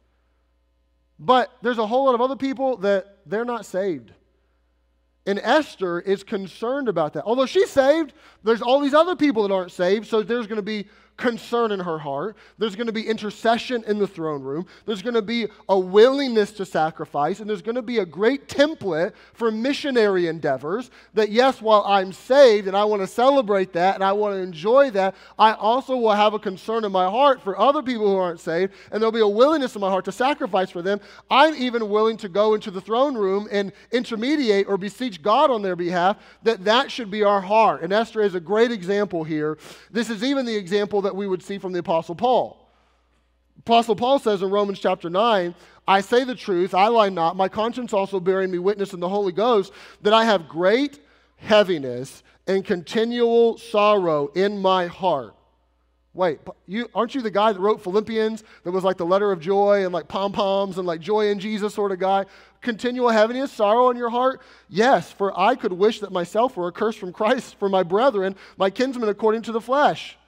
But 1.18 1.50
there's 1.60 1.78
a 1.78 1.86
whole 1.88 2.04
lot 2.04 2.14
of 2.14 2.20
other 2.20 2.36
people 2.36 2.76
that 2.78 3.18
they're 3.26 3.44
not 3.44 3.66
saved. 3.66 4.12
And 5.26 5.40
Esther 5.40 5.98
is 5.98 6.22
concerned 6.22 6.88
about 6.88 7.14
that. 7.14 7.24
Although 7.24 7.46
she's 7.46 7.70
saved, 7.70 8.12
there's 8.44 8.62
all 8.62 8.78
these 8.78 8.94
other 8.94 9.16
people 9.16 9.42
that 9.42 9.52
aren't 9.52 9.72
saved, 9.72 10.06
so 10.06 10.22
there's 10.22 10.46
going 10.46 10.58
to 10.58 10.62
be 10.62 10.86
concern 11.16 11.72
in 11.72 11.80
her 11.80 11.98
heart. 11.98 12.36
There's 12.58 12.74
going 12.74 12.86
to 12.86 12.92
be 12.92 13.06
intercession 13.06 13.84
in 13.86 13.98
the 13.98 14.06
throne 14.06 14.42
room. 14.42 14.66
There's 14.86 15.02
going 15.02 15.14
to 15.14 15.22
be 15.22 15.46
a 15.68 15.78
willingness 15.78 16.52
to 16.52 16.64
sacrifice. 16.64 17.40
And 17.40 17.48
there's 17.48 17.62
going 17.62 17.76
to 17.76 17.82
be 17.82 17.98
a 17.98 18.06
great 18.06 18.48
template 18.48 19.12
for 19.34 19.50
missionary 19.50 20.26
endeavors 20.26 20.90
that, 21.14 21.30
yes, 21.30 21.60
while 21.60 21.84
I'm 21.86 22.12
saved 22.12 22.66
and 22.66 22.76
I 22.76 22.84
want 22.84 23.02
to 23.02 23.06
celebrate 23.06 23.72
that 23.74 23.94
and 23.94 24.02
I 24.02 24.12
want 24.12 24.34
to 24.34 24.40
enjoy 24.40 24.90
that, 24.92 25.14
I 25.38 25.52
also 25.52 25.96
will 25.96 26.12
have 26.12 26.34
a 26.34 26.38
concern 26.38 26.84
in 26.84 26.92
my 26.92 27.04
heart 27.04 27.42
for 27.42 27.58
other 27.58 27.82
people 27.82 28.06
who 28.06 28.16
aren't 28.16 28.40
saved. 28.40 28.72
And 28.90 29.00
there'll 29.00 29.12
be 29.12 29.20
a 29.20 29.28
willingness 29.28 29.74
in 29.74 29.80
my 29.80 29.90
heart 29.90 30.06
to 30.06 30.12
sacrifice 30.12 30.70
for 30.70 30.82
them. 30.82 31.00
I'm 31.30 31.54
even 31.54 31.88
willing 31.88 32.16
to 32.18 32.28
go 32.28 32.54
into 32.54 32.70
the 32.70 32.80
throne 32.80 33.14
room 33.14 33.48
and 33.52 33.72
intermediate 33.90 34.66
or 34.66 34.78
beseech 34.78 35.22
God 35.22 35.50
on 35.50 35.62
their 35.62 35.76
behalf 35.76 36.16
that 36.42 36.64
that 36.64 36.90
should 36.90 37.10
be 37.10 37.22
our 37.22 37.40
heart. 37.40 37.82
And 37.82 37.92
Esther 37.92 38.22
is 38.22 38.34
a 38.34 38.40
great 38.40 38.72
example 38.72 39.24
here. 39.24 39.58
This 39.90 40.08
is 40.08 40.24
even 40.24 40.46
the 40.46 40.56
example 40.56 41.01
that 41.02 41.16
we 41.16 41.26
would 41.26 41.42
see 41.42 41.58
from 41.58 41.72
the 41.72 41.80
Apostle 41.80 42.14
Paul. 42.14 42.58
Apostle 43.58 43.96
Paul 43.96 44.18
says 44.18 44.42
in 44.42 44.50
Romans 44.50 44.80
chapter 44.80 45.08
9, 45.08 45.54
I 45.86 46.00
say 46.00 46.24
the 46.24 46.34
truth, 46.34 46.74
I 46.74 46.88
lie 46.88 47.08
not, 47.08 47.36
my 47.36 47.48
conscience 47.48 47.92
also 47.92 48.18
bearing 48.20 48.50
me 48.50 48.58
witness 48.58 48.92
in 48.92 49.00
the 49.00 49.08
Holy 49.08 49.32
Ghost, 49.32 49.72
that 50.02 50.12
I 50.12 50.24
have 50.24 50.48
great 50.48 51.00
heaviness 51.36 52.22
and 52.46 52.64
continual 52.64 53.58
sorrow 53.58 54.28
in 54.28 54.58
my 54.58 54.86
heart. 54.86 55.34
Wait, 56.14 56.40
you, 56.66 56.88
aren't 56.94 57.14
you 57.14 57.22
the 57.22 57.30
guy 57.30 57.52
that 57.52 57.58
wrote 57.58 57.82
Philippians 57.82 58.44
that 58.64 58.70
was 58.70 58.84
like 58.84 58.98
the 58.98 59.06
letter 59.06 59.32
of 59.32 59.40
joy 59.40 59.82
and 59.84 59.94
like 59.94 60.08
pom 60.08 60.30
poms 60.30 60.76
and 60.76 60.86
like 60.86 61.00
joy 61.00 61.28
in 61.28 61.38
Jesus 61.38 61.72
sort 61.72 61.90
of 61.90 61.98
guy? 61.98 62.26
Continual 62.60 63.08
heaviness, 63.08 63.50
sorrow 63.50 63.88
in 63.90 63.96
your 63.96 64.10
heart? 64.10 64.42
Yes, 64.68 65.10
for 65.10 65.38
I 65.38 65.54
could 65.54 65.72
wish 65.72 66.00
that 66.00 66.12
myself 66.12 66.56
were 66.56 66.68
accursed 66.68 66.98
from 66.98 67.14
Christ 67.14 67.58
for 67.58 67.68
my 67.68 67.82
brethren, 67.82 68.36
my 68.58 68.68
kinsmen 68.68 69.08
according 69.08 69.42
to 69.42 69.52
the 69.52 69.60
flesh. 69.60 70.18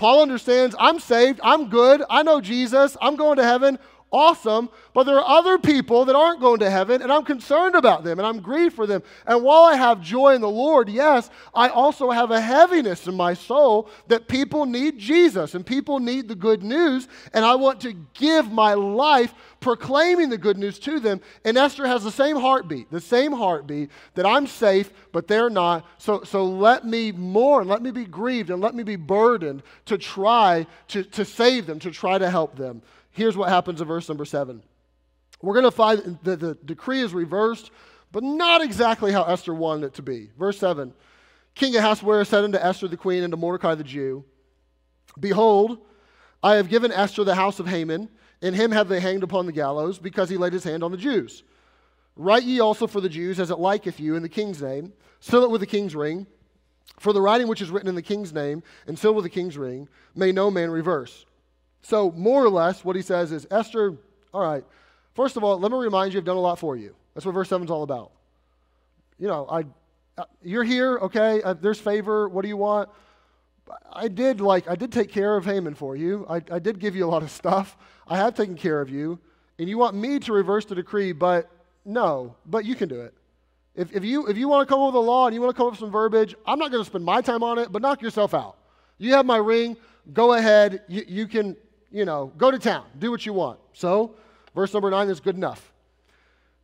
Paul 0.00 0.22
understands 0.22 0.74
I'm 0.78 0.98
saved, 0.98 1.40
I'm 1.42 1.68
good, 1.68 2.02
I 2.08 2.22
know 2.22 2.40
Jesus, 2.40 2.96
I'm 3.02 3.16
going 3.16 3.36
to 3.36 3.44
heaven 3.44 3.78
awesome, 4.12 4.68
but 4.92 5.04
there 5.04 5.18
are 5.18 5.38
other 5.38 5.58
people 5.58 6.04
that 6.04 6.16
aren't 6.16 6.40
going 6.40 6.60
to 6.60 6.70
heaven, 6.70 7.02
and 7.02 7.12
I'm 7.12 7.24
concerned 7.24 7.74
about 7.74 8.02
them, 8.02 8.18
and 8.18 8.26
I'm 8.26 8.40
grieved 8.40 8.74
for 8.74 8.86
them. 8.86 9.02
And 9.26 9.42
while 9.42 9.64
I 9.64 9.76
have 9.76 10.00
joy 10.00 10.34
in 10.34 10.40
the 10.40 10.48
Lord, 10.48 10.88
yes, 10.88 11.30
I 11.54 11.68
also 11.68 12.10
have 12.10 12.30
a 12.30 12.40
heaviness 12.40 13.06
in 13.06 13.14
my 13.14 13.34
soul 13.34 13.88
that 14.08 14.28
people 14.28 14.66
need 14.66 14.98
Jesus 14.98 15.54
and 15.54 15.64
people 15.64 16.00
need 16.00 16.28
the 16.28 16.34
good 16.34 16.62
news, 16.62 17.08
and 17.32 17.44
I 17.44 17.54
want 17.54 17.80
to 17.82 17.92
give 18.14 18.50
my 18.50 18.74
life 18.74 19.32
proclaiming 19.60 20.30
the 20.30 20.38
good 20.38 20.58
news 20.58 20.78
to 20.80 20.98
them. 21.00 21.20
And 21.44 21.56
Esther 21.56 21.86
has 21.86 22.02
the 22.02 22.10
same 22.10 22.36
heartbeat, 22.36 22.90
the 22.90 23.00
same 23.00 23.32
heartbeat 23.32 23.90
that 24.14 24.26
I'm 24.26 24.46
safe, 24.46 24.90
but 25.12 25.28
they're 25.28 25.50
not. 25.50 25.86
So, 25.98 26.24
so 26.24 26.44
let 26.44 26.84
me 26.84 27.12
mourn, 27.12 27.68
let 27.68 27.82
me 27.82 27.90
be 27.90 28.06
grieved, 28.06 28.50
and 28.50 28.60
let 28.60 28.74
me 28.74 28.82
be 28.82 28.96
burdened 28.96 29.62
to 29.86 29.98
try 29.98 30.66
to, 30.88 31.04
to 31.04 31.24
save 31.24 31.66
them, 31.66 31.78
to 31.80 31.90
try 31.90 32.18
to 32.18 32.30
help 32.30 32.56
them 32.56 32.82
here's 33.10 33.36
what 33.36 33.48
happens 33.48 33.80
in 33.80 33.86
verse 33.86 34.08
number 34.08 34.24
seven. 34.24 34.62
We're 35.42 35.54
going 35.54 35.64
to 35.64 35.70
find 35.70 36.18
that 36.22 36.40
the 36.40 36.54
decree 36.64 37.00
is 37.00 37.14
reversed, 37.14 37.70
but 38.12 38.22
not 38.22 38.62
exactly 38.62 39.12
how 39.12 39.24
Esther 39.24 39.54
wanted 39.54 39.86
it 39.86 39.94
to 39.94 40.02
be. 40.02 40.30
Verse 40.38 40.58
7 40.58 40.92
King 41.54 41.76
Ahasuerus 41.76 42.28
said 42.28 42.44
unto 42.44 42.58
Esther 42.58 42.88
the 42.88 42.96
queen 42.96 43.22
and 43.22 43.32
to 43.32 43.36
Mordecai 43.36 43.74
the 43.74 43.84
Jew, 43.84 44.24
Behold, 45.18 45.78
I 46.42 46.54
have 46.54 46.68
given 46.68 46.92
Esther 46.92 47.24
the 47.24 47.34
house 47.34 47.58
of 47.58 47.66
Haman, 47.66 48.08
and 48.42 48.54
him 48.54 48.70
have 48.70 48.88
they 48.88 49.00
hanged 49.00 49.22
upon 49.22 49.46
the 49.46 49.52
gallows, 49.52 49.98
because 49.98 50.28
he 50.28 50.36
laid 50.36 50.52
his 50.52 50.64
hand 50.64 50.82
on 50.82 50.90
the 50.90 50.96
Jews. 50.96 51.42
Write 52.16 52.44
ye 52.44 52.60
also 52.60 52.86
for 52.86 53.00
the 53.00 53.08
Jews 53.08 53.40
as 53.40 53.50
it 53.50 53.58
liketh 53.58 53.98
you 54.00 54.14
in 54.14 54.22
the 54.22 54.28
king's 54.28 54.62
name, 54.62 54.92
seal 55.20 55.42
it 55.42 55.50
with 55.50 55.60
the 55.60 55.66
king's 55.66 55.94
ring. 55.94 56.26
For 56.98 57.12
the 57.12 57.20
writing 57.20 57.48
which 57.48 57.62
is 57.62 57.70
written 57.70 57.88
in 57.88 57.94
the 57.94 58.02
king's 58.02 58.32
name 58.32 58.62
and 58.86 58.98
sealed 58.98 59.16
with 59.16 59.22
the 59.22 59.30
king's 59.30 59.56
ring 59.56 59.88
may 60.14 60.32
no 60.32 60.50
man 60.50 60.70
reverse. 60.70 61.24
So, 61.82 62.12
more 62.12 62.44
or 62.44 62.50
less, 62.50 62.84
what 62.84 62.96
he 62.96 63.02
says 63.02 63.32
is 63.32 63.46
Esther, 63.50 63.96
all 64.34 64.42
right, 64.42 64.64
first 65.14 65.36
of 65.36 65.44
all, 65.44 65.58
let 65.58 65.72
me 65.72 65.78
remind 65.78 66.12
you, 66.12 66.20
I've 66.20 66.26
done 66.26 66.36
a 66.36 66.40
lot 66.40 66.58
for 66.58 66.76
you. 66.76 66.94
That's 67.14 67.26
what 67.26 67.32
verse 67.32 67.48
7 67.48 67.64
is 67.64 67.70
all 67.70 67.82
about. 67.82 68.12
You 69.18 69.28
know, 69.28 69.46
I, 69.50 69.64
uh, 70.18 70.24
you're 70.42 70.64
here, 70.64 70.98
okay, 70.98 71.42
uh, 71.42 71.54
there's 71.54 71.80
favor, 71.80 72.28
what 72.28 72.42
do 72.42 72.48
you 72.48 72.56
want? 72.56 72.88
I 73.92 74.08
did 74.08 74.40
like 74.40 74.68
I 74.68 74.74
did 74.74 74.92
take 74.92 75.10
care 75.10 75.36
of 75.36 75.44
Haman 75.44 75.74
for 75.74 75.96
you. 75.96 76.26
I, 76.28 76.42
I 76.50 76.58
did 76.58 76.78
give 76.78 76.96
you 76.96 77.06
a 77.06 77.10
lot 77.10 77.22
of 77.22 77.30
stuff. 77.30 77.76
I 78.08 78.16
have 78.16 78.34
taken 78.34 78.56
care 78.56 78.80
of 78.80 78.90
you, 78.90 79.18
and 79.58 79.68
you 79.68 79.78
want 79.78 79.94
me 79.94 80.18
to 80.20 80.32
reverse 80.32 80.64
the 80.64 80.74
decree, 80.74 81.12
but 81.12 81.50
no, 81.84 82.34
but 82.46 82.64
you 82.64 82.74
can 82.74 82.88
do 82.88 83.00
it. 83.00 83.14
If, 83.74 83.94
if 83.94 84.04
you 84.04 84.26
if 84.26 84.36
you 84.36 84.48
want 84.48 84.66
to 84.68 84.72
come 84.72 84.82
up 84.82 84.86
with 84.86 84.96
a 84.96 84.98
law 85.06 85.26
and 85.26 85.34
you 85.34 85.40
want 85.40 85.54
to 85.54 85.56
come 85.56 85.66
up 85.66 85.72
with 85.74 85.80
some 85.80 85.92
verbiage, 85.92 86.34
I'm 86.46 86.58
not 86.58 86.70
going 86.70 86.82
to 86.82 86.86
spend 86.86 87.04
my 87.04 87.20
time 87.20 87.42
on 87.42 87.58
it, 87.58 87.70
but 87.70 87.82
knock 87.82 88.02
yourself 88.02 88.34
out. 88.34 88.56
You 88.98 89.14
have 89.14 89.26
my 89.26 89.36
ring. 89.36 89.76
Go 90.12 90.34
ahead. 90.34 90.82
You, 90.88 91.04
you 91.06 91.26
can 91.28 91.56
you 91.90 92.04
know, 92.04 92.32
go 92.36 92.50
to 92.50 92.58
town, 92.58 92.84
do 92.98 93.10
what 93.10 93.24
you 93.26 93.32
want. 93.32 93.58
So, 93.72 94.14
verse 94.54 94.72
number 94.72 94.90
nine 94.90 95.08
is 95.08 95.20
good 95.20 95.36
enough. 95.36 95.72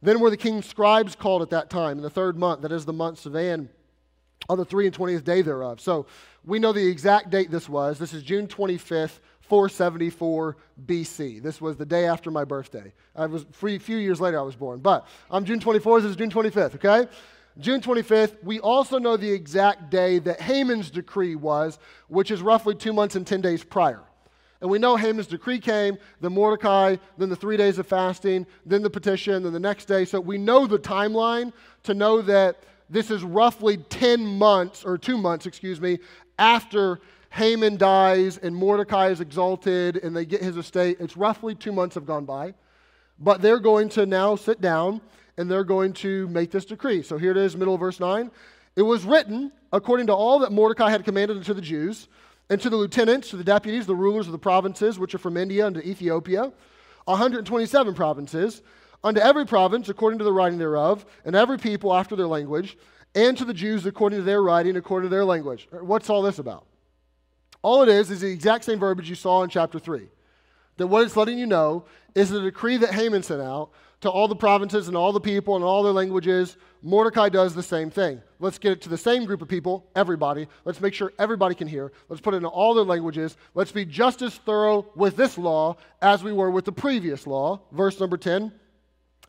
Then 0.02 0.20
were 0.20 0.30
the 0.30 0.36
king's 0.36 0.66
scribes 0.66 1.16
called 1.16 1.42
at 1.42 1.50
that 1.50 1.70
time 1.70 1.96
in 1.96 2.02
the 2.02 2.10
third 2.10 2.36
month, 2.36 2.62
that 2.62 2.72
is 2.72 2.84
the 2.84 2.92
month 2.92 3.22
Sivan, 3.22 3.68
on 4.48 4.58
the 4.58 4.64
three 4.64 4.86
and 4.86 4.94
twentieth 4.94 5.24
day 5.24 5.42
thereof. 5.42 5.80
So 5.80 6.06
we 6.44 6.58
know 6.58 6.72
the 6.72 6.86
exact 6.86 7.30
date 7.30 7.50
this 7.50 7.68
was. 7.68 7.98
This 7.98 8.12
is 8.12 8.22
June 8.22 8.46
25th, 8.46 9.18
474 9.40 10.56
BC. 10.86 11.42
This 11.42 11.60
was 11.60 11.76
the 11.76 11.86
day 11.86 12.06
after 12.06 12.30
my 12.30 12.44
birthday. 12.44 12.92
I 13.14 13.26
was 13.26 13.44
a 13.62 13.78
few 13.78 13.96
years 13.96 14.20
later 14.20 14.38
I 14.38 14.42
was 14.42 14.56
born, 14.56 14.80
but 14.80 15.06
I'm 15.30 15.44
June 15.44 15.60
24th. 15.60 16.02
This 16.02 16.10
is 16.10 16.16
June 16.16 16.30
25th. 16.30 16.74
Okay. 16.76 17.08
June 17.58 17.80
25th, 17.80 18.36
we 18.42 18.60
also 18.60 18.98
know 18.98 19.16
the 19.16 19.30
exact 19.30 19.90
day 19.90 20.18
that 20.18 20.38
Haman's 20.40 20.90
decree 20.90 21.36
was, 21.36 21.78
which 22.08 22.30
is 22.30 22.42
roughly 22.42 22.74
two 22.74 22.92
months 22.92 23.16
and 23.16 23.26
10 23.26 23.40
days 23.40 23.64
prior. 23.64 24.02
And 24.60 24.70
we 24.70 24.78
know 24.78 24.96
Haman's 24.96 25.26
decree 25.26 25.58
came, 25.58 25.98
then 26.20 26.32
Mordecai, 26.32 26.96
then 27.18 27.28
the 27.28 27.36
three 27.36 27.56
days 27.56 27.78
of 27.78 27.86
fasting, 27.86 28.46
then 28.64 28.82
the 28.82 28.90
petition, 28.90 29.42
then 29.42 29.52
the 29.52 29.60
next 29.60 29.84
day. 29.84 30.04
So 30.04 30.20
we 30.20 30.38
know 30.38 30.66
the 30.66 30.78
timeline 30.78 31.52
to 31.82 31.94
know 31.94 32.22
that 32.22 32.62
this 32.88 33.10
is 33.10 33.22
roughly 33.22 33.76
10 33.76 34.24
months, 34.24 34.84
or 34.84 34.96
two 34.96 35.18
months, 35.18 35.46
excuse 35.46 35.80
me, 35.80 35.98
after 36.38 37.00
Haman 37.30 37.76
dies 37.76 38.38
and 38.38 38.54
Mordecai 38.54 39.08
is 39.08 39.20
exalted 39.20 39.98
and 39.98 40.16
they 40.16 40.24
get 40.24 40.42
his 40.42 40.56
estate. 40.56 40.96
It's 41.00 41.16
roughly 41.16 41.54
two 41.54 41.72
months 41.72 41.94
have 41.94 42.06
gone 42.06 42.24
by. 42.24 42.54
But 43.18 43.42
they're 43.42 43.60
going 43.60 43.88
to 43.90 44.06
now 44.06 44.36
sit 44.36 44.60
down 44.60 45.00
and 45.36 45.50
they're 45.50 45.64
going 45.64 45.92
to 45.94 46.28
make 46.28 46.50
this 46.50 46.64
decree. 46.64 47.02
So 47.02 47.18
here 47.18 47.30
it 47.30 47.36
is, 47.36 47.56
middle 47.56 47.74
of 47.74 47.80
verse 47.80 48.00
9. 48.00 48.30
It 48.76 48.82
was 48.82 49.04
written 49.04 49.52
according 49.72 50.06
to 50.06 50.14
all 50.14 50.38
that 50.40 50.52
Mordecai 50.52 50.90
had 50.90 51.04
commanded 51.04 51.36
unto 51.36 51.54
the 51.54 51.60
Jews 51.60 52.08
and 52.48 52.60
to 52.60 52.70
the 52.70 52.76
lieutenants, 52.76 53.30
to 53.30 53.36
the 53.36 53.44
deputies, 53.44 53.86
the 53.86 53.94
rulers 53.94 54.26
of 54.26 54.32
the 54.32 54.38
provinces 54.38 54.98
which 54.98 55.14
are 55.14 55.18
from 55.18 55.36
India 55.36 55.66
unto 55.66 55.80
Ethiopia, 55.80 56.52
127 57.06 57.94
provinces, 57.94 58.62
unto 59.02 59.20
every 59.20 59.46
province 59.46 59.88
according 59.88 60.18
to 60.18 60.24
the 60.24 60.32
writing 60.32 60.58
thereof, 60.58 61.06
and 61.24 61.36
every 61.36 61.58
people 61.58 61.94
after 61.94 62.16
their 62.16 62.26
language, 62.26 62.76
and 63.14 63.36
to 63.38 63.44
the 63.44 63.54
Jews 63.54 63.86
according 63.86 64.18
to 64.18 64.24
their 64.24 64.42
writing, 64.42 64.76
according 64.76 65.08
to 65.10 65.14
their 65.14 65.24
language. 65.24 65.68
Uh, 65.72 65.78
what's 65.84 66.10
all 66.10 66.22
this 66.22 66.38
about? 66.38 66.66
All 67.62 67.82
it 67.82 67.88
is 67.88 68.10
is 68.10 68.20
the 68.20 68.30
exact 68.30 68.64
same 68.64 68.78
verbiage 68.78 69.08
you 69.08 69.14
saw 69.14 69.42
in 69.42 69.50
chapter 69.50 69.78
3. 69.78 70.08
That 70.76 70.86
what 70.86 71.04
it's 71.04 71.16
letting 71.16 71.38
you 71.38 71.46
know 71.46 71.86
is 72.14 72.30
the 72.30 72.40
decree 72.40 72.76
that 72.76 72.92
Haman 72.92 73.22
sent 73.22 73.40
out 73.40 73.70
to 74.02 74.10
all 74.10 74.28
the 74.28 74.36
provinces 74.36 74.88
and 74.88 74.96
all 74.96 75.12
the 75.12 75.20
people 75.20 75.56
and 75.56 75.64
all 75.64 75.82
their 75.82 75.92
languages. 75.92 76.56
Mordecai 76.86 77.28
does 77.28 77.52
the 77.52 77.64
same 77.64 77.90
thing. 77.90 78.22
Let's 78.38 78.58
get 78.58 78.70
it 78.70 78.80
to 78.82 78.88
the 78.88 78.96
same 78.96 79.24
group 79.24 79.42
of 79.42 79.48
people, 79.48 79.84
everybody. 79.96 80.46
Let's 80.64 80.80
make 80.80 80.94
sure 80.94 81.12
everybody 81.18 81.56
can 81.56 81.66
hear. 81.66 81.90
Let's 82.08 82.20
put 82.20 82.32
it 82.32 82.36
in 82.36 82.44
all 82.44 82.74
their 82.74 82.84
languages. 82.84 83.36
Let's 83.54 83.72
be 83.72 83.84
just 83.84 84.22
as 84.22 84.36
thorough 84.36 84.86
with 84.94 85.16
this 85.16 85.36
law 85.36 85.78
as 86.00 86.22
we 86.22 86.32
were 86.32 86.48
with 86.48 86.64
the 86.64 86.70
previous 86.70 87.26
law. 87.26 87.60
Verse 87.72 87.98
number 87.98 88.16
10. 88.16 88.52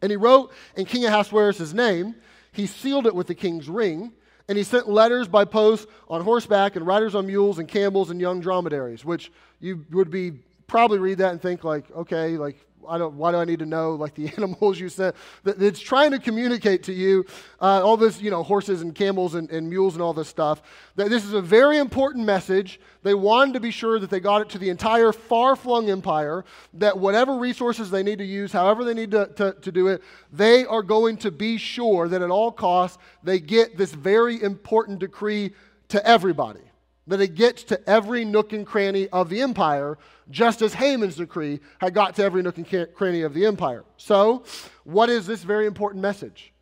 And 0.04 0.12
he 0.12 0.18
wrote 0.18 0.54
in 0.76 0.86
King 0.86 1.06
Ahasuerus' 1.06 1.74
name, 1.74 2.14
he 2.52 2.68
sealed 2.68 3.08
it 3.08 3.16
with 3.16 3.26
the 3.26 3.34
king's 3.34 3.68
ring, 3.68 4.12
and 4.48 4.56
he 4.56 4.64
sent 4.64 4.88
letters 4.88 5.28
by 5.28 5.44
post 5.44 5.88
on 6.10 6.22
horseback 6.22 6.76
and 6.76 6.86
riders 6.86 7.16
on 7.16 7.26
mules 7.26 7.58
and 7.58 7.68
camels 7.68 8.12
and 8.12 8.22
young 8.22 8.40
dromedaries, 8.40 9.04
which 9.04 9.32
you 9.60 9.84
would 9.90 10.12
be 10.12 10.34
probably 10.68 11.00
read 11.00 11.18
that 11.18 11.32
and 11.32 11.42
think 11.42 11.64
like, 11.64 11.90
okay, 11.90 12.38
like 12.38 12.64
I 12.88 12.98
don't, 12.98 13.16
why 13.16 13.32
do 13.32 13.38
I 13.38 13.46
need 13.46 13.60
to 13.60 13.66
know 13.66 13.96
like 13.96 14.16
the 14.16 14.28
animals 14.38 14.80
you? 14.80 14.90
That 14.90 15.16
it's 15.44 15.80
trying 15.80 16.12
to 16.12 16.20
communicate 16.20 16.84
to 16.84 16.94
you 16.94 17.26
uh, 17.62 17.84
all 17.84 17.98
this, 17.98 18.22
you 18.22 18.32
know, 18.32 18.44
horses 18.44 18.82
and 18.82 18.94
camels 18.96 19.36
and, 19.36 19.50
and 19.50 19.70
mules 19.70 19.94
and 19.94 20.02
all 20.02 20.14
this 20.14 20.28
stuff. 20.28 20.62
That 20.96 21.10
this 21.10 21.26
is 21.26 21.34
a 21.34 21.42
very 21.42 21.78
important 21.78 22.26
message. 22.26 22.80
They 23.04 23.14
wanted 23.14 23.54
to 23.54 23.60
be 23.60 23.72
sure 23.72 24.00
that 24.00 24.10
they 24.10 24.20
got 24.20 24.42
it 24.42 24.50
to 24.50 24.58
the 24.58 24.70
entire 24.70 25.12
far 25.12 25.56
flung 25.56 25.90
empire, 25.90 26.46
that 26.76 26.98
whatever 26.98 27.38
resources 27.38 27.90
they 27.90 28.04
need 28.04 28.20
to 28.20 28.26
use, 28.26 28.52
however 28.52 28.84
they 28.84 28.94
need 28.94 29.12
to, 29.12 29.28
to, 29.36 29.54
to 29.62 29.72
do 29.72 29.88
it, 29.88 30.02
they 30.32 30.66
are 30.66 30.84
going 30.84 31.18
to 31.18 31.32
be 31.32 31.58
sure 31.58 32.08
that 32.08 32.22
at 32.22 32.30
all 32.30 32.52
costs 32.52 32.98
they 33.24 33.40
get 33.40 33.78
this 33.78 33.94
very 33.94 34.42
important 34.42 35.00
decree 35.00 35.54
to 35.90 36.06
everybody 36.06 36.67
that 37.08 37.22
it 37.22 37.36
gets 37.36 37.64
to 37.64 37.90
every 37.90 38.26
nook 38.26 38.54
and 38.54 38.66
cranny 38.66 39.08
of 39.10 39.30
the 39.30 39.42
empire, 39.42 39.98
just 40.30 40.62
as 40.62 40.74
Haman's 40.74 41.16
decree 41.16 41.62
had 41.80 41.94
got 41.94 42.16
to 42.16 42.24
every 42.24 42.44
nook 42.44 42.58
and 42.58 42.94
cranny 42.94 43.22
of 43.22 43.34
the 43.34 43.46
empire. 43.46 43.86
So, 43.96 44.44
what 44.84 45.10
is 45.10 45.26
this 45.26 45.44
very 45.44 45.66
important 45.66 46.02
message? 46.02 46.54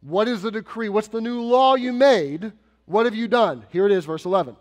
What 0.00 0.28
is 0.28 0.42
the 0.42 0.50
decree? 0.50 0.88
What's 0.88 1.08
the 1.08 1.20
new 1.20 1.40
law 1.40 1.76
you 1.76 1.92
made? 1.92 2.52
What 2.86 3.06
have 3.06 3.14
you 3.14 3.28
done? 3.28 3.64
Here 3.70 3.86
it 3.86 3.92
is, 3.92 4.04
verse 4.04 4.24
11. 4.24 4.56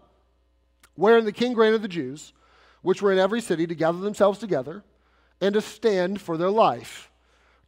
Wherein 0.96 1.26
the 1.26 1.32
king 1.32 1.54
granted 1.54 1.82
the 1.82 1.88
Jews, 1.88 2.34
which 2.82 3.02
were 3.02 3.12
in 3.12 3.20
every 3.20 3.42
city, 3.42 3.66
to 3.66 3.76
gather 3.76 4.00
themselves 4.00 4.38
together 4.38 4.84
and 5.42 5.54
to 5.54 5.62
stand 5.62 6.22
for 6.22 6.38
their 6.38 6.52
life, 6.52 7.10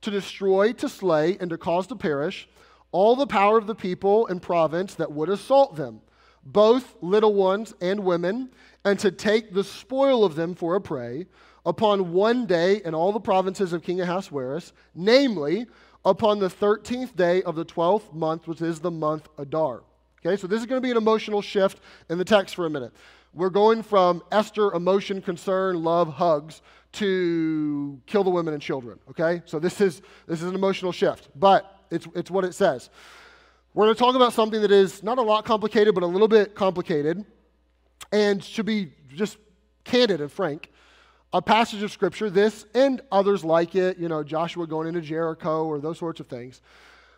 to 0.02 0.12
destroy, 0.12 0.74
to 0.74 0.90
slay, 0.90 1.38
and 1.40 1.50
to 1.50 1.58
cause 1.58 1.88
to 1.88 1.96
perish 1.96 2.48
all 2.92 3.16
the 3.16 3.26
power 3.26 3.58
of 3.58 3.68
the 3.68 3.76
people 3.76 4.28
and 4.28 4.42
province 4.42 4.96
that 4.96 5.12
would 5.12 5.30
assault 5.30 5.78
them 5.78 6.02
both 6.44 6.96
little 7.02 7.34
ones 7.34 7.74
and 7.82 8.00
women, 8.04 8.50
and 8.84 8.98
to 9.00 9.12
take 9.12 9.54
the 9.54 9.64
spoil 9.64 10.24
of 10.24 10.36
them 10.36 10.56
for 10.56 10.76
a 10.76 10.82
prey 10.82 11.28
upon 11.66 12.14
one 12.14 12.46
day 12.46 12.82
in 12.84 12.96
all 12.96 13.12
the 13.12 13.20
provinces 13.20 13.74
of 13.74 13.84
King 13.84 14.02
Ahasuerus, 14.02 14.74
namely 14.96 15.68
upon 16.04 16.40
the 16.40 16.50
13th 16.50 17.16
day 17.16 17.44
of 17.44 17.56
the 17.56 17.66
12th 17.66 18.14
month, 18.14 18.48
which 18.48 18.62
is 18.62 18.80
the 18.80 18.90
month 18.90 19.30
Adar. 19.38 19.84
Okay, 20.26 20.40
so 20.40 20.48
this 20.48 20.60
is 20.60 20.66
going 20.66 20.82
to 20.82 20.86
be 20.86 20.92
an 20.92 20.98
emotional 20.98 21.42
shift 21.42 21.80
in 22.10 22.18
the 22.18 22.26
text 22.26 22.56
for 22.56 22.66
a 22.66 22.70
minute. 22.70 22.92
we're 23.34 23.50
going 23.50 23.82
from 23.82 24.22
Esther, 24.32 24.72
emotion, 24.74 25.22
concern, 25.22 25.84
love, 25.84 26.10
hugs, 26.10 26.62
to 26.94 28.00
kill 28.06 28.24
the 28.24 28.30
women 28.30 28.54
and 28.54 28.62
children. 28.62 29.00
Okay? 29.10 29.42
So 29.46 29.60
this 29.60 29.80
is, 29.82 30.02
this 30.28 30.42
is 30.42 30.50
an 30.50 30.56
emotional 30.56 30.92
shift, 30.92 31.30
but 31.36 31.80
it's, 31.90 32.08
it's 32.16 32.30
what 32.30 32.44
it 32.44 32.54
says. 32.54 32.90
We're 33.74 33.86
going 33.86 33.96
to 33.96 34.00
talk 34.00 34.16
about 34.16 34.34
something 34.34 34.62
that 34.64 34.72
is 34.72 35.02
not 35.02 35.18
a 35.18 35.22
lot 35.22 35.46
complicated, 35.46 35.96
but 35.96 36.04
a 36.04 36.08
little 36.08 36.28
bit 36.28 36.56
complicated, 36.56 37.24
and 38.12 38.44
should 38.44 38.66
be 38.66 38.92
just 39.16 39.38
candid 39.86 40.20
and 40.20 40.30
frank. 40.30 40.70
A 41.32 41.42
passage 41.42 41.82
of 41.82 41.90
Scripture, 41.90 42.30
this 42.30 42.66
and 42.76 43.02
others 43.14 43.46
like 43.46 43.74
it, 43.76 43.98
you 43.98 44.10
know, 44.10 44.24
Joshua 44.24 44.68
going 44.68 44.90
into 44.90 45.00
Jericho 45.00 45.66
or 45.66 45.80
those 45.80 45.98
sorts 45.98 46.20
of 46.20 46.28
things, 46.28 46.62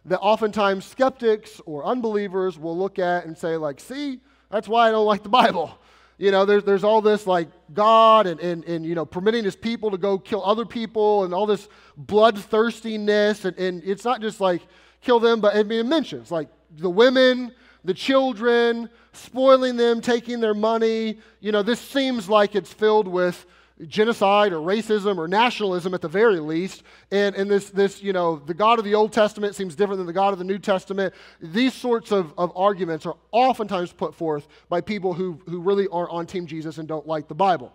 that 0.05 0.19
oftentimes 0.19 0.85
skeptics 0.85 1.59
or 1.65 1.83
unbelievers 1.85 2.59
will 2.59 2.77
look 2.77 2.99
at 2.99 3.25
and 3.25 3.35
say, 3.35 3.57
like, 3.57 3.79
see, 3.79 4.19
that's 4.51 4.67
why 4.67 4.89
I 4.89 4.91
don't 4.91 5.07
like 5.07 5.23
the 5.23 5.29
Bible. 5.29 5.75
You 6.19 6.29
know, 6.29 6.45
there's, 6.45 6.63
there's 6.63 6.83
all 6.83 7.01
this 7.01 7.25
like 7.25 7.47
God 7.73 8.27
and, 8.27 8.39
and, 8.39 8.63
and, 8.65 8.85
you 8.85 8.93
know, 8.93 9.05
permitting 9.05 9.43
his 9.43 9.55
people 9.55 9.89
to 9.89 9.97
go 9.97 10.19
kill 10.19 10.45
other 10.45 10.65
people 10.65 11.23
and 11.23 11.33
all 11.33 11.47
this 11.47 11.67
bloodthirstiness. 11.97 13.43
And, 13.45 13.57
and 13.57 13.83
it's 13.83 14.05
not 14.05 14.21
just 14.21 14.39
like 14.39 14.61
kill 15.03 15.19
them, 15.19 15.41
but 15.41 15.55
it 15.55 15.67
mentions 15.85 16.31
like 16.31 16.47
the 16.77 16.89
women, 16.89 17.51
the 17.83 17.93
children, 17.93 18.89
spoiling 19.11 19.75
them, 19.75 20.01
taking 20.01 20.39
their 20.39 20.53
money. 20.53 21.19
You 21.39 21.51
know, 21.51 21.61
this 21.61 21.79
seems 21.79 22.29
like 22.29 22.55
it's 22.55 22.71
filled 22.71 23.07
with 23.07 23.45
genocide 23.87 24.53
or 24.53 24.57
racism 24.57 25.17
or 25.17 25.27
nationalism 25.27 25.93
at 25.93 26.01
the 26.01 26.07
very 26.07 26.39
least. 26.39 26.83
And, 27.11 27.35
and 27.35 27.49
this, 27.49 27.69
this, 27.69 28.01
you 28.01 28.13
know, 28.13 28.37
the 28.37 28.53
God 28.53 28.79
of 28.79 28.85
the 28.85 28.95
Old 28.95 29.11
Testament 29.11 29.55
seems 29.55 29.75
different 29.75 29.97
than 29.97 30.07
the 30.07 30.13
God 30.13 30.31
of 30.31 30.39
the 30.39 30.45
New 30.45 30.59
Testament. 30.59 31.13
These 31.41 31.73
sorts 31.73 32.11
of, 32.11 32.33
of 32.37 32.51
arguments 32.55 33.05
are 33.05 33.17
oftentimes 33.31 33.91
put 33.91 34.15
forth 34.15 34.47
by 34.69 34.81
people 34.81 35.13
who, 35.13 35.39
who 35.47 35.59
really 35.59 35.87
are 35.89 36.09
on 36.09 36.25
Team 36.25 36.45
Jesus 36.45 36.77
and 36.77 36.87
don't 36.87 37.07
like 37.07 37.27
the 37.27 37.35
Bible. 37.35 37.73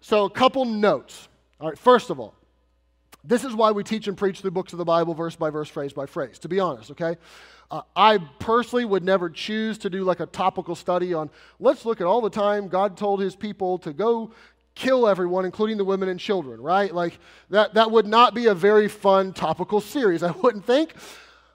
So, 0.00 0.24
a 0.24 0.30
couple 0.30 0.64
notes. 0.66 1.28
All 1.60 1.68
right, 1.68 1.78
first 1.78 2.10
of 2.10 2.20
all, 2.20 2.34
this 3.24 3.44
is 3.44 3.54
why 3.54 3.70
we 3.70 3.82
teach 3.82 4.06
and 4.06 4.16
preach 4.16 4.40
through 4.40 4.50
books 4.50 4.72
of 4.72 4.78
the 4.78 4.84
Bible, 4.84 5.14
verse 5.14 5.34
by 5.34 5.50
verse, 5.50 5.68
phrase 5.68 5.92
by 5.92 6.06
phrase, 6.06 6.38
to 6.40 6.48
be 6.48 6.60
honest, 6.60 6.90
okay? 6.90 7.16
Uh, 7.70 7.80
I 7.96 8.18
personally 8.38 8.84
would 8.84 9.02
never 9.02 9.30
choose 9.30 9.78
to 9.78 9.90
do 9.90 10.04
like 10.04 10.20
a 10.20 10.26
topical 10.26 10.74
study 10.74 11.14
on, 11.14 11.30
let's 11.58 11.86
look 11.86 12.00
at 12.00 12.06
all 12.06 12.20
the 12.20 12.30
time 12.30 12.68
God 12.68 12.96
told 12.96 13.20
his 13.20 13.34
people 13.34 13.78
to 13.78 13.92
go 13.92 14.32
kill 14.74 15.08
everyone, 15.08 15.44
including 15.44 15.78
the 15.78 15.84
women 15.84 16.08
and 16.08 16.20
children, 16.20 16.60
right? 16.60 16.94
Like, 16.94 17.18
that, 17.50 17.74
that 17.74 17.90
would 17.90 18.06
not 18.06 18.34
be 18.34 18.46
a 18.46 18.54
very 18.54 18.88
fun 18.88 19.32
topical 19.32 19.80
series, 19.80 20.22
I 20.22 20.32
wouldn't 20.32 20.66
think. 20.66 20.94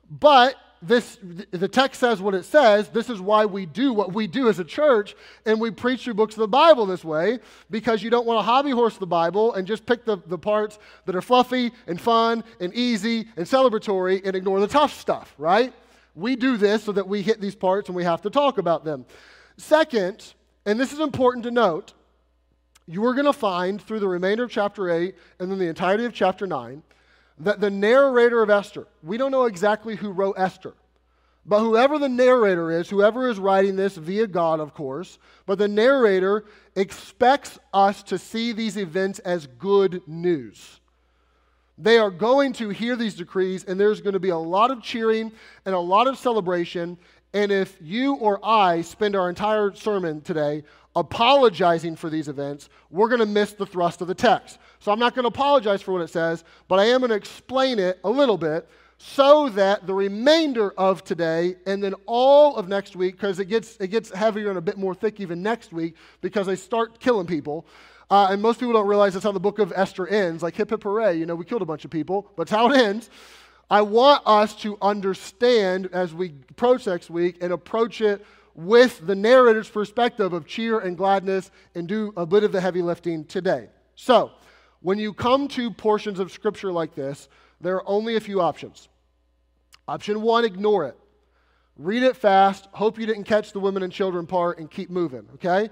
But 0.10 0.56
this, 0.82 1.18
the 1.52 1.68
text 1.68 2.00
says 2.00 2.22
what 2.22 2.34
it 2.34 2.44
says. 2.44 2.90
This 2.90 3.10
is 3.10 3.20
why 3.20 3.46
we 3.46 3.66
do 3.66 3.94
what 3.94 4.14
we 4.14 4.28
do 4.28 4.48
as 4.48 4.60
a 4.60 4.64
church, 4.64 5.16
and 5.46 5.60
we 5.60 5.72
preach 5.72 6.04
through 6.04 6.14
books 6.14 6.36
of 6.36 6.40
the 6.40 6.48
Bible 6.48 6.86
this 6.86 7.04
way, 7.04 7.40
because 7.70 8.02
you 8.02 8.10
don't 8.10 8.26
want 8.26 8.40
to 8.40 8.44
hobby 8.44 8.72
horse 8.72 8.98
the 8.98 9.06
Bible 9.06 9.54
and 9.54 9.68
just 9.68 9.86
pick 9.86 10.06
the, 10.06 10.18
the 10.28 10.38
parts 10.38 10.80
that 11.06 11.16
are 11.16 11.22
fluffy 11.22 11.72
and 11.88 12.00
fun 12.00 12.44
and 12.62 12.74
easy 12.74 13.28
and 13.36 13.46
celebratory 13.46 14.26
and 14.26 14.36
ignore 14.36 14.60
the 14.62 14.68
tough 14.68 14.98
stuff, 14.98 15.34
right? 15.38 15.74
We 16.16 16.36
do 16.36 16.56
this 16.56 16.84
so 16.84 16.94
that 16.94 17.08
we 17.08 17.22
hit 17.22 17.42
these 17.42 17.56
parts 17.56 17.90
and 17.90 17.96
we 17.96 18.06
have 18.06 18.22
to 18.22 18.30
talk 18.30 18.58
about 18.58 18.86
them. 18.86 19.06
Second, 19.58 20.34
and 20.66 20.80
this 20.80 20.94
is 20.94 21.00
important 21.00 21.44
to 21.44 21.52
note, 21.52 21.94
you 22.88 23.06
are 23.06 23.14
going 23.14 23.26
to 23.26 23.34
find 23.34 23.82
through 23.82 24.00
the 24.00 24.08
remainder 24.08 24.44
of 24.46 24.52
chapter 24.52 24.90
8 24.90 25.14
and 25.40 25.52
then 25.52 25.60
the 25.60 25.68
entirety 25.68 26.06
of 26.06 26.14
chapter 26.14 26.48
9 26.48 26.82
that 27.40 27.60
the 27.60 27.70
narrator 27.70 28.42
of 28.42 28.50
Esther, 28.50 28.88
we 29.02 29.18
don't 29.18 29.32
know 29.32 29.46
exactly 29.46 29.96
who 29.96 30.12
wrote 30.12 30.36
Esther, 30.38 30.74
but 31.46 31.62
whoever 31.62 31.98
the 31.98 32.10
narrator 32.10 32.70
is, 32.72 32.90
whoever 32.90 33.30
is 33.30 33.40
writing 33.40 33.76
this 33.76 33.96
via 33.96 34.28
God, 34.28 34.60
of 34.60 34.74
course, 34.74 35.18
but 35.46 35.58
the 35.58 35.68
narrator 35.68 36.46
expects 36.76 37.58
us 37.74 38.04
to 38.04 38.18
see 38.18 38.52
these 38.52 38.78
events 38.78 39.20
as 39.20 39.48
good 39.48 40.02
news. 40.06 40.80
They 41.78 41.98
are 41.98 42.12
going 42.12 42.54
to 42.54 42.70
hear 42.70 42.98
these 42.98 43.16
decrees, 43.16 43.64
and 43.64 43.80
there's 43.80 44.02
going 44.02 44.14
to 44.14 44.20
be 44.20 44.30
a 44.30 44.38
lot 44.38 44.70
of 44.70 44.84
cheering 44.84 45.32
and 45.66 45.74
a 45.74 45.80
lot 45.80 46.08
of 46.08 46.18
celebration. 46.18 46.98
And 47.34 47.52
if 47.52 47.78
you 47.82 48.16
or 48.16 48.40
I 48.44 48.82
spend 48.82 49.16
our 49.16 49.30
entire 49.30 49.74
sermon 49.74 50.20
today 50.22 50.64
apologizing 51.00 51.96
for 51.96 52.10
these 52.10 52.28
events, 52.28 52.70
we're 52.90 53.08
going 53.08 53.20
to 53.20 53.26
miss 53.26 53.54
the 53.54 53.66
thrust 53.66 54.02
of 54.02 54.08
the 54.08 54.16
text. 54.16 54.60
So 54.80 54.92
I'm 54.92 55.00
not 55.00 55.16
going 55.16 55.24
to 55.24 55.30
apologize 55.30 55.82
for 55.82 55.94
what 55.94 56.02
it 56.02 56.10
says, 56.10 56.44
but 56.68 56.80
I 56.80 56.86
am 56.86 57.00
going 57.00 57.10
to 57.10 57.16
explain 57.16 57.80
it 57.80 58.00
a 58.04 58.10
little 58.10 58.38
bit 58.38 58.68
so 58.98 59.48
that 59.50 59.88
the 59.88 59.94
remainder 59.94 60.72
of 60.72 61.04
today 61.06 61.56
and 61.66 61.82
then 61.82 61.96
all 62.06 62.58
of 62.58 62.68
next 62.68 62.96
week, 62.96 63.16
because 63.16 63.40
it 63.40 63.46
gets, 63.46 63.78
it 63.78 63.88
gets 63.88 64.12
heavier 64.12 64.50
and 64.50 64.58
a 64.58 64.62
bit 64.62 64.78
more 64.78 64.94
thick 64.94 65.20
even 65.20 65.42
next 65.42 65.72
week 65.72 65.96
because 66.22 66.48
they 66.48 66.56
start 66.56 67.00
killing 67.00 67.26
people. 67.26 67.66
Uh, 68.10 68.28
and 68.32 68.42
most 68.42 68.60
people 68.60 68.74
don't 68.74 68.88
realize 68.88 69.14
that's 69.14 69.24
how 69.24 69.32
the 69.32 69.40
book 69.40 69.60
of 69.60 69.72
Esther 69.76 70.08
ends. 70.08 70.44
Like 70.44 70.56
hip 70.56 70.70
hip 70.70 70.84
hooray, 70.84 71.18
you 71.18 71.26
know, 71.26 71.36
we 71.36 71.46
killed 71.46 71.62
a 71.62 71.66
bunch 71.66 71.86
of 71.86 71.92
people, 71.92 72.30
but 72.36 72.44
it's 72.44 72.52
how 72.52 72.70
it 72.70 72.78
ends. 72.78 73.10
I 73.70 73.82
want 73.82 74.24
us 74.26 74.56
to 74.58 74.78
understand 74.82 75.90
as 75.94 76.14
we 76.14 76.34
approach 76.50 76.88
next 76.88 77.10
week 77.10 77.38
and 77.40 77.54
approach 77.54 78.02
it 78.02 78.26
with 78.66 79.06
the 79.08 79.16
narrator's 79.16 79.70
perspective 79.70 80.34
of 80.34 80.46
cheer 80.46 80.80
and 80.80 80.98
gladness 80.98 81.50
and 81.76 81.88
do 81.88 82.14
a 82.18 82.26
bit 82.26 82.44
of 82.44 82.52
the 82.52 82.60
heavy 82.60 82.82
lifting 82.82 83.24
today. 83.24 83.70
So, 83.96 84.32
when 84.82 84.98
you 84.98 85.14
come 85.14 85.48
to 85.50 85.72
portions 85.72 86.20
of 86.20 86.32
scripture 86.32 86.72
like 86.72 86.94
this, 86.94 87.30
there 87.62 87.76
are 87.76 87.88
only 87.88 88.16
a 88.16 88.20
few 88.20 88.42
options. 88.42 88.90
Option 89.88 90.22
one, 90.22 90.46
ignore 90.46 90.88
it. 90.88 90.98
Read 91.78 92.04
it 92.04 92.18
fast. 92.18 92.68
Hope 92.74 93.00
you 93.00 93.06
didn't 93.06 93.24
catch 93.24 93.54
the 93.54 93.60
women 93.60 93.84
and 93.84 93.92
children 93.92 94.28
part 94.28 94.60
and 94.60 94.70
keep 94.70 94.90
moving, 94.90 95.28
okay? 95.36 95.70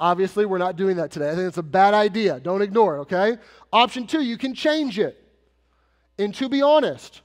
Obviously, 0.00 0.46
we're 0.46 0.58
not 0.58 0.76
doing 0.76 0.96
that 0.96 1.10
today. 1.10 1.30
I 1.30 1.34
think 1.34 1.48
it's 1.48 1.58
a 1.58 1.62
bad 1.62 1.94
idea. 1.94 2.40
Don't 2.40 2.62
ignore 2.62 2.96
it, 2.96 3.00
okay? 3.00 3.36
Option 3.72 4.06
two, 4.06 4.22
you 4.22 4.38
can 4.38 4.54
change 4.54 4.98
it. 4.98 5.22
And 6.18 6.34
to 6.36 6.48
be 6.48 6.62
honest, 6.62 7.20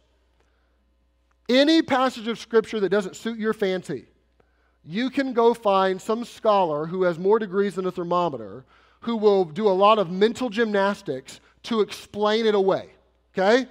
any 1.47 1.81
passage 1.81 2.27
of 2.27 2.37
scripture 2.37 2.79
that 2.81 2.89
doesn't 2.89 3.15
suit 3.15 3.39
your 3.39 3.53
fancy, 3.53 4.05
you 4.83 5.09
can 5.09 5.33
go 5.33 5.53
find 5.53 6.01
some 6.01 6.23
scholar 6.25 6.85
who 6.85 7.03
has 7.03 7.19
more 7.19 7.39
degrees 7.39 7.75
than 7.75 7.85
a 7.85 7.91
thermometer 7.91 8.65
who 9.01 9.15
will 9.15 9.45
do 9.45 9.67
a 9.67 9.71
lot 9.71 9.99
of 9.99 10.09
mental 10.11 10.49
gymnastics 10.49 11.39
to 11.63 11.81
explain 11.81 12.45
it 12.45 12.55
away. 12.55 12.89
Okay? 13.33 13.67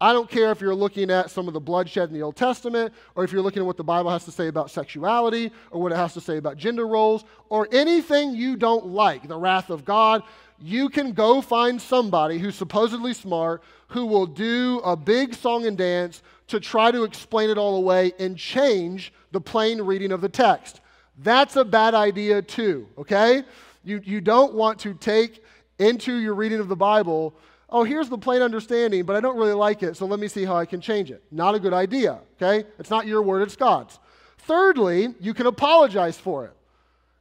I 0.00 0.12
don't 0.12 0.30
care 0.30 0.52
if 0.52 0.60
you're 0.60 0.76
looking 0.76 1.10
at 1.10 1.28
some 1.28 1.48
of 1.48 1.54
the 1.54 1.60
bloodshed 1.60 2.08
in 2.08 2.14
the 2.14 2.22
Old 2.22 2.36
Testament, 2.36 2.94
or 3.16 3.24
if 3.24 3.32
you're 3.32 3.42
looking 3.42 3.60
at 3.60 3.66
what 3.66 3.76
the 3.76 3.84
Bible 3.84 4.10
has 4.10 4.24
to 4.26 4.30
say 4.30 4.46
about 4.46 4.70
sexuality, 4.70 5.50
or 5.72 5.82
what 5.82 5.90
it 5.90 5.96
has 5.96 6.14
to 6.14 6.20
say 6.20 6.36
about 6.36 6.56
gender 6.56 6.86
roles, 6.86 7.24
or 7.48 7.66
anything 7.72 8.32
you 8.32 8.56
don't 8.56 8.86
like, 8.86 9.26
the 9.26 9.36
wrath 9.36 9.70
of 9.70 9.84
God. 9.84 10.22
You 10.60 10.88
can 10.88 11.12
go 11.12 11.40
find 11.40 11.82
somebody 11.82 12.38
who's 12.38 12.54
supposedly 12.54 13.12
smart 13.12 13.62
who 13.88 14.06
will 14.06 14.26
do 14.26 14.80
a 14.84 14.94
big 14.94 15.34
song 15.34 15.66
and 15.66 15.76
dance 15.76 16.22
to 16.48 16.60
try 16.60 16.92
to 16.92 17.02
explain 17.02 17.50
it 17.50 17.58
all 17.58 17.76
away 17.76 18.12
and 18.20 18.36
change 18.36 19.12
the 19.32 19.40
plain 19.40 19.80
reading 19.82 20.12
of 20.12 20.20
the 20.20 20.28
text. 20.28 20.80
That's 21.18 21.56
a 21.56 21.64
bad 21.64 21.94
idea, 21.94 22.42
too, 22.42 22.88
okay? 22.96 23.42
You, 23.84 24.00
you 24.04 24.20
don't 24.20 24.54
want 24.54 24.78
to 24.80 24.94
take 24.94 25.42
into 25.78 26.14
your 26.16 26.34
reading 26.34 26.60
of 26.60 26.68
the 26.68 26.76
Bible, 26.76 27.34
oh, 27.70 27.84
here's 27.84 28.08
the 28.08 28.18
plain 28.18 28.42
understanding, 28.42 29.04
but 29.04 29.16
I 29.16 29.20
don't 29.20 29.36
really 29.36 29.52
like 29.52 29.82
it, 29.82 29.96
so 29.96 30.06
let 30.06 30.18
me 30.18 30.28
see 30.28 30.44
how 30.44 30.56
I 30.56 30.64
can 30.64 30.80
change 30.80 31.10
it. 31.10 31.22
Not 31.30 31.54
a 31.54 31.60
good 31.60 31.72
idea, 31.72 32.18
okay? 32.40 32.66
It's 32.78 32.90
not 32.90 33.06
your 33.06 33.22
word, 33.22 33.42
it's 33.42 33.56
God's. 33.56 33.98
Thirdly, 34.38 35.14
you 35.20 35.34
can 35.34 35.46
apologize 35.46 36.16
for 36.16 36.46
it. 36.46 36.52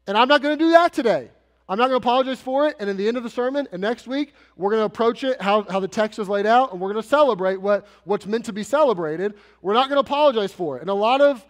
And 0.08 0.18
I'm 0.18 0.28
not 0.28 0.42
going 0.42 0.58
to 0.58 0.64
do 0.64 0.72
that 0.72 0.94
today. 0.94 1.30
I'm 1.70 1.78
not 1.78 1.90
going 1.90 2.00
to 2.00 2.08
apologize 2.08 2.40
for 2.40 2.68
it. 2.68 2.78
And 2.80 2.90
in 2.90 2.96
the 2.96 3.06
end 3.10 3.18
of 3.18 3.24
the 3.24 3.30
sermon 3.30 3.68
and 3.74 3.82
next 3.82 4.08
week, 4.08 4.34
we're 4.56 4.70
going 4.70 4.80
to 4.80 4.86
approach 4.86 5.26
it 5.26 5.42
how, 5.42 5.64
how 5.64 5.82
the 5.82 5.88
text 5.88 6.18
is 6.18 6.30
laid 6.30 6.46
out, 6.46 6.72
and 6.72 6.80
we're 6.80 6.94
going 6.94 7.04
to 7.04 7.08
celebrate 7.08 7.58
what, 7.58 7.86
what's 8.06 8.26
meant 8.26 8.46
to 8.46 8.54
be 8.54 8.64
celebrated. 8.64 9.34
We're 9.62 9.74
not 9.74 9.90
going 9.90 9.98
to 9.98 10.08
apologize 10.08 10.54
for 10.54 10.78
it. 10.78 10.82
And 10.82 10.90
a 10.90 10.94
lot 10.94 11.20
of 11.20 11.46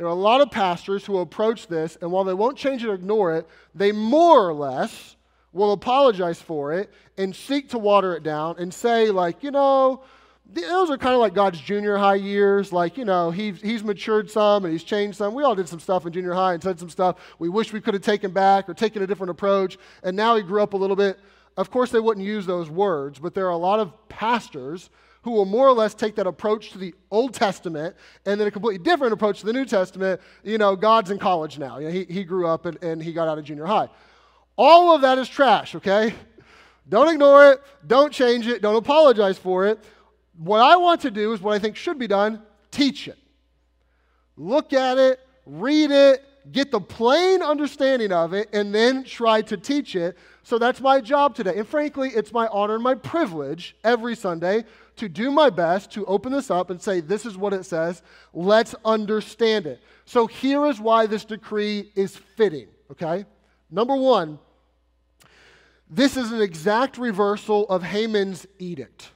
there 0.00 0.06
are 0.06 0.12
a 0.12 0.14
lot 0.14 0.40
of 0.40 0.50
pastors 0.50 1.04
who 1.04 1.18
approach 1.18 1.66
this, 1.66 1.98
and 2.00 2.10
while 2.10 2.24
they 2.24 2.32
won't 2.32 2.56
change 2.56 2.82
it 2.82 2.88
or 2.88 2.94
ignore 2.94 3.36
it, 3.36 3.46
they 3.74 3.92
more 3.92 4.48
or 4.48 4.54
less 4.54 5.14
will 5.52 5.72
apologize 5.72 6.40
for 6.40 6.72
it 6.72 6.90
and 7.18 7.36
seek 7.36 7.68
to 7.68 7.78
water 7.78 8.16
it 8.16 8.22
down 8.22 8.56
and 8.58 8.72
say, 8.72 9.10
like, 9.10 9.42
you 9.42 9.50
know, 9.50 10.02
those 10.46 10.88
are 10.88 10.96
kind 10.96 11.12
of 11.12 11.20
like 11.20 11.34
God's 11.34 11.60
junior 11.60 11.98
high 11.98 12.14
years. 12.14 12.72
Like, 12.72 12.96
you 12.96 13.04
know, 13.04 13.30
he's, 13.30 13.60
he's 13.60 13.84
matured 13.84 14.30
some 14.30 14.64
and 14.64 14.72
he's 14.72 14.84
changed 14.84 15.18
some. 15.18 15.34
We 15.34 15.44
all 15.44 15.54
did 15.54 15.68
some 15.68 15.80
stuff 15.80 16.06
in 16.06 16.14
junior 16.14 16.32
high 16.32 16.54
and 16.54 16.62
said 16.62 16.78
some 16.78 16.88
stuff 16.88 17.16
we 17.38 17.50
wish 17.50 17.70
we 17.70 17.82
could 17.82 17.92
have 17.92 18.02
taken 18.02 18.30
back 18.30 18.70
or 18.70 18.72
taken 18.72 19.02
a 19.02 19.06
different 19.06 19.32
approach. 19.32 19.76
And 20.02 20.16
now 20.16 20.34
he 20.34 20.42
grew 20.42 20.62
up 20.62 20.72
a 20.72 20.78
little 20.78 20.96
bit. 20.96 21.18
Of 21.58 21.70
course, 21.70 21.90
they 21.90 22.00
wouldn't 22.00 22.24
use 22.24 22.46
those 22.46 22.70
words, 22.70 23.18
but 23.18 23.34
there 23.34 23.44
are 23.44 23.50
a 23.50 23.56
lot 23.58 23.80
of 23.80 23.92
pastors 24.08 24.88
who 25.22 25.32
will 25.32 25.44
more 25.44 25.68
or 25.68 25.72
less 25.72 25.94
take 25.94 26.16
that 26.16 26.26
approach 26.26 26.70
to 26.70 26.78
the 26.78 26.94
Old 27.10 27.34
Testament 27.34 27.94
and 28.24 28.40
then 28.40 28.48
a 28.48 28.50
completely 28.50 28.82
different 28.82 29.12
approach 29.12 29.40
to 29.40 29.46
the 29.46 29.52
New 29.52 29.64
Testament. 29.64 30.20
You 30.42 30.58
know, 30.58 30.76
God's 30.76 31.10
in 31.10 31.18
college 31.18 31.58
now. 31.58 31.78
You 31.78 31.86
know, 31.86 31.92
he, 31.92 32.04
he 32.04 32.24
grew 32.24 32.46
up 32.46 32.66
and, 32.66 32.82
and 32.82 33.02
he 33.02 33.12
got 33.12 33.28
out 33.28 33.38
of 33.38 33.44
junior 33.44 33.66
high. 33.66 33.88
All 34.56 34.94
of 34.94 35.02
that 35.02 35.18
is 35.18 35.28
trash, 35.28 35.74
okay? 35.74 36.14
Don't 36.88 37.08
ignore 37.08 37.52
it. 37.52 37.62
Don't 37.86 38.12
change 38.12 38.46
it. 38.46 38.62
Don't 38.62 38.76
apologize 38.76 39.38
for 39.38 39.66
it. 39.66 39.78
What 40.36 40.60
I 40.60 40.76
want 40.76 41.02
to 41.02 41.10
do 41.10 41.32
is 41.32 41.40
what 41.40 41.54
I 41.54 41.58
think 41.58 41.76
should 41.76 41.98
be 41.98 42.06
done 42.06 42.42
teach 42.70 43.08
it. 43.08 43.18
Look 44.36 44.72
at 44.72 44.96
it, 44.96 45.20
read 45.44 45.90
it, 45.90 46.24
get 46.52 46.70
the 46.70 46.80
plain 46.80 47.42
understanding 47.42 48.12
of 48.12 48.32
it 48.32 48.48
and 48.52 48.74
then 48.74 49.04
try 49.04 49.42
to 49.42 49.56
teach 49.56 49.94
it. 49.94 50.16
So 50.42 50.58
that's 50.58 50.80
my 50.80 51.00
job 51.00 51.34
today. 51.34 51.56
And 51.56 51.68
frankly, 51.68 52.10
it's 52.10 52.32
my 52.32 52.46
honor 52.48 52.74
and 52.74 52.82
my 52.82 52.94
privilege 52.94 53.76
every 53.84 54.16
Sunday 54.16 54.64
to 55.00 55.08
do 55.08 55.30
my 55.30 55.50
best 55.50 55.90
to 55.92 56.04
open 56.06 56.32
this 56.32 56.50
up 56.50 56.70
and 56.70 56.80
say, 56.80 57.00
this 57.00 57.26
is 57.26 57.36
what 57.36 57.52
it 57.52 57.64
says. 57.64 58.02
Let's 58.32 58.74
understand 58.84 59.66
it. 59.66 59.82
So 60.04 60.26
here 60.26 60.66
is 60.66 60.78
why 60.80 61.06
this 61.06 61.24
decree 61.24 61.90
is 61.94 62.16
fitting, 62.16 62.68
okay? 62.90 63.24
Number 63.70 63.96
one, 63.96 64.38
this 65.88 66.16
is 66.16 66.32
an 66.32 66.40
exact 66.40 66.98
reversal 66.98 67.66
of 67.68 67.82
Haman's 67.82 68.46
edict. 68.58 69.10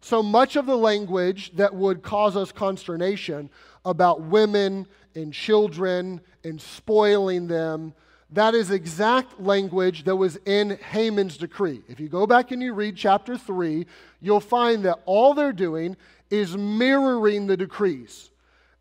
So 0.00 0.22
much 0.22 0.56
of 0.56 0.66
the 0.66 0.76
language 0.76 1.52
that 1.56 1.74
would 1.74 2.02
cause 2.02 2.36
us 2.36 2.52
consternation 2.52 3.50
about 3.84 4.20
women 4.20 4.86
and 5.14 5.32
children 5.32 6.20
and 6.44 6.60
spoiling 6.60 7.46
them, 7.46 7.94
that 8.32 8.54
is 8.54 8.70
exact 8.70 9.40
language 9.40 10.04
that 10.04 10.16
was 10.16 10.38
in 10.46 10.78
Haman's 10.90 11.36
decree. 11.36 11.82
If 11.88 12.00
you 12.00 12.08
go 12.08 12.26
back 12.26 12.50
and 12.50 12.62
you 12.62 12.72
read 12.72 12.96
chapter 12.96 13.36
3, 13.36 13.86
you'll 14.20 14.40
find 14.40 14.84
that 14.84 15.00
all 15.04 15.34
they're 15.34 15.52
doing 15.52 15.96
is 16.30 16.56
mirroring 16.56 17.46
the 17.46 17.56
decrees. 17.56 18.30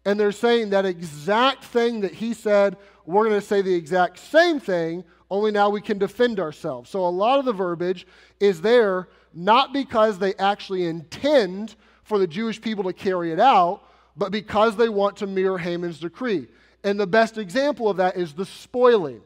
And 0.05 0.19
they're 0.19 0.31
saying 0.31 0.69
that 0.69 0.85
exact 0.85 1.65
thing 1.65 2.01
that 2.01 2.13
he 2.13 2.33
said, 2.33 2.77
we're 3.05 3.27
going 3.27 3.39
to 3.39 3.45
say 3.45 3.61
the 3.61 3.73
exact 3.73 4.19
same 4.19 4.59
thing, 4.59 5.03
only 5.29 5.51
now 5.51 5.69
we 5.69 5.81
can 5.81 5.97
defend 5.97 6.39
ourselves. 6.39 6.89
So 6.89 7.05
a 7.05 7.09
lot 7.09 7.39
of 7.39 7.45
the 7.45 7.53
verbiage 7.53 8.07
is 8.39 8.61
there 8.61 9.09
not 9.33 9.73
because 9.73 10.17
they 10.17 10.33
actually 10.35 10.85
intend 10.85 11.75
for 12.03 12.19
the 12.19 12.27
Jewish 12.27 12.59
people 12.59 12.83
to 12.85 12.93
carry 12.93 13.31
it 13.31 13.39
out, 13.39 13.83
but 14.17 14.31
because 14.31 14.75
they 14.75 14.89
want 14.89 15.17
to 15.17 15.27
mirror 15.27 15.57
Haman's 15.57 15.99
decree. 15.99 16.47
And 16.83 16.99
the 16.99 17.07
best 17.07 17.37
example 17.37 17.89
of 17.89 17.97
that 17.97 18.17
is 18.17 18.33
the 18.33 18.45
spoiling. 18.45 19.21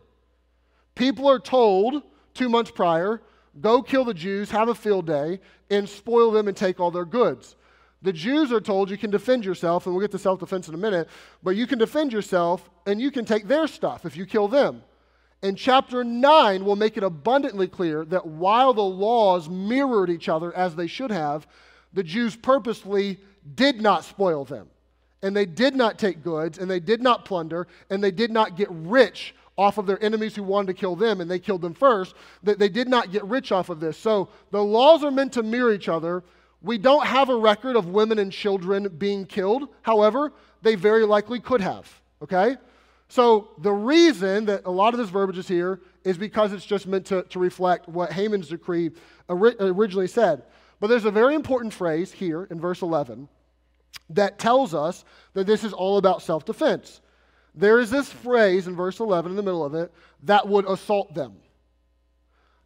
People 0.96 1.30
are 1.30 1.40
told 1.40 2.02
two 2.34 2.50
months 2.50 2.72
prior, 2.72 3.22
go 3.62 3.82
kill 3.82 4.06
the 4.06 4.14
Jews, 4.14 4.50
have 4.52 4.70
a 4.70 4.76
field 4.76 5.06
day, 5.06 5.40
and 5.70 5.88
spoil 5.88 6.32
them 6.32 6.48
and 6.48 6.56
take 6.56 6.80
all 6.80 6.92
their 6.92 7.06
goods. 7.06 7.56
The 8.02 8.14
Jews 8.14 8.52
are 8.52 8.62
told 8.62 8.90
you 8.90 8.98
can 8.98 9.12
defend 9.12 9.44
yourself, 9.46 9.86
and 9.86 9.96
we'll 9.96 10.02
get 10.04 10.12
to 10.12 10.20
self 10.20 10.40
defense 10.40 10.68
in 10.68 10.74
a 10.74 10.78
minute, 10.78 11.10
but 11.44 11.56
you 11.56 11.68
can 11.68 11.80
defend 11.80 12.14
yourself 12.14 12.70
and 12.86 13.02
you 13.02 13.12
can 13.12 13.26
take 13.26 13.48
their 13.48 13.68
stuff 13.68 14.06
if 14.06 14.16
you 14.16 14.26
kill 14.26 14.48
them. 14.48 14.84
And 15.42 15.58
chapter 15.58 16.04
9 16.04 16.64
will 16.64 16.76
make 16.76 16.98
it 16.98 17.04
abundantly 17.04 17.68
clear 17.68 18.06
that 18.06 18.26
while 18.26 18.74
the 18.74 18.82
laws 18.82 19.50
mirrored 19.50 20.10
each 20.10 20.30
other 20.30 20.56
as 20.56 20.76
they 20.76 20.88
should 20.88 21.12
have, 21.12 21.48
the 21.94 22.04
Jews 22.04 22.36
purposely 22.36 23.20
did 23.56 23.82
not 23.82 24.06
spoil 24.06 24.46
them. 24.46 24.70
And 25.22 25.36
they 25.36 25.46
did 25.46 25.76
not 25.76 25.98
take 25.98 26.24
goods, 26.24 26.58
and 26.58 26.70
they 26.70 26.80
did 26.80 27.02
not 27.02 27.26
plunder, 27.26 27.68
and 27.90 28.04
they 28.04 28.12
did 28.12 28.32
not 28.32 28.56
get 28.56 28.68
rich 28.70 29.34
off 29.58 29.78
of 29.78 29.86
their 29.86 30.04
enemies 30.04 30.36
who 30.36 30.44
wanted 30.44 30.68
to 30.68 30.74
kill 30.74 30.96
them, 30.96 31.22
and 31.22 31.30
they 31.30 31.40
killed 31.40 31.62
them 31.62 31.74
first. 31.74 32.16
That 32.44 32.60
they 32.60 32.70
did 32.70 32.88
not 32.88 33.12
get 33.12 33.24
rich 33.26 33.52
off 33.52 33.70
of 33.70 33.80
this. 33.80 33.98
So 33.98 34.30
the 34.52 34.64
laws 34.64 35.04
are 35.04 35.12
meant 35.12 35.34
to 35.34 35.44
mirror 35.44 35.74
each 35.74 35.90
other. 35.90 36.24
We 36.62 36.78
don't 36.78 37.06
have 37.06 37.30
a 37.30 37.36
record 37.36 37.76
of 37.76 37.88
women 37.88 38.20
and 38.20 38.32
children 38.32 38.88
being 38.98 39.26
killed. 39.26 39.70
However, 39.82 40.34
they 40.62 40.76
very 40.76 41.06
likely 41.06 41.40
could 41.40 41.62
have. 41.62 42.02
Okay? 42.22 42.58
So 43.08 43.50
the 43.60 43.72
reason 43.72 44.46
that 44.46 44.66
a 44.66 44.72
lot 44.72 44.94
of 44.94 45.00
this 45.00 45.10
verbiage 45.10 45.38
is 45.38 45.48
here 45.48 45.82
is 46.04 46.18
because 46.18 46.54
it's 46.54 46.66
just 46.66 46.88
meant 46.88 47.06
to, 47.08 47.24
to 47.24 47.40
reflect 47.40 47.88
what 47.88 48.12
Haman's 48.12 48.50
decree 48.50 48.92
ori- 49.30 49.56
originally 49.60 50.08
said. 50.08 50.44
But 50.80 50.88
there's 50.88 51.06
a 51.06 51.12
very 51.12 51.36
important 51.36 51.74
phrase 51.74 52.12
here 52.12 52.46
in 52.46 52.60
verse 52.60 52.82
11 52.82 53.30
that 54.10 54.40
tells 54.40 54.74
us 54.74 55.06
that 55.34 55.48
this 55.48 55.64
is 55.64 55.74
all 55.74 55.98
about 55.98 56.22
self 56.22 56.46
defense. 56.46 57.02
There 57.56 57.80
is 57.80 57.90
this 57.90 58.12
phrase 58.12 58.68
in 58.68 58.76
verse 58.76 59.00
11 59.00 59.32
in 59.32 59.36
the 59.36 59.44
middle 59.44 59.64
of 59.64 59.74
it 59.76 59.94
that 60.24 60.48
would 60.48 60.70
assault 60.70 61.14
them. 61.14 61.38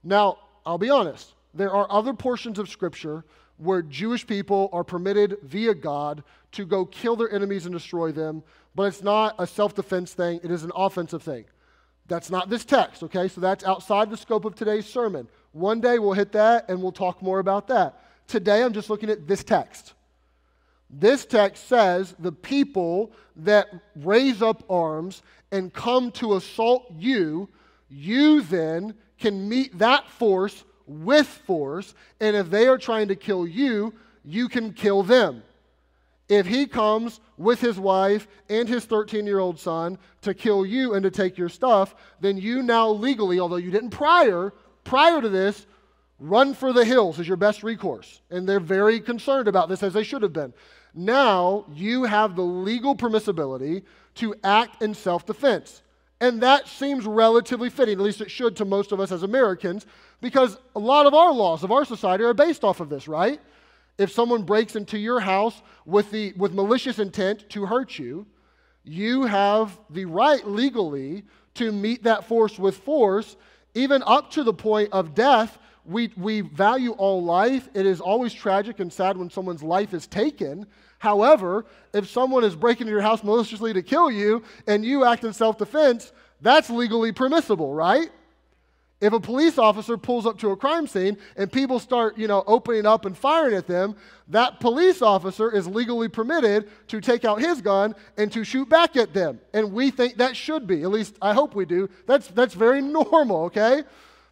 Now, 0.03 0.39
I'll 0.65 0.77
be 0.77 0.89
honest, 0.89 1.33
there 1.53 1.71
are 1.71 1.87
other 1.91 2.13
portions 2.13 2.57
of 2.57 2.69
Scripture 2.69 3.23
where 3.57 3.81
Jewish 3.81 4.25
people 4.25 4.69
are 4.71 4.83
permitted 4.83 5.37
via 5.43 5.73
God 5.73 6.23
to 6.53 6.65
go 6.65 6.85
kill 6.85 7.15
their 7.15 7.31
enemies 7.31 7.65
and 7.65 7.73
destroy 7.73 8.11
them, 8.11 8.41
but 8.73 8.83
it's 8.83 9.03
not 9.03 9.35
a 9.37 9.45
self 9.45 9.75
defense 9.75 10.13
thing, 10.13 10.39
it 10.43 10.49
is 10.49 10.63
an 10.63 10.71
offensive 10.75 11.21
thing. 11.21 11.45
That's 12.07 12.31
not 12.31 12.49
this 12.49 12.65
text, 12.65 13.03
okay? 13.03 13.27
So 13.27 13.41
that's 13.41 13.63
outside 13.63 14.09
the 14.09 14.17
scope 14.17 14.45
of 14.45 14.55
today's 14.55 14.87
sermon. 14.87 15.27
One 15.51 15.79
day 15.79 15.99
we'll 15.99 16.13
hit 16.13 16.31
that 16.31 16.67
and 16.69 16.81
we'll 16.81 16.91
talk 16.91 17.21
more 17.21 17.39
about 17.39 17.67
that. 17.67 18.01
Today 18.27 18.63
I'm 18.63 18.73
just 18.73 18.89
looking 18.89 19.09
at 19.09 19.27
this 19.27 19.43
text. 19.43 19.93
This 20.89 21.25
text 21.25 21.67
says 21.67 22.15
the 22.19 22.31
people 22.31 23.11
that 23.37 23.67
raise 23.95 24.41
up 24.41 24.63
arms 24.69 25.21
and 25.51 25.73
come 25.73 26.11
to 26.13 26.35
assault 26.35 26.91
you, 26.97 27.49
you 27.89 28.41
then 28.41 28.95
can 29.19 29.47
meet 29.47 29.77
that 29.77 30.09
force 30.09 30.63
with 30.87 31.27
force. 31.27 31.93
And 32.19 32.35
if 32.35 32.49
they 32.49 32.67
are 32.67 32.77
trying 32.77 33.07
to 33.09 33.15
kill 33.15 33.45
you, 33.45 33.93
you 34.25 34.49
can 34.49 34.73
kill 34.73 35.03
them. 35.03 35.43
If 36.27 36.45
he 36.45 36.67
comes 36.67 37.19
with 37.37 37.59
his 37.59 37.79
wife 37.79 38.27
and 38.49 38.69
his 38.69 38.85
13 38.85 39.25
year 39.25 39.39
old 39.39 39.59
son 39.59 39.97
to 40.21 40.33
kill 40.33 40.65
you 40.65 40.93
and 40.93 41.03
to 41.03 41.11
take 41.11 41.37
your 41.37 41.49
stuff, 41.49 41.95
then 42.19 42.37
you 42.37 42.61
now 42.61 42.89
legally, 42.89 43.39
although 43.39 43.55
you 43.55 43.71
didn't 43.71 43.89
prior, 43.89 44.53
prior 44.83 45.21
to 45.21 45.29
this, 45.29 45.65
run 46.19 46.53
for 46.53 46.71
the 46.71 46.85
hills 46.85 47.19
is 47.19 47.27
your 47.27 47.37
best 47.37 47.63
recourse. 47.63 48.21
And 48.29 48.47
they're 48.47 48.59
very 48.59 48.99
concerned 48.99 49.47
about 49.47 49.69
this, 49.69 49.81
as 49.81 49.93
they 49.93 50.03
should 50.03 50.21
have 50.21 50.33
been. 50.33 50.53
Now 50.99 51.63
you 51.73 52.03
have 52.03 52.35
the 52.35 52.41
legal 52.41 52.93
permissibility 52.93 53.83
to 54.15 54.35
act 54.43 54.83
in 54.83 54.93
self 54.93 55.25
defense. 55.25 55.81
And 56.19 56.43
that 56.43 56.67
seems 56.67 57.05
relatively 57.05 57.69
fitting, 57.69 57.97
at 57.97 58.03
least 58.03 58.19
it 58.19 58.29
should 58.29 58.57
to 58.57 58.65
most 58.65 58.91
of 58.91 58.99
us 58.99 59.09
as 59.13 59.23
Americans, 59.23 59.85
because 60.19 60.57
a 60.75 60.79
lot 60.79 61.05
of 61.05 61.13
our 61.13 61.31
laws 61.31 61.63
of 61.63 61.71
our 61.71 61.85
society 61.85 62.25
are 62.25 62.33
based 62.33 62.65
off 62.65 62.81
of 62.81 62.89
this, 62.89 63.07
right? 63.07 63.39
If 63.97 64.11
someone 64.11 64.43
breaks 64.43 64.75
into 64.75 64.97
your 64.97 65.21
house 65.21 65.61
with, 65.85 66.11
the, 66.11 66.33
with 66.35 66.53
malicious 66.53 66.99
intent 66.99 67.49
to 67.51 67.65
hurt 67.65 67.97
you, 67.97 68.25
you 68.83 69.23
have 69.23 69.79
the 69.89 70.03
right 70.03 70.45
legally 70.45 71.23
to 71.53 71.71
meet 71.71 72.03
that 72.03 72.25
force 72.25 72.59
with 72.59 72.75
force, 72.75 73.37
even 73.73 74.03
up 74.05 74.31
to 74.31 74.43
the 74.43 74.53
point 74.53 74.89
of 74.91 75.15
death. 75.15 75.57
We, 75.85 76.11
we 76.17 76.41
value 76.41 76.91
all 76.91 77.23
life. 77.23 77.69
It 77.73 77.85
is 77.85 78.01
always 78.01 78.33
tragic 78.33 78.81
and 78.81 78.91
sad 78.91 79.15
when 79.15 79.29
someone's 79.29 79.63
life 79.63 79.93
is 79.93 80.05
taken. 80.07 80.67
However, 80.99 81.65
if 81.93 82.09
someone 82.09 82.43
is 82.43 82.55
breaking 82.55 82.81
into 82.81 82.91
your 82.91 83.01
house 83.01 83.23
maliciously 83.23 83.73
to 83.73 83.81
kill 83.81 84.11
you 84.11 84.43
and 84.67 84.85
you 84.85 85.05
act 85.05 85.23
in 85.23 85.33
self 85.33 85.57
defense, 85.57 86.11
that's 86.41 86.69
legally 86.69 87.11
permissible, 87.11 87.73
right? 87.73 88.09
If 89.01 89.13
a 89.13 89.19
police 89.19 89.57
officer 89.57 89.97
pulls 89.97 90.25
up 90.25 90.37
to 90.39 90.49
a 90.49 90.57
crime 90.57 90.85
scene 90.85 91.17
and 91.37 91.49
people 91.49 91.79
start, 91.79 92.17
you 92.17 92.27
know, 92.27 92.43
opening 92.45 92.85
up 92.85 93.05
and 93.05 93.17
firing 93.17 93.55
at 93.55 93.65
them, 93.65 93.95
that 94.27 94.59
police 94.59 95.01
officer 95.01 95.49
is 95.49 95.67
legally 95.67 96.09
permitted 96.09 96.69
to 96.89 96.99
take 96.99 97.23
out 97.23 97.39
his 97.39 97.61
gun 97.61 97.95
and 98.17 98.29
to 98.33 98.43
shoot 98.43 98.67
back 98.67 98.97
at 98.97 99.13
them. 99.13 99.39
And 99.53 99.71
we 99.71 99.89
think 99.89 100.17
that 100.17 100.35
should 100.35 100.67
be. 100.67 100.83
At 100.83 100.89
least 100.89 101.15
I 101.21 101.33
hope 101.33 101.55
we 101.55 101.65
do. 101.65 101.89
That's 102.07 102.27
that's 102.27 102.53
very 102.53 102.81
normal, 102.99 103.45
okay? 103.45 103.83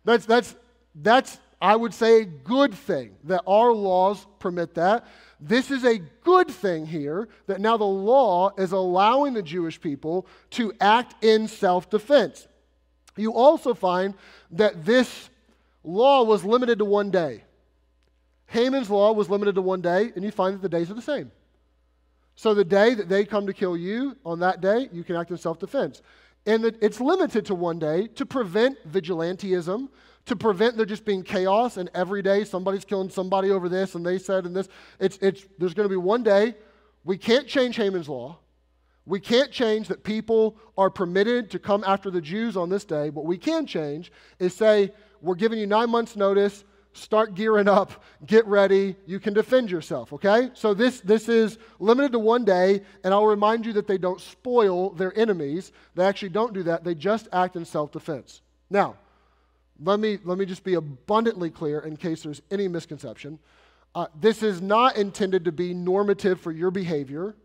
That's 0.04 0.26
that's 0.26 0.54
that's 0.96 1.40
I 1.62 1.76
would 1.76 1.94
say 1.94 2.22
a 2.22 2.26
good 2.26 2.74
thing 2.74 3.16
that 3.24 3.44
our 3.48 3.72
laws 3.72 4.28
permit 4.40 4.76
that. 4.76 5.08
This 5.40 5.70
is 5.70 5.84
a 5.86 6.00
good 6.24 6.50
thing 6.50 6.86
here 6.86 7.30
that 7.46 7.62
now 7.62 7.78
the 7.78 7.84
law 7.84 8.52
is 8.58 8.72
allowing 8.72 9.34
the 9.34 9.44
Jewish 9.44 9.80
people 9.80 10.26
to 10.52 10.74
act 10.82 11.24
in 11.24 11.48
self 11.48 11.90
defense. 11.90 12.48
You 13.16 13.34
also 13.34 13.74
find 13.74 14.16
that 14.52 14.86
this 14.86 15.30
law 15.84 16.24
was 16.24 16.44
limited 16.44 16.80
to 16.80 16.86
one 16.86 17.12
day. 17.12 17.44
Haman's 18.48 18.90
law 18.90 19.12
was 19.12 19.30
limited 19.30 19.56
to 19.56 19.62
one 19.62 19.82
day, 19.82 20.12
and 20.16 20.24
you 20.24 20.32
find 20.32 20.56
that 20.56 20.62
the 20.62 20.70
days 20.70 20.90
are 20.90 20.96
the 20.96 21.02
same. 21.02 21.32
So 22.36 22.54
the 22.54 22.64
day 22.64 22.94
that 22.94 23.10
they 23.10 23.26
come 23.26 23.48
to 23.48 23.54
kill 23.54 23.76
you, 23.76 24.16
on 24.26 24.40
that 24.40 24.62
day, 24.62 24.90
you 24.92 25.04
can 25.04 25.16
act 25.16 25.32
in 25.32 25.38
self 25.38 25.60
defense. 25.60 26.02
And 26.46 26.66
it's 26.82 27.02
limited 27.02 27.46
to 27.48 27.56
one 27.56 27.78
day 27.78 28.08
to 28.16 28.26
prevent 28.26 28.78
vigilantism, 28.90 29.90
to 30.28 30.36
prevent 30.36 30.78
there 30.78 30.86
just 30.86 31.06
being 31.06 31.24
chaos 31.24 31.78
and 31.78 31.90
every 31.94 32.22
day 32.22 32.44
somebody's 32.44 32.86
killing 32.86 33.10
somebody 33.10 33.50
over 33.50 33.68
this 33.70 33.96
and 33.96 34.06
they 34.06 34.18
said 34.18 34.46
and 34.46 34.56
this. 34.56 34.68
It's, 35.00 35.18
it's, 35.22 35.46
there's 35.58 35.74
going 35.74 35.86
to 35.88 35.94
be 35.94 35.98
one 35.98 36.24
day. 36.24 36.56
We 37.04 37.18
can't 37.18 37.48
change 37.48 37.78
Haman's 37.78 38.10
law. 38.10 38.38
We 39.06 39.22
can't 39.22 39.52
change 39.52 39.88
that 39.88 40.04
people 40.04 40.58
are 40.78 40.90
permitted 40.90 41.50
to 41.52 41.60
come 41.60 41.84
after 41.86 42.12
the 42.12 42.20
Jews 42.20 42.58
on 42.58 42.70
this 42.70 42.84
day. 42.84 43.10
What 43.10 43.26
we 43.26 43.38
can 43.38 43.66
change 43.66 44.12
is 44.38 44.54
say, 44.54 44.92
we're 45.22 45.36
giving 45.36 45.60
you 45.60 45.66
nine 45.66 45.90
months' 45.90 46.18
notice. 46.18 46.66
Start 46.92 47.36
gearing 47.36 47.70
up, 47.70 48.04
get 48.26 48.46
ready. 48.48 48.98
You 49.06 49.20
can 49.20 49.34
defend 49.34 49.72
yourself, 49.72 50.12
okay? 50.12 50.50
So 50.56 50.74
this, 50.74 51.00
this 51.00 51.30
is 51.30 51.58
limited 51.80 52.12
to 52.14 52.20
one 52.20 52.44
day, 52.44 52.82
and 53.04 53.14
I'll 53.14 53.28
remind 53.28 53.66
you 53.66 53.74
that 53.74 53.88
they 53.88 53.98
don't 53.98 54.20
spoil 54.20 54.90
their 54.90 55.18
enemies. 55.18 55.72
They 55.96 56.04
actually 56.04 56.30
don't 56.30 56.54
do 56.54 56.64
that, 56.64 56.84
they 56.84 56.96
just 56.96 57.30
act 57.32 57.56
in 57.56 57.64
self 57.64 57.92
defense. 57.92 58.42
Now, 58.70 58.98
let 59.84 60.00
me, 60.00 60.20
let 60.24 60.38
me 60.38 60.46
just 60.46 60.64
be 60.64 60.76
abundantly 60.76 61.50
clear 61.50 61.80
in 61.80 61.98
case 61.98 62.24
there's 62.24 62.42
any 62.52 62.68
misconception. 62.68 63.40
Uh, 63.94 64.08
this 64.20 64.44
is 64.44 64.62
not 64.62 64.96
intended 64.96 65.46
to 65.46 65.52
be 65.52 65.74
normative 65.74 66.40
for 66.40 66.52
your 66.52 66.72
behavior. 66.72 67.36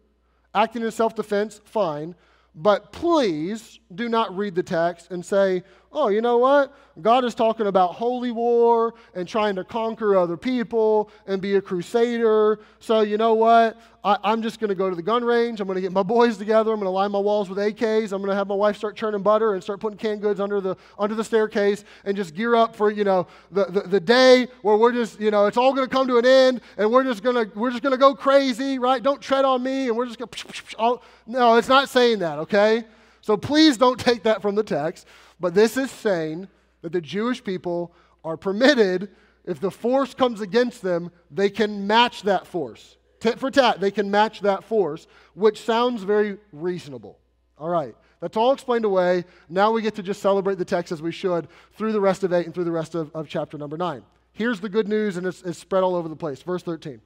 Acting 0.55 0.83
in 0.83 0.91
self 0.91 1.15
defense, 1.15 1.61
fine. 1.65 2.15
But 2.55 2.93
please 2.93 3.81
do 3.95 4.09
not 4.09 4.37
read 4.37 4.55
the 4.55 4.63
text 4.63 5.11
and 5.11 5.25
say, 5.25 5.63
oh, 5.93 6.09
you 6.09 6.21
know 6.21 6.39
what? 6.39 6.75
God 7.01 7.25
is 7.25 7.35
talking 7.35 7.69
about 7.69 7.95
holy 7.95 8.33
war 8.33 8.95
and 9.15 9.27
trying 9.27 9.57
to 9.57 9.65
conquer 9.65 10.17
other 10.17 10.37
people 10.37 11.11
and 11.27 11.41
be 11.41 11.55
a 11.57 11.61
crusader. 11.61 12.61
So, 12.81 13.01
you 13.01 13.17
know 13.17 13.33
what? 13.33 13.79
I, 14.05 14.19
am 14.25 14.43
just 14.43 14.61
going 14.61 14.69
to 14.69 14.75
go 14.75 14.91
to 14.91 14.97
the 14.97 15.03
gun 15.03 15.25
range. 15.25 15.61
I'm 15.61 15.67
going 15.67 15.77
to 15.77 15.81
get 15.81 15.93
my 15.93 16.03
boys 16.03 16.37
together. 16.37 16.73
I'm 16.73 16.79
going 16.79 16.87
to 16.87 16.91
line 16.91 17.11
my 17.11 17.19
walls 17.19 17.49
with 17.49 17.59
AKs. 17.59 18.13
I'm 18.13 18.21
going 18.21 18.31
to 18.31 18.35
have 18.35 18.47
my 18.47 18.55
wife 18.55 18.77
start 18.77 18.97
churning 18.97 19.23
butter 19.23 19.55
and 19.55 19.63
start 19.63 19.81
putting 19.81 19.97
canned 19.97 20.21
goods 20.21 20.41
under 20.41 20.61
the, 20.61 20.77
under 20.99 21.15
the 21.15 21.25
staircase 21.25 21.85
and 22.05 22.17
just 22.17 22.35
gear 22.35 22.55
up 22.55 22.77
for, 22.77 22.91
you 22.91 23.05
know, 23.05 23.27
the, 23.53 23.67
the, 23.67 23.81
the 23.83 24.01
day 24.01 24.49
where 24.63 24.77
we're 24.77 24.93
just, 24.93 25.21
you 25.21 25.31
know, 25.31 25.47
it's 25.47 25.57
all 25.57 25.73
going 25.73 25.89
to 25.89 25.95
come 25.95 26.09
to 26.09 26.19
an 26.19 26.27
end 26.27 26.61
and 26.77 26.91
we're 26.91 27.05
just 27.05 27.23
going 27.23 27.37
to, 27.37 27.59
we're 27.59 27.71
just 27.71 27.83
going 27.83 27.93
to 27.93 27.99
go 27.99 28.15
crazy, 28.15 28.79
right? 28.79 29.03
Don't 29.03 29.21
tread 29.21 29.45
on 29.45 29.63
me 29.63 29.89
and 29.89 29.97
we're 29.97 30.07
just 30.07 30.19
going 30.19 30.29
to, 30.79 31.01
no, 31.27 31.57
it's 31.57 31.69
not 31.69 31.89
saying 31.89 32.19
that, 32.19 32.39
okay? 32.41 32.85
So 33.23 33.37
please 33.37 33.77
don't 33.77 33.99
take 33.99 34.25
that 34.25 34.43
from 34.43 34.57
the 34.57 34.65
text. 34.65 35.07
But 35.43 35.55
this 35.55 35.77
is 35.77 35.91
saying 35.91 36.47
that 36.83 36.93
the 36.93 37.01
Jewish 37.01 37.43
people 37.43 37.93
are 38.25 38.37
permitted, 38.37 39.11
if 39.45 39.59
the 39.59 39.73
force 39.73 40.15
comes 40.15 40.41
against 40.41 40.83
them, 40.83 41.11
they 41.33 41.51
can 41.51 41.85
match 41.85 42.23
that 42.23 42.47
force. 42.47 42.97
Tit 43.19 43.41
for 43.41 43.51
tat, 43.51 43.81
they 43.81 43.91
can 43.91 44.09
match 44.09 44.41
that 44.43 44.63
force, 44.63 45.09
which 45.35 45.61
sounds 45.61 46.05
very 46.05 46.39
reasonable. 46.53 47.19
All 47.59 47.69
right, 47.69 47.97
that's 48.21 48.37
all 48.37 48.53
explained 48.53 48.85
away. 48.85 49.25
Now 49.49 49.73
we 49.73 49.83
get 49.83 49.97
to 49.97 50.03
just 50.03 50.23
celebrate 50.23 50.59
the 50.59 50.65
text 50.65 50.93
as 50.93 51.03
we 51.03 51.11
should 51.11 51.49
through 51.73 51.91
the 51.91 52.01
rest 52.01 52.23
of 52.23 52.33
8 52.33 52.47
and 52.47 52.55
through 52.55 52.63
the 52.63 52.71
rest 52.71 52.95
of, 52.95 53.11
of 53.13 53.27
chapter 53.27 53.59
number 53.59 53.77
9. 53.77 54.01
Here's 54.35 54.61
the 54.61 54.69
good 54.69 54.87
news, 54.87 55.17
and 55.17 55.27
it's, 55.27 55.43
it's 55.43 55.59
spread 55.59 55.83
all 55.83 55.97
over 55.97 56.09
the 56.09 56.15
place. 56.15 56.41
Verse 56.41 56.63
13. 56.63 57.01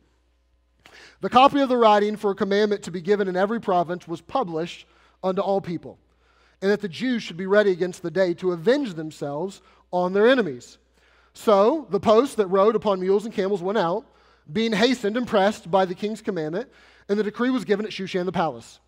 The 1.23 1.31
copy 1.31 1.61
of 1.61 1.71
the 1.71 1.79
writing 1.79 2.17
for 2.17 2.33
a 2.33 2.35
commandment 2.35 2.83
to 2.83 2.91
be 2.91 3.01
given 3.01 3.29
in 3.29 3.37
every 3.37 3.63
province 3.63 4.07
was 4.07 4.21
published 4.21 4.87
unto 5.25 5.41
all 5.41 5.63
people 5.63 5.99
and 6.63 6.71
that 6.71 6.81
the 6.81 6.89
Jews 6.89 7.23
should 7.23 7.37
be 7.37 7.47
ready 7.47 7.71
against 7.71 8.03
the 8.03 8.11
day 8.11 8.35
to 8.35 8.53
avenge 8.53 8.95
themselves 8.95 9.61
on 9.91 10.13
their 10.13 10.29
enemies. 10.29 10.79
So 11.35 11.87
the 11.91 12.01
posts 12.01 12.37
that 12.37 12.47
rode 12.47 12.77
upon 12.77 13.01
mules 13.01 13.25
and 13.25 13.35
camels 13.35 13.63
went 13.63 13.79
out, 13.79 14.07
being 14.51 14.73
hastened 14.73 15.17
and 15.17 15.27
pressed 15.27 15.71
by 15.71 15.85
the 15.85 15.95
king's 15.95 16.23
commandment, 16.23 16.69
and 17.09 17.19
the 17.19 17.25
decree 17.25 17.51
was 17.51 17.65
given 17.65 17.85
at 17.85 17.93
Shushan 17.93 18.25
the 18.25 18.33
palace. 18.33 18.81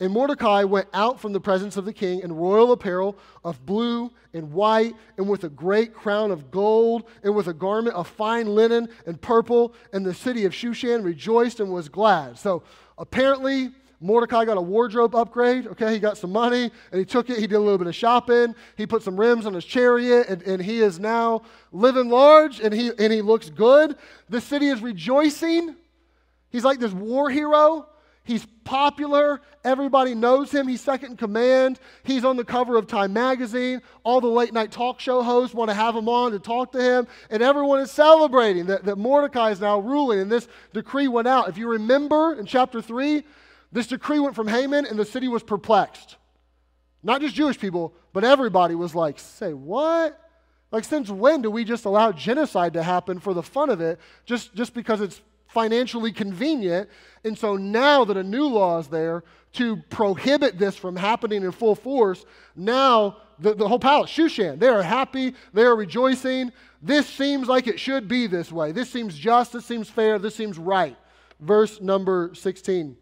And 0.00 0.12
Mordecai 0.12 0.64
went 0.64 0.88
out 0.92 1.20
from 1.20 1.32
the 1.32 1.40
presence 1.40 1.76
of 1.76 1.84
the 1.84 1.92
king 1.92 2.20
in 2.20 2.34
royal 2.34 2.72
apparel 2.72 3.16
of 3.44 3.64
blue 3.64 4.10
and 4.32 4.52
white, 4.52 4.94
and 5.16 5.28
with 5.28 5.44
a 5.44 5.48
great 5.48 5.94
crown 5.94 6.32
of 6.32 6.50
gold, 6.50 7.04
and 7.22 7.34
with 7.34 7.46
a 7.46 7.54
garment 7.54 7.94
of 7.94 8.08
fine 8.08 8.48
linen 8.48 8.88
and 9.06 9.20
purple. 9.20 9.72
And 9.92 10.04
the 10.04 10.12
city 10.12 10.46
of 10.46 10.52
Shushan 10.52 11.04
rejoiced 11.04 11.60
and 11.60 11.72
was 11.72 11.88
glad. 11.88 12.38
So 12.38 12.64
apparently, 12.98 13.70
Mordecai 14.00 14.44
got 14.44 14.56
a 14.56 14.62
wardrobe 14.62 15.14
upgrade. 15.14 15.66
Okay, 15.66 15.92
he 15.92 15.98
got 15.98 16.18
some 16.18 16.32
money 16.32 16.70
and 16.90 16.98
he 16.98 17.04
took 17.04 17.30
it. 17.30 17.38
He 17.38 17.46
did 17.46 17.54
a 17.54 17.60
little 17.60 17.78
bit 17.78 17.86
of 17.86 17.94
shopping. 17.94 18.54
He 18.76 18.86
put 18.86 19.02
some 19.02 19.18
rims 19.18 19.46
on 19.46 19.54
his 19.54 19.64
chariot 19.64 20.28
and, 20.28 20.42
and 20.42 20.62
he 20.62 20.80
is 20.80 20.98
now 20.98 21.42
living 21.72 22.08
large 22.08 22.60
and 22.60 22.74
he, 22.74 22.90
and 22.98 23.12
he 23.12 23.22
looks 23.22 23.50
good. 23.50 23.96
The 24.28 24.40
city 24.40 24.68
is 24.68 24.80
rejoicing. 24.82 25.76
He's 26.50 26.64
like 26.64 26.78
this 26.78 26.92
war 26.92 27.30
hero. 27.30 27.88
He's 28.24 28.46
popular. 28.64 29.42
Everybody 29.64 30.14
knows 30.14 30.50
him. 30.50 30.66
He's 30.66 30.80
second 30.80 31.12
in 31.12 31.16
command. 31.18 31.78
He's 32.04 32.24
on 32.24 32.38
the 32.38 32.44
cover 32.44 32.76
of 32.76 32.86
Time 32.86 33.12
magazine. 33.12 33.82
All 34.02 34.22
the 34.22 34.28
late 34.28 34.54
night 34.54 34.72
talk 34.72 34.98
show 34.98 35.22
hosts 35.22 35.54
want 35.54 35.68
to 35.68 35.74
have 35.74 35.94
him 35.94 36.08
on 36.08 36.32
to 36.32 36.38
talk 36.38 36.72
to 36.72 36.80
him. 36.80 37.06
And 37.28 37.42
everyone 37.42 37.80
is 37.80 37.90
celebrating 37.90 38.64
that, 38.66 38.84
that 38.84 38.96
Mordecai 38.96 39.50
is 39.50 39.60
now 39.60 39.78
ruling. 39.78 40.20
And 40.20 40.32
this 40.32 40.48
decree 40.72 41.06
went 41.06 41.28
out. 41.28 41.50
If 41.50 41.58
you 41.58 41.68
remember 41.68 42.34
in 42.34 42.46
chapter 42.46 42.80
3, 42.80 43.22
this 43.74 43.88
decree 43.88 44.20
went 44.20 44.36
from 44.36 44.46
Haman, 44.46 44.86
and 44.86 44.96
the 44.96 45.04
city 45.04 45.26
was 45.26 45.42
perplexed. 45.42 46.16
Not 47.02 47.20
just 47.20 47.34
Jewish 47.34 47.58
people, 47.58 47.92
but 48.12 48.22
everybody 48.22 48.76
was 48.76 48.94
like, 48.94 49.18
say 49.18 49.52
what? 49.52 50.18
Like, 50.70 50.84
since 50.84 51.10
when 51.10 51.42
do 51.42 51.50
we 51.50 51.64
just 51.64 51.84
allow 51.84 52.12
genocide 52.12 52.74
to 52.74 52.84
happen 52.84 53.18
for 53.18 53.34
the 53.34 53.42
fun 53.42 53.70
of 53.70 53.80
it, 53.80 53.98
just, 54.26 54.54
just 54.54 54.74
because 54.74 55.00
it's 55.00 55.20
financially 55.48 56.12
convenient? 56.12 56.88
And 57.24 57.36
so 57.36 57.56
now 57.56 58.04
that 58.04 58.16
a 58.16 58.22
new 58.22 58.46
law 58.46 58.78
is 58.78 58.86
there 58.86 59.24
to 59.54 59.76
prohibit 59.90 60.56
this 60.56 60.76
from 60.76 60.94
happening 60.94 61.42
in 61.42 61.50
full 61.50 61.74
force, 61.74 62.24
now 62.54 63.16
the, 63.40 63.54
the 63.54 63.66
whole 63.66 63.80
palace, 63.80 64.10
Shushan, 64.10 64.60
they 64.60 64.68
are 64.68 64.82
happy, 64.82 65.34
they 65.52 65.62
are 65.62 65.74
rejoicing. 65.74 66.52
This 66.80 67.08
seems 67.08 67.48
like 67.48 67.66
it 67.66 67.80
should 67.80 68.06
be 68.06 68.28
this 68.28 68.52
way. 68.52 68.70
This 68.70 68.88
seems 68.88 69.18
just, 69.18 69.52
this 69.52 69.66
seems 69.66 69.90
fair, 69.90 70.20
this 70.20 70.36
seems 70.36 70.58
right. 70.58 70.96
Verse 71.40 71.80
number 71.80 72.30
16. 72.34 72.98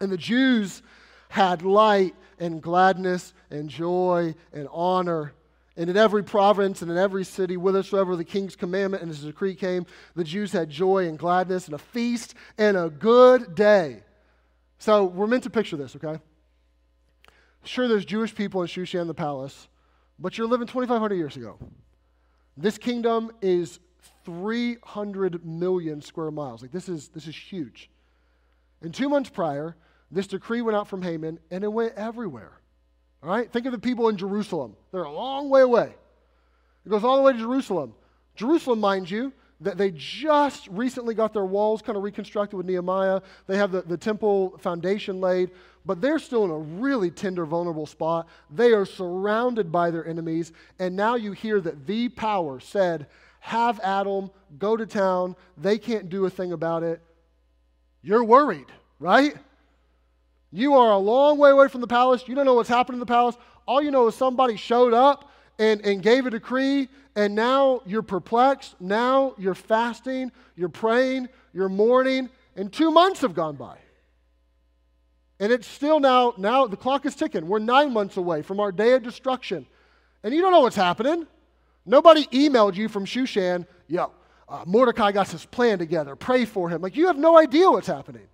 And 0.00 0.10
the 0.10 0.16
Jews 0.16 0.82
had 1.28 1.62
light 1.62 2.14
and 2.38 2.62
gladness 2.62 3.32
and 3.50 3.68
joy 3.68 4.34
and 4.52 4.68
honor. 4.70 5.32
And 5.76 5.90
in 5.90 5.96
every 5.96 6.24
province 6.24 6.82
and 6.82 6.90
in 6.90 6.96
every 6.96 7.24
city, 7.24 7.54
whithersoever 7.54 8.16
the 8.16 8.24
king's 8.24 8.56
commandment 8.56 9.02
and 9.02 9.10
his 9.10 9.22
decree 9.22 9.54
came, 9.54 9.86
the 10.14 10.24
Jews 10.24 10.52
had 10.52 10.70
joy 10.70 11.06
and 11.06 11.18
gladness 11.18 11.66
and 11.66 11.74
a 11.74 11.78
feast 11.78 12.34
and 12.56 12.76
a 12.76 12.88
good 12.88 13.54
day. 13.54 14.02
So 14.78 15.04
we're 15.04 15.26
meant 15.26 15.44
to 15.44 15.50
picture 15.50 15.76
this, 15.76 15.96
okay? 15.96 16.20
Sure, 17.64 17.88
there's 17.88 18.04
Jewish 18.04 18.34
people 18.34 18.62
in 18.62 18.68
Shushan 18.68 19.06
the 19.06 19.14
palace, 19.14 19.68
but 20.18 20.38
you're 20.38 20.46
living 20.46 20.66
2,500 20.66 21.14
years 21.14 21.36
ago. 21.36 21.58
This 22.56 22.78
kingdom 22.78 23.32
is 23.42 23.80
300 24.24 25.44
million 25.44 26.00
square 26.00 26.30
miles. 26.30 26.62
Like 26.62 26.72
this 26.72 26.88
is 26.88 27.08
this 27.08 27.26
is 27.26 27.36
huge. 27.36 27.90
And 28.82 28.94
two 28.94 29.08
months 29.08 29.30
prior, 29.30 29.76
this 30.10 30.26
decree 30.26 30.62
went 30.62 30.76
out 30.76 30.88
from 30.88 31.02
Haman 31.02 31.38
and 31.50 31.64
it 31.64 31.72
went 31.72 31.94
everywhere. 31.94 32.52
All 33.22 33.28
right? 33.28 33.50
Think 33.50 33.66
of 33.66 33.72
the 33.72 33.78
people 33.78 34.08
in 34.08 34.16
Jerusalem. 34.16 34.76
They're 34.92 35.04
a 35.04 35.12
long 35.12 35.50
way 35.50 35.62
away. 35.62 35.94
It 36.84 36.88
goes 36.88 37.04
all 37.04 37.16
the 37.16 37.22
way 37.22 37.32
to 37.32 37.38
Jerusalem. 37.38 37.94
Jerusalem, 38.36 38.80
mind 38.80 39.10
you, 39.10 39.32
that 39.60 39.78
they 39.78 39.90
just 39.90 40.68
recently 40.68 41.14
got 41.14 41.32
their 41.32 41.44
walls 41.44 41.80
kind 41.80 41.96
of 41.96 42.02
reconstructed 42.02 42.56
with 42.56 42.66
Nehemiah. 42.66 43.22
They 43.46 43.56
have 43.56 43.72
the, 43.72 43.82
the 43.82 43.96
temple 43.96 44.58
foundation 44.58 45.20
laid, 45.20 45.50
but 45.86 46.00
they're 46.00 46.18
still 46.18 46.44
in 46.44 46.50
a 46.50 46.58
really 46.58 47.10
tender, 47.10 47.46
vulnerable 47.46 47.86
spot. 47.86 48.28
They 48.50 48.72
are 48.72 48.84
surrounded 48.84 49.72
by 49.72 49.90
their 49.90 50.06
enemies. 50.06 50.52
And 50.78 50.94
now 50.94 51.14
you 51.14 51.32
hear 51.32 51.60
that 51.62 51.86
the 51.86 52.10
power 52.10 52.60
said, 52.60 53.06
Have 53.40 53.80
Adam 53.80 54.30
go 54.58 54.76
to 54.76 54.84
town. 54.84 55.36
They 55.56 55.78
can't 55.78 56.10
do 56.10 56.26
a 56.26 56.30
thing 56.30 56.52
about 56.52 56.82
it. 56.82 57.00
You're 58.02 58.24
worried, 58.24 58.66
right? 59.00 59.36
You 60.52 60.74
are 60.74 60.92
a 60.92 60.98
long 60.98 61.38
way 61.38 61.50
away 61.50 61.68
from 61.68 61.80
the 61.80 61.86
palace. 61.86 62.24
You 62.26 62.34
don't 62.34 62.46
know 62.46 62.54
what's 62.54 62.68
happened 62.68 62.96
in 62.96 63.00
the 63.00 63.06
palace. 63.06 63.36
All 63.66 63.82
you 63.82 63.90
know 63.90 64.06
is 64.06 64.14
somebody 64.14 64.56
showed 64.56 64.94
up 64.94 65.30
and, 65.58 65.84
and 65.84 66.02
gave 66.02 66.26
a 66.26 66.30
decree, 66.30 66.88
and 67.14 67.34
now 67.34 67.82
you're 67.86 68.02
perplexed. 68.02 68.80
Now 68.80 69.34
you're 69.38 69.54
fasting, 69.54 70.30
you're 70.54 70.68
praying, 70.68 71.28
you're 71.52 71.68
mourning, 71.68 72.30
and 72.54 72.72
two 72.72 72.90
months 72.90 73.20
have 73.22 73.34
gone 73.34 73.56
by. 73.56 73.78
And 75.40 75.52
it's 75.52 75.66
still 75.66 76.00
now, 76.00 76.34
now 76.38 76.66
the 76.66 76.76
clock 76.76 77.04
is 77.04 77.14
ticking. 77.14 77.46
We're 77.46 77.58
nine 77.58 77.92
months 77.92 78.16
away 78.16 78.42
from 78.42 78.60
our 78.60 78.72
day 78.72 78.92
of 78.92 79.02
destruction. 79.02 79.66
And 80.22 80.32
you 80.34 80.40
don't 80.40 80.52
know 80.52 80.60
what's 80.60 80.76
happening. 80.76 81.26
Nobody 81.84 82.24
emailed 82.26 82.74
you 82.74 82.88
from 82.88 83.04
Shushan, 83.04 83.66
yo, 83.86 84.10
uh, 84.48 84.64
Mordecai 84.66 85.12
got 85.12 85.28
his 85.28 85.44
plan 85.44 85.78
together. 85.78 86.16
Pray 86.16 86.44
for 86.44 86.68
him. 86.68 86.80
Like, 86.80 86.96
you 86.96 87.06
have 87.08 87.18
no 87.18 87.36
idea 87.36 87.70
what's 87.70 87.86
happening. 87.86 88.26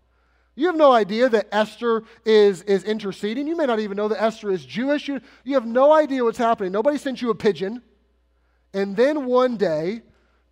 You 0.55 0.67
have 0.67 0.77
no 0.77 0.93
idea 0.93 1.29
that 1.31 1.49
Esther 1.51 2.03
is, 2.25 2.63
is 2.63 2.85
interceding. 2.85 3.47
You 3.47 3.57
may 3.57 3.67
not 3.67 3.81
even 3.81 3.97
know 3.97 4.09
that 4.09 4.23
Esther 4.23 4.51
is 4.51 4.65
Jewish. 4.65 5.09
You, 5.09 5.21
you 5.45 5.55
have 5.55 5.67
no 5.67 5.93
idea 5.93 6.25
what's 6.25 6.39
happening. 6.39 6.73
Nobody 6.73 6.99
sent 6.99 7.23
you 7.23 7.31
a 7.31 7.35
pigeon. 7.35 7.83
And 8.75 8.97
then 8.97 9.27
one 9.27 9.57
day, 9.57 10.03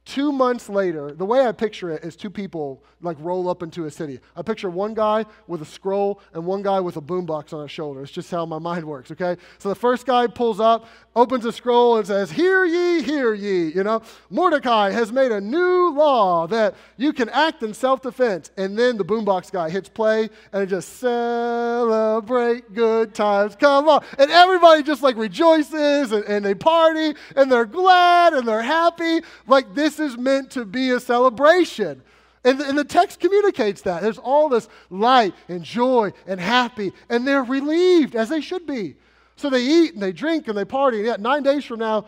Two 0.04 0.32
months 0.32 0.68
later, 0.68 1.12
the 1.12 1.24
way 1.24 1.46
I 1.46 1.52
picture 1.52 1.90
it 1.90 2.04
is 2.04 2.16
two 2.16 2.30
people 2.30 2.82
like 3.02 3.16
roll 3.20 3.48
up 3.48 3.62
into 3.62 3.84
a 3.84 3.90
city. 3.90 4.18
I 4.34 4.42
picture 4.42 4.70
one 4.70 4.94
guy 4.94 5.24
with 5.46 5.62
a 5.62 5.64
scroll 5.64 6.20
and 6.32 6.44
one 6.44 6.62
guy 6.62 6.80
with 6.80 6.96
a 6.96 7.00
boombox 7.00 7.52
on 7.52 7.62
his 7.62 7.70
shoulder. 7.70 8.02
It's 8.02 8.12
just 8.12 8.30
how 8.30 8.44
my 8.46 8.58
mind 8.58 8.84
works, 8.84 9.10
okay? 9.10 9.36
So 9.58 9.68
the 9.68 9.74
first 9.74 10.06
guy 10.06 10.26
pulls 10.26 10.58
up, 10.58 10.86
opens 11.14 11.44
a 11.44 11.52
scroll, 11.52 11.98
and 11.98 12.06
says, 12.06 12.30
Hear 12.30 12.64
ye, 12.64 13.02
hear 13.02 13.34
ye. 13.34 13.72
You 13.72 13.84
know, 13.84 14.02
Mordecai 14.30 14.90
has 14.90 15.12
made 15.12 15.32
a 15.32 15.40
new 15.40 15.90
law 15.90 16.46
that 16.46 16.74
you 16.96 17.12
can 17.12 17.28
act 17.28 17.62
in 17.62 17.74
self 17.74 18.02
defense. 18.02 18.50
And 18.56 18.78
then 18.78 18.96
the 18.96 19.04
boombox 19.04 19.50
guy 19.52 19.70
hits 19.70 19.88
play 19.88 20.28
and 20.52 20.62
it 20.62 20.66
just 20.66 20.98
celebrate 20.98 22.72
good 22.74 23.14
times. 23.14 23.56
Come 23.56 23.88
on. 23.88 24.04
And 24.18 24.30
everybody 24.30 24.82
just 24.82 25.02
like 25.02 25.16
rejoices 25.16 26.12
and, 26.12 26.24
and 26.24 26.44
they 26.44 26.54
party 26.54 27.14
and 27.36 27.50
they're 27.50 27.64
glad 27.64 28.32
and 28.32 28.46
they're 28.46 28.62
happy. 28.62 29.20
Like 29.46 29.74
this 29.74 29.89
is 29.98 30.16
meant 30.16 30.50
to 30.52 30.64
be 30.64 30.90
a 30.90 31.00
celebration. 31.00 32.02
And 32.44 32.58
the, 32.58 32.68
and 32.68 32.78
the, 32.78 32.84
text 32.84 33.20
communicates 33.20 33.82
that. 33.82 34.02
There's 34.02 34.18
all 34.18 34.48
this 34.48 34.68
light 34.88 35.34
and 35.48 35.62
joy 35.62 36.12
and 36.26 36.40
happy, 36.40 36.92
and 37.08 37.26
they're 37.26 37.44
relieved, 37.44 38.14
as 38.14 38.28
they 38.28 38.40
should 38.40 38.66
be. 38.66 38.96
So 39.36 39.50
they 39.50 39.62
eat 39.62 39.94
and 39.94 40.02
they 40.02 40.12
drink 40.12 40.48
and 40.48 40.56
they 40.56 40.64
party. 40.64 40.98
And 40.98 41.06
yet, 41.06 41.20
nine 41.20 41.42
days 41.42 41.64
from 41.64 41.80
now, 41.80 42.06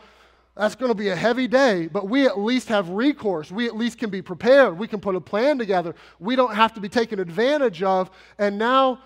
that's 0.55 0.75
going 0.75 0.91
to 0.91 0.95
be 0.95 1.09
a 1.09 1.17
heavy 1.17 1.49
day, 1.49 1.87
but 1.87 2.09
we 2.09 2.27
at 2.27 2.39
least 2.39 2.69
have 2.69 2.91
recourse. 2.91 3.51
We 3.51 3.67
at 3.67 3.77
least 3.77 3.99
can 3.99 4.11
be 4.11 4.21
prepared. 4.21 4.79
We 4.79 4.87
can 4.87 5.01
put 5.01 5.17
a 5.17 5.21
plan 5.21 5.57
together. 5.57 5.95
We 6.19 6.37
don't 6.37 6.55
have 6.55 6.75
to 6.75 6.81
be 6.81 6.91
taken 6.91 7.19
advantage 7.19 7.83
of. 7.83 8.11
And 8.39 8.59
now 8.59 9.01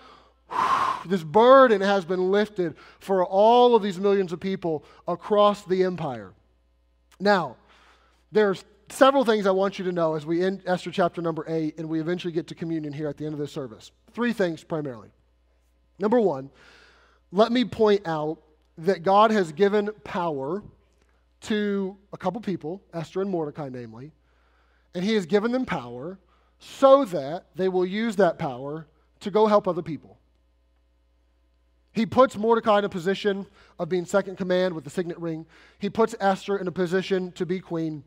this 1.05 1.23
burden 1.23 1.79
has 1.81 2.03
been 2.03 2.31
lifted 2.31 2.75
for 2.99 3.25
all 3.25 3.75
of 3.75 3.83
these 3.83 3.99
millions 3.99 4.33
of 4.33 4.41
people 4.41 4.83
across 5.07 5.63
the 5.63 5.83
empire. 5.83 6.33
Now, 7.19 7.55
there's 8.31 8.63
several 8.89 9.25
things 9.25 9.45
I 9.45 9.51
want 9.51 9.79
you 9.79 9.85
to 9.85 9.91
know 9.91 10.15
as 10.15 10.25
we 10.25 10.43
end 10.43 10.63
Esther 10.65 10.91
chapter 10.91 11.21
number 11.21 11.45
8 11.47 11.77
and 11.77 11.89
we 11.89 11.99
eventually 11.99 12.33
get 12.33 12.47
to 12.47 12.55
communion 12.55 12.93
here 12.93 13.07
at 13.07 13.17
the 13.17 13.25
end 13.25 13.33
of 13.33 13.39
this 13.39 13.51
service. 13.51 13.91
Three 14.11 14.33
things 14.33 14.63
primarily. 14.63 15.09
Number 15.99 16.19
one, 16.19 16.49
let 17.31 17.51
me 17.51 17.65
point 17.65 18.07
out 18.07 18.41
that 18.77 19.03
God 19.03 19.31
has 19.31 19.51
given 19.51 19.89
power 20.03 20.63
to 21.41 21.97
a 22.13 22.17
couple 22.17 22.39
people, 22.41 22.81
Esther 22.93 23.21
and 23.21 23.29
Mordecai, 23.29 23.69
namely, 23.69 24.11
and 24.93 25.03
He 25.03 25.13
has 25.15 25.25
given 25.25 25.51
them 25.51 25.65
power 25.65 26.19
so 26.59 27.05
that 27.05 27.45
they 27.55 27.69
will 27.69 27.85
use 27.85 28.15
that 28.15 28.39
power 28.39 28.87
to 29.19 29.31
go 29.31 29.47
help 29.47 29.67
other 29.67 29.81
people. 29.81 30.17
He 31.91 32.05
puts 32.05 32.37
Mordecai 32.37 32.79
in 32.79 32.85
a 32.85 32.89
position 32.89 33.47
of 33.79 33.89
being 33.89 34.05
second 34.05 34.37
command 34.37 34.75
with 34.75 34.83
the 34.83 34.89
signet 34.89 35.19
ring. 35.19 35.47
He 35.79 35.89
puts 35.89 36.13
Esther 36.19 36.57
in 36.57 36.67
a 36.67 36.71
position 36.71 37.31
to 37.33 37.45
be 37.45 37.59
queen, 37.59 38.03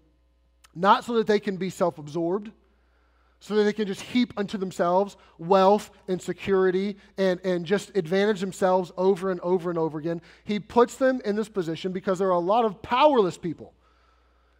not 0.74 1.04
so 1.04 1.14
that 1.14 1.26
they 1.26 1.40
can 1.40 1.56
be 1.56 1.70
self 1.70 1.98
absorbed, 1.98 2.50
so 3.40 3.54
that 3.56 3.64
they 3.64 3.72
can 3.72 3.86
just 3.86 4.02
heap 4.02 4.34
unto 4.36 4.58
themselves 4.58 5.16
wealth 5.38 5.90
and 6.08 6.20
security 6.20 6.96
and, 7.16 7.40
and 7.42 7.64
just 7.64 7.96
advantage 7.96 8.40
themselves 8.40 8.92
over 8.96 9.30
and 9.30 9.40
over 9.40 9.70
and 9.70 9.78
over 9.78 9.98
again. 9.98 10.20
He 10.44 10.60
puts 10.60 10.96
them 10.96 11.20
in 11.24 11.36
this 11.36 11.48
position 11.48 11.92
because 11.92 12.18
there 12.18 12.28
are 12.28 12.32
a 12.32 12.38
lot 12.38 12.64
of 12.66 12.82
powerless 12.82 13.38
people. 13.38 13.72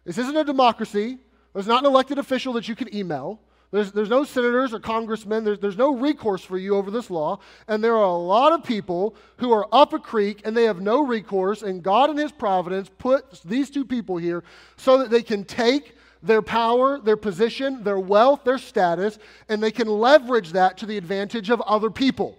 This 0.03 0.17
isn't 0.17 0.35
a 0.35 0.43
democracy, 0.43 1.19
there's 1.53 1.67
not 1.67 1.83
an 1.83 1.91
elected 1.91 2.17
official 2.17 2.53
that 2.53 2.67
you 2.67 2.75
can 2.75 2.93
email. 2.95 3.39
There's, 3.71 3.93
there's 3.93 4.09
no 4.09 4.25
senators 4.25 4.73
or 4.73 4.79
congressmen. 4.79 5.45
There's, 5.45 5.59
there's 5.59 5.77
no 5.77 5.95
recourse 5.95 6.43
for 6.43 6.57
you 6.57 6.75
over 6.75 6.91
this 6.91 7.09
law. 7.09 7.39
And 7.69 7.81
there 7.81 7.95
are 7.95 8.03
a 8.03 8.17
lot 8.17 8.51
of 8.51 8.65
people 8.65 9.15
who 9.37 9.53
are 9.53 9.65
up 9.71 9.93
a 9.93 9.99
creek 9.99 10.41
and 10.43 10.55
they 10.55 10.65
have 10.65 10.81
no 10.81 11.05
recourse. 11.05 11.61
And 11.61 11.81
God, 11.81 12.09
in 12.09 12.17
His 12.17 12.33
providence, 12.33 12.89
puts 12.97 13.39
these 13.41 13.69
two 13.69 13.85
people 13.85 14.17
here 14.17 14.43
so 14.75 14.97
that 14.97 15.09
they 15.09 15.23
can 15.23 15.45
take 15.45 15.95
their 16.23 16.41
power, 16.41 16.99
their 16.99 17.17
position, 17.17 17.83
their 17.83 17.99
wealth, 17.99 18.43
their 18.43 18.57
status, 18.57 19.17
and 19.49 19.61
they 19.61 19.71
can 19.71 19.87
leverage 19.87 20.51
that 20.51 20.77
to 20.77 20.85
the 20.85 20.97
advantage 20.97 21.49
of 21.49 21.61
other 21.61 21.89
people. 21.89 22.37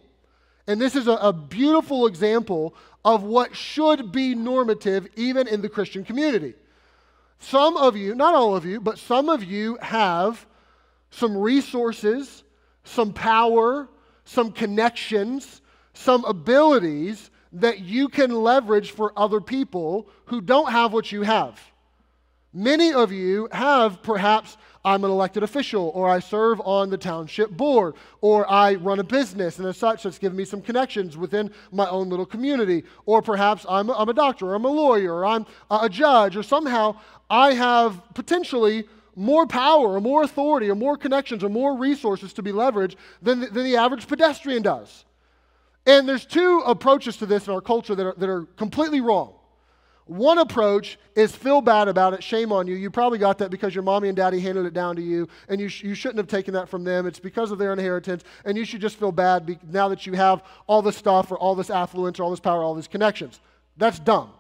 And 0.67 0.81
this 0.81 0.95
is 0.95 1.09
a, 1.09 1.13
a 1.13 1.33
beautiful 1.33 2.07
example 2.07 2.75
of 3.05 3.25
what 3.25 3.57
should 3.57 4.13
be 4.13 4.35
normative 4.35 5.09
even 5.17 5.49
in 5.49 5.61
the 5.61 5.69
Christian 5.69 6.05
community. 6.05 6.55
Some 7.41 7.77
of 7.77 7.97
you, 7.97 8.15
not 8.15 8.37
all 8.37 8.55
of 8.55 8.65
you, 8.65 8.81
but 8.81 8.99
some 8.99 9.29
of 9.29 9.43
you 9.43 9.77
have 9.83 10.47
some 11.11 11.37
resources, 11.37 12.45
some 12.85 13.13
power, 13.13 13.89
some 14.25 14.53
connections, 14.53 15.61
some 15.93 16.25
abilities 16.25 17.31
that 17.53 17.81
you 17.81 18.09
can 18.09 18.31
leverage 18.31 18.93
for 18.93 19.13
other 19.17 19.41
people 19.41 20.09
who 20.27 20.41
don't 20.41 20.71
have 20.71 20.93
what 20.93 21.11
you 21.11 21.23
have. 21.23 21.61
Many 22.55 22.93
of 22.93 23.11
you 23.11 23.49
have 23.51 24.03
perhaps 24.03 24.59
I'm 24.85 25.05
an 25.05 25.11
elected 25.11 25.43
official, 25.43 25.91
or 25.95 26.09
I 26.11 26.19
serve 26.19 26.61
on 26.65 26.91
the 26.91 26.99
township 26.99 27.51
board, 27.51 27.95
or 28.21 28.51
I 28.51 28.75
run 28.75 28.99
a 28.99 29.05
business, 29.05 29.59
and 29.59 29.67
as 29.69 29.77
such, 29.77 30.03
that's 30.03 30.19
given 30.19 30.37
me 30.37 30.45
some 30.45 30.61
connections 30.61 31.17
within 31.17 31.53
my 31.71 31.89
own 31.89 32.09
little 32.09 32.27
community. 32.27 32.85
Or 33.07 33.23
perhaps 33.23 33.65
I'm 33.69 33.89
a, 33.91 33.93
I'm 33.95 34.09
a 34.09 34.15
doctor, 34.15 34.47
or 34.47 34.55
I'm 34.55 34.65
a 34.65 34.71
lawyer, 34.71 35.15
or 35.15 35.25
I'm 35.25 35.47
a 35.71 35.89
judge, 35.89 36.37
or 36.37 36.43
somehow 36.43 36.97
I 37.31 37.55
have 37.55 38.03
potentially 38.15 38.85
more 39.15 39.47
power 39.47 39.89
or 39.95 40.01
more 40.01 40.23
authority 40.23 40.71
or 40.71 40.75
more 40.75 40.97
connections 40.97 41.45
or 41.45 41.49
more 41.49 41.77
resources 41.77 42.33
to 42.33 42.43
be 42.43 42.51
leveraged 42.51 42.97
than 43.21 43.41
the, 43.41 43.47
than 43.47 43.65
the 43.65 43.77
average 43.77 44.09
pedestrian 44.09 44.63
does. 44.63 45.05
And 45.87 46.09
there's 46.09 46.25
two 46.25 46.63
approaches 46.65 47.17
to 47.19 47.27
this 47.27 47.47
in 47.47 47.53
our 47.53 47.61
culture 47.61 47.95
that 47.95 48.07
are, 48.07 48.15
that 48.17 48.29
are 48.29 48.45
completely 48.57 49.01
wrong. 49.01 49.35
One 50.07 50.39
approach 50.39 50.99
is 51.15 51.35
feel 51.35 51.61
bad 51.61 51.87
about 51.87 52.13
it, 52.13 52.23
shame 52.23 52.53
on 52.53 52.67
you. 52.67 52.75
You 52.75 52.91
probably 52.91 53.19
got 53.19 53.39
that 53.39 53.51
because 53.51 53.75
your 53.75 53.85
mommy 53.85 54.09
and 54.09 54.17
daddy 54.17 54.41
handed 54.41 54.67
it 54.67 54.75
down 54.75 54.97
to 54.97 55.03
you, 55.03 55.29
and 55.49 55.61
you, 55.61 55.69
sh- 55.69 55.85
you 55.85 55.95
shouldn't 55.95 56.19
have 56.19 56.27
taken 56.27 56.55
that 56.55 56.69
from 56.69 56.83
them. 56.83 57.07
It's 57.07 57.21
because 57.21 57.53
of 57.53 57.59
their 57.59 57.73
inheritance, 57.73 58.25
and 58.45 58.59
you 58.59 58.65
should 58.65 58.81
just 58.81 58.97
feel 58.97 59.13
bad 59.13 59.47
be- 59.47 59.59
now 59.71 59.89
that 59.89 60.05
you 60.07 60.15
have 60.15 60.43
all 60.67 60.83
this 60.83 60.97
stuff 60.97 61.31
or 61.31 61.39
all 61.39 61.55
this 61.55 61.71
affluence 61.71 62.19
or 62.19 62.25
all 62.25 62.31
this 62.31 62.41
power, 62.41 62.63
all 62.63 62.75
these 62.75 62.89
connections. 62.89 63.41
That's 63.77 64.01
dumb. 64.01 64.33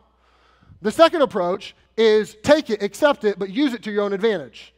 The 0.82 0.90
second 0.90 1.22
approach 1.22 1.76
is 1.96 2.36
take 2.42 2.68
it, 2.68 2.82
accept 2.82 3.24
it, 3.24 3.38
but 3.38 3.50
use 3.50 3.72
it 3.72 3.84
to 3.84 3.92
your 3.92 4.02
own 4.02 4.12
advantage. 4.12 4.74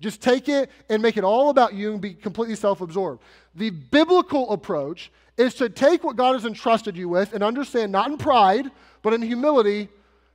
Just 0.00 0.20
take 0.20 0.48
it 0.48 0.70
and 0.88 1.00
make 1.00 1.16
it 1.16 1.24
all 1.24 1.50
about 1.50 1.72
you 1.72 1.92
and 1.92 2.00
be 2.00 2.14
completely 2.14 2.56
self 2.56 2.80
absorbed. 2.80 3.22
The 3.54 3.70
biblical 3.70 4.50
approach 4.50 5.10
is 5.38 5.54
to 5.54 5.68
take 5.68 6.02
what 6.02 6.16
God 6.16 6.34
has 6.34 6.44
entrusted 6.44 6.96
you 6.96 7.08
with 7.08 7.32
and 7.32 7.42
understand, 7.42 7.92
not 7.92 8.10
in 8.10 8.18
pride, 8.18 8.70
but 9.02 9.14
in 9.14 9.22
humility. 9.22 9.88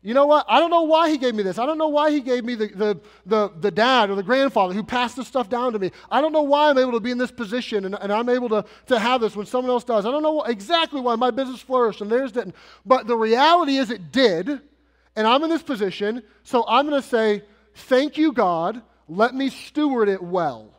You 0.04 0.16
know 0.16 0.26
what? 0.26 0.46
I 0.50 0.60
don't 0.60 0.72
know 0.72 0.82
why 0.82 1.12
he 1.12 1.18
gave 1.18 1.36
me 1.36 1.44
this. 1.44 1.60
I 1.60 1.66
don't 1.68 1.78
know 1.78 1.90
why 1.90 2.10
he 2.10 2.22
gave 2.22 2.44
me 2.44 2.56
the, 2.56 2.68
the, 2.68 3.00
the, 3.26 3.52
the 3.60 3.70
dad 3.70 4.10
or 4.10 4.16
the 4.16 4.24
grandfather 4.24 4.74
who 4.74 4.84
passed 4.84 5.16
this 5.16 5.28
stuff 5.28 5.48
down 5.48 5.74
to 5.74 5.80
me. 5.80 5.92
I 6.10 6.22
don't 6.22 6.32
know 6.32 6.42
why 6.42 6.70
I'm 6.70 6.78
able 6.80 6.94
to 6.94 7.00
be 7.00 7.12
in 7.12 7.20
this 7.20 7.30
position 7.30 7.86
and, 7.86 7.96
and 7.96 8.12
I'm 8.12 8.28
able 8.28 8.50
to, 8.50 8.66
to 8.88 8.98
have 8.98 9.22
this 9.22 9.36
when 9.36 9.46
someone 9.46 9.70
else 9.70 9.84
does. 9.84 10.08
I 10.08 10.12
don't 10.12 10.24
know 10.24 10.42
exactly 10.42 11.02
why 11.02 11.16
my 11.16 11.30
business 11.30 11.62
flourished 11.62 12.02
and 12.02 12.12
theirs 12.12 12.32
didn't. 12.32 12.56
But 12.84 13.06
the 13.06 13.16
reality 13.16 13.78
is 13.78 13.92
it 13.92 14.12
did 14.12 14.62
and 15.16 15.28
I'm 15.28 15.44
in 15.44 15.50
this 15.50 15.64
position, 15.64 16.24
so 16.44 16.66
I'm 16.68 16.88
going 16.88 17.02
to 17.02 17.08
say, 17.08 17.44
Thank 17.74 18.18
you, 18.18 18.34
God. 18.34 18.82
Let 19.08 19.34
me 19.34 19.50
steward 19.50 20.10
it 20.10 20.22
well. 20.22 20.74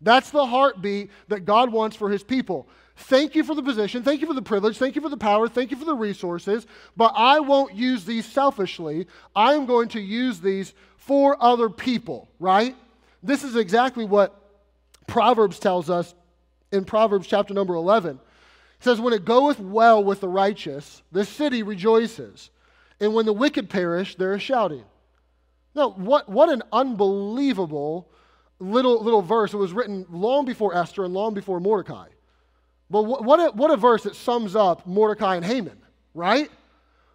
That's 0.00 0.30
the 0.30 0.46
heartbeat 0.46 1.10
that 1.28 1.44
God 1.44 1.72
wants 1.72 1.96
for 1.96 2.10
his 2.10 2.22
people. 2.22 2.68
Thank 3.00 3.34
you 3.34 3.44
for 3.44 3.54
the 3.54 3.62
position. 3.62 4.02
Thank 4.02 4.20
you 4.20 4.26
for 4.26 4.34
the 4.34 4.42
privilege. 4.42 4.76
Thank 4.76 4.94
you 4.94 5.00
for 5.00 5.08
the 5.08 5.16
power. 5.16 5.48
Thank 5.48 5.70
you 5.70 5.76
for 5.76 5.86
the 5.86 5.94
resources. 5.94 6.66
But 6.96 7.14
I 7.16 7.40
won't 7.40 7.74
use 7.74 8.04
these 8.04 8.26
selfishly. 8.26 9.06
I 9.34 9.54
am 9.54 9.64
going 9.64 9.88
to 9.90 10.00
use 10.00 10.40
these 10.40 10.74
for 10.96 11.42
other 11.42 11.70
people, 11.70 12.28
right? 12.38 12.76
This 13.22 13.42
is 13.42 13.56
exactly 13.56 14.04
what 14.04 14.38
Proverbs 15.06 15.58
tells 15.58 15.88
us 15.88 16.14
in 16.72 16.84
Proverbs 16.84 17.26
chapter 17.26 17.54
number 17.54 17.74
11. 17.74 18.16
It 18.16 18.20
says, 18.84 19.00
When 19.00 19.14
it 19.14 19.24
goeth 19.24 19.58
well 19.58 20.04
with 20.04 20.20
the 20.20 20.28
righteous, 20.28 21.02
the 21.10 21.24
city 21.24 21.62
rejoices. 21.62 22.50
And 23.00 23.14
when 23.14 23.24
the 23.24 23.32
wicked 23.32 23.70
perish, 23.70 24.14
there 24.16 24.34
is 24.34 24.42
shouting. 24.42 24.84
Now, 25.74 25.90
what, 25.90 26.28
what 26.28 26.50
an 26.50 26.62
unbelievable 26.70 28.10
little, 28.58 29.02
little 29.02 29.22
verse. 29.22 29.54
It 29.54 29.56
was 29.56 29.72
written 29.72 30.04
long 30.10 30.44
before 30.44 30.74
Esther 30.76 31.04
and 31.04 31.14
long 31.14 31.32
before 31.32 31.60
Mordecai. 31.60 32.08
But 32.90 33.02
what, 33.02 33.38
a, 33.38 33.52
what 33.52 33.70
a 33.70 33.76
verse 33.76 34.02
that 34.02 34.16
sums 34.16 34.56
up 34.56 34.86
Mordecai 34.86 35.36
and 35.36 35.44
Haman, 35.44 35.80
right? 36.12 36.50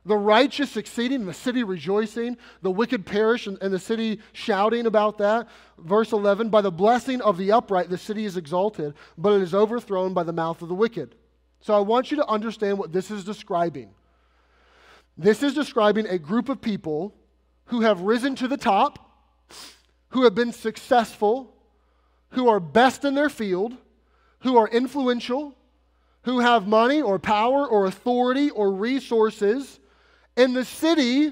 The 0.06 0.16
righteous 0.16 0.72
succeeding 0.72 1.26
the 1.26 1.34
city 1.34 1.64
rejoicing, 1.64 2.38
the 2.62 2.72
wicked 2.72 3.06
perish 3.06 3.48
and, 3.48 3.58
and 3.62 3.74
the 3.74 3.80
city 3.80 4.20
shouting 4.32 4.86
about 4.86 5.18
that. 5.18 5.50
Verse 5.78 6.14
11 6.14 6.50
By 6.50 6.62
the 6.62 6.72
blessing 6.72 7.22
of 7.22 7.38
the 7.38 7.52
upright, 7.52 7.90
the 7.90 7.98
city 7.98 8.24
is 8.24 8.38
exalted, 8.38 8.94
but 9.18 9.34
it 9.34 9.42
is 9.42 9.54
overthrown 9.54 10.14
by 10.14 10.24
the 10.24 10.32
mouth 10.32 10.62
of 10.62 10.70
the 10.70 10.76
wicked. 10.76 11.16
So 11.60 11.76
I 11.76 11.80
want 11.80 12.12
you 12.12 12.18
to 12.18 12.28
understand 12.28 12.78
what 12.78 12.94
this 12.94 13.12
is 13.12 13.26
describing. 13.26 13.90
This 15.18 15.44
is 15.44 15.54
describing 15.54 16.08
a 16.08 16.20
group 16.20 16.48
of 16.48 16.62
people 16.62 17.14
who 17.66 17.82
have 17.82 18.02
risen 18.02 18.36
to 18.36 18.48
the 18.48 18.58
top, 18.58 19.00
who 20.10 20.24
have 20.24 20.36
been 20.36 20.52
successful, 20.52 21.54
who 22.30 22.48
are 22.48 22.60
best 22.60 23.04
in 23.04 23.16
their 23.16 23.30
field, 23.30 23.76
who 24.40 24.58
are 24.58 24.68
influential, 24.68 25.56
who 26.26 26.40
have 26.40 26.68
money 26.68 27.02
or 27.02 27.20
power 27.20 27.68
or 27.68 27.86
authority 27.86 28.50
or 28.50 28.72
resources, 28.72 29.80
and 30.36 30.56
the 30.56 30.66
city 30.66 31.32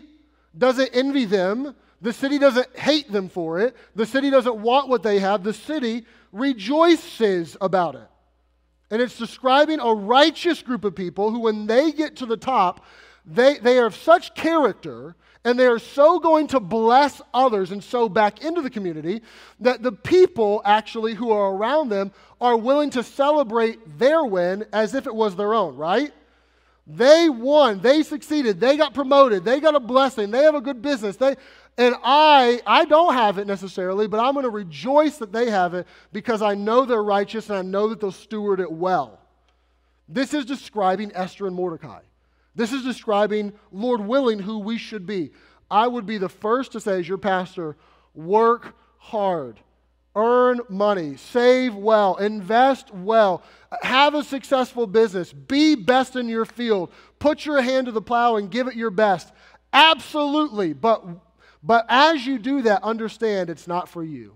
doesn't 0.58 0.92
envy 0.94 1.26
them. 1.26 1.76
The 2.02 2.14
city 2.14 2.38
doesn't 2.38 2.78
hate 2.78 3.12
them 3.12 3.28
for 3.28 3.60
it. 3.60 3.76
The 3.96 4.06
city 4.06 4.30
doesn't 4.30 4.56
want 4.56 4.90
what 4.90 5.04
they 5.04 5.20
have. 5.20 5.44
The 5.44 5.54
city 5.54 6.06
rejoices 6.32 7.58
about 7.60 7.96
it. 7.96 8.08
And 8.92 9.02
it's 9.02 9.18
describing 9.18 9.80
a 9.80 9.94
righteous 9.94 10.62
group 10.62 10.84
of 10.86 10.94
people 10.94 11.32
who, 11.32 11.40
when 11.40 11.66
they 11.66 11.92
get 11.92 12.18
to 12.18 12.28
the 12.28 12.38
top, 12.38 12.86
they, 13.26 13.58
they 13.60 13.78
are 13.78 13.86
of 13.86 13.96
such 13.96 14.36
character 14.36 15.16
and 15.46 15.60
they 15.60 15.68
are 15.68 15.80
so 15.80 16.20
going 16.20 16.48
to 16.48 16.60
bless 16.60 17.22
others 17.34 17.72
and 17.72 17.84
sow 17.84 18.08
back 18.08 18.44
into 18.44 18.62
the 18.62 18.70
community 18.70 19.22
that 19.60 19.84
the 19.84 19.92
people 19.92 20.62
actually 20.64 21.14
who 21.14 21.32
are 21.32 21.54
around 21.54 21.90
them 21.90 22.12
are 22.40 22.58
willing 22.58 22.90
to 22.92 23.04
celebrate 23.04 24.00
their 24.00 24.24
win 24.24 24.66
as 24.72 24.94
if 24.94 25.06
it 25.06 25.14
was 25.14 25.36
their 25.36 25.54
own, 25.54 25.76
right? 25.76 26.14
They 26.86 27.30
won, 27.30 27.80
they 27.80 28.04
succeeded, 28.04 28.60
they 28.60 28.76
got 28.76 28.94
promoted, 28.94 29.46
they 29.46 29.62
got 29.62 29.76
a 29.76 29.80
blessing, 29.80 30.32
they 30.32 30.44
have 30.44 30.56
a 30.56 30.62
good 30.62 30.82
business. 30.82 31.16
They 31.16 31.36
and 31.78 31.96
I 32.04 32.62
I 32.68 32.86
don't 32.86 33.14
have 33.14 33.38
it 33.38 33.48
necessarily, 33.48 34.08
but 34.08 34.20
I'm 34.20 34.34
going 34.34 34.44
to 34.44 34.50
rejoice 34.50 35.18
that 35.18 35.32
they 35.32 35.50
have 35.50 35.74
it 35.74 35.88
because 36.12 36.42
I 36.42 36.56
know 36.56 36.86
they're 36.86 37.04
righteous 37.04 37.50
and 37.50 37.58
I 37.58 37.62
know 37.62 37.88
that 37.90 38.02
they'll 38.02 38.12
steward 38.12 38.60
it 38.60 38.72
well. 38.72 39.20
This 40.10 40.34
is 40.34 40.46
describing 40.46 41.12
Esther 41.16 41.48
and 41.48 41.56
Mordecai. 41.56 42.02
This 42.56 42.72
is 42.72 42.84
describing, 42.84 43.54
Lord 43.72 44.02
willing, 44.02 44.40
who 44.40 44.60
we 44.60 44.78
should 44.78 45.06
be. 45.06 45.32
I 45.72 45.88
would 45.88 46.06
be 46.06 46.18
the 46.18 46.30
first 46.30 46.72
to 46.74 46.80
say, 46.80 47.00
as 47.00 47.08
your 47.08 47.18
pastor, 47.18 47.78
work 48.14 48.76
hard. 48.98 49.60
earn 50.16 50.62
money, 50.70 51.16
save 51.16 51.74
well, 51.74 52.16
invest 52.18 52.94
well, 52.94 53.42
have 53.82 54.14
a 54.14 54.24
successful 54.24 54.86
business, 54.86 55.34
be 55.34 55.76
best 55.76 56.16
in 56.16 56.30
your 56.30 56.46
field, 56.46 56.92
put 57.20 57.46
your 57.46 57.62
hand 57.62 57.88
to 57.88 57.92
the 57.92 58.02
plow 58.02 58.36
and 58.36 58.52
give 58.52 58.68
it 58.68 58.76
your 58.76 58.92
best. 58.92 59.32
Absolutely. 59.72 60.74
But, 60.74 61.04
but 61.64 61.86
as 61.90 62.26
you 62.26 62.38
do 62.38 62.62
that, 62.64 62.84
understand 62.84 63.50
it's 63.50 63.68
not 63.68 63.90
for 63.90 64.04
you. 64.04 64.36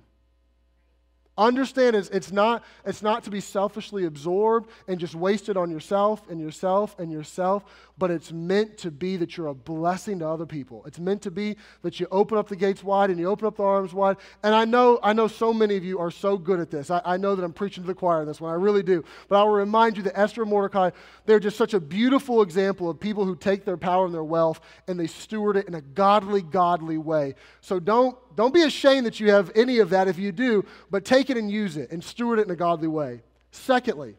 Understand 1.37 1.95
it's, 1.95 2.09
it's, 2.09 2.31
not, 2.31 2.63
it's 2.85 3.03
not 3.03 3.23
to 3.25 3.29
be 3.29 3.39
selfishly 3.39 4.05
absorbed 4.05 4.69
and 4.87 4.99
just 4.99 5.13
wasted 5.13 5.55
on 5.55 5.69
yourself 5.69 6.27
and 6.29 6.41
yourself 6.41 6.97
and 6.97 7.11
yourself, 7.11 7.63
but 7.97 8.09
it's 8.09 8.31
meant 8.31 8.77
to 8.79 8.89
be 8.89 9.17
that 9.17 9.37
you're 9.37 9.47
a 9.47 9.53
blessing 9.53 10.19
to 10.19 10.27
other 10.27 10.47
people. 10.47 10.83
It's 10.85 10.99
meant 10.99 11.21
to 11.23 11.31
be 11.31 11.55
that 11.83 11.99
you 11.99 12.07
open 12.11 12.37
up 12.37 12.47
the 12.47 12.55
gates 12.55 12.83
wide 12.83 13.11
and 13.11 13.19
you 13.19 13.27
open 13.27 13.45
up 13.45 13.57
the 13.57 13.63
arms 13.63 13.93
wide. 13.93 14.17
And 14.41 14.55
I 14.55 14.65
know, 14.65 14.99
I 15.03 15.13
know 15.13 15.27
so 15.27 15.53
many 15.53 15.77
of 15.77 15.83
you 15.83 15.99
are 15.99 16.09
so 16.09 16.37
good 16.37 16.59
at 16.59 16.71
this. 16.71 16.89
I, 16.89 17.01
I 17.05 17.17
know 17.17 17.35
that 17.35 17.43
I'm 17.43 17.53
preaching 17.53 17.83
to 17.83 17.87
the 17.87 17.93
choir 17.93 18.21
in 18.21 18.27
this 18.27 18.41
one. 18.41 18.51
I 18.51 18.55
really 18.55 18.83
do. 18.83 19.03
But 19.29 19.39
I 19.39 19.43
will 19.43 19.51
remind 19.51 19.97
you 19.97 20.03
that 20.03 20.17
Esther 20.17 20.41
and 20.41 20.49
Mordecai, 20.49 20.89
they're 21.25 21.39
just 21.39 21.57
such 21.57 21.73
a 21.73 21.79
beautiful 21.79 22.41
example 22.41 22.89
of 22.89 22.99
people 22.99 23.25
who 23.25 23.35
take 23.35 23.63
their 23.63 23.77
power 23.77 24.05
and 24.05 24.13
their 24.13 24.23
wealth 24.23 24.59
and 24.87 24.99
they 24.99 25.07
steward 25.07 25.57
it 25.57 25.67
in 25.67 25.75
a 25.75 25.81
godly, 25.81 26.41
godly 26.41 26.97
way. 26.97 27.35
So 27.61 27.79
don't 27.79 28.17
don't 28.37 28.53
be 28.53 28.61
ashamed 28.61 29.07
that 29.07 29.19
you 29.19 29.31
have 29.31 29.51
any 29.55 29.79
of 29.79 29.89
that 29.89 30.07
if 30.07 30.19
you 30.19 30.31
do, 30.31 30.63
but 30.91 31.03
take 31.03 31.31
it 31.31 31.37
and 31.37 31.49
use 31.49 31.75
it 31.75 31.89
and 31.89 32.03
steward 32.03 32.37
it 32.37 32.45
in 32.45 32.51
a 32.51 32.55
godly 32.55 32.87
way. 32.87 33.21
Secondly, 33.51 34.15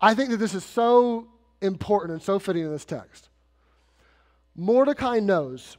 I 0.00 0.14
think 0.14 0.30
that 0.30 0.36
this 0.36 0.54
is 0.54 0.64
so 0.64 1.26
important 1.60 2.12
and 2.12 2.22
so 2.22 2.38
fitting 2.38 2.62
in 2.64 2.70
this 2.70 2.84
text. 2.84 3.28
Mordecai 4.54 5.18
knows 5.18 5.78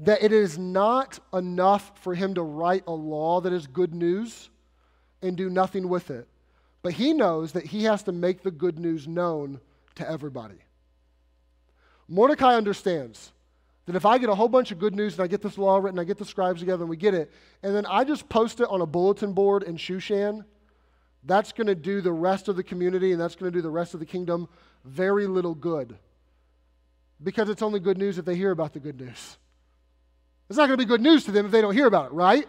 that 0.00 0.22
it 0.22 0.30
is 0.30 0.58
not 0.58 1.18
enough 1.32 1.90
for 2.02 2.14
him 2.14 2.34
to 2.34 2.42
write 2.42 2.84
a 2.86 2.92
law 2.92 3.40
that 3.40 3.54
is 3.54 3.66
good 3.66 3.94
news 3.94 4.50
and 5.22 5.38
do 5.38 5.48
nothing 5.48 5.88
with 5.88 6.10
it. 6.10 6.28
But 6.82 6.92
he 6.92 7.14
knows 7.14 7.52
that 7.52 7.64
he 7.64 7.84
has 7.84 8.02
to 8.02 8.12
make 8.12 8.42
the 8.42 8.50
good 8.50 8.78
news 8.78 9.08
known 9.08 9.58
to 9.94 10.08
everybody. 10.08 10.58
Mordecai 12.08 12.56
understands 12.56 13.32
that 13.88 13.96
if 13.96 14.04
I 14.04 14.18
get 14.18 14.28
a 14.28 14.34
whole 14.34 14.50
bunch 14.50 14.70
of 14.70 14.78
good 14.78 14.94
news 14.94 15.14
and 15.14 15.22
I 15.22 15.28
get 15.28 15.40
this 15.40 15.56
law 15.56 15.78
written, 15.78 15.98
I 15.98 16.04
get 16.04 16.18
the 16.18 16.24
scribes 16.26 16.60
together 16.60 16.82
and 16.82 16.90
we 16.90 16.98
get 16.98 17.14
it, 17.14 17.32
and 17.62 17.74
then 17.74 17.86
I 17.86 18.04
just 18.04 18.28
post 18.28 18.60
it 18.60 18.68
on 18.68 18.82
a 18.82 18.86
bulletin 18.86 19.32
board 19.32 19.62
in 19.62 19.78
Shushan, 19.78 20.44
that's 21.24 21.52
going 21.52 21.68
to 21.68 21.74
do 21.74 22.02
the 22.02 22.12
rest 22.12 22.48
of 22.48 22.56
the 22.56 22.62
community 22.62 23.12
and 23.12 23.20
that's 23.20 23.34
going 23.34 23.50
to 23.50 23.56
do 23.56 23.62
the 23.62 23.70
rest 23.70 23.94
of 23.94 24.00
the 24.00 24.04
kingdom 24.04 24.46
very 24.84 25.26
little 25.26 25.54
good. 25.54 25.96
Because 27.22 27.48
it's 27.48 27.62
only 27.62 27.80
good 27.80 27.96
news 27.96 28.18
if 28.18 28.26
they 28.26 28.36
hear 28.36 28.50
about 28.50 28.74
the 28.74 28.78
good 28.78 29.00
news. 29.00 29.38
It's 30.50 30.58
not 30.58 30.66
going 30.66 30.78
to 30.78 30.84
be 30.84 30.84
good 30.84 31.00
news 31.00 31.24
to 31.24 31.30
them 31.30 31.46
if 31.46 31.50
they 31.50 31.62
don't 31.62 31.72
hear 31.72 31.86
about 31.86 32.10
it, 32.10 32.12
right? 32.12 32.46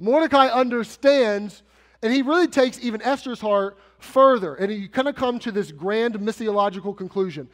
Mordecai 0.00 0.48
understands, 0.48 1.62
and 2.02 2.12
he 2.12 2.22
really 2.22 2.48
takes 2.48 2.82
even 2.82 3.00
Esther's 3.02 3.40
heart 3.40 3.78
further, 4.00 4.56
and 4.56 4.68
he 4.68 4.88
kind 4.88 5.06
of 5.06 5.14
come 5.14 5.38
to 5.38 5.52
this 5.52 5.70
grand 5.70 6.14
missiological 6.14 6.96
conclusion 6.96 7.48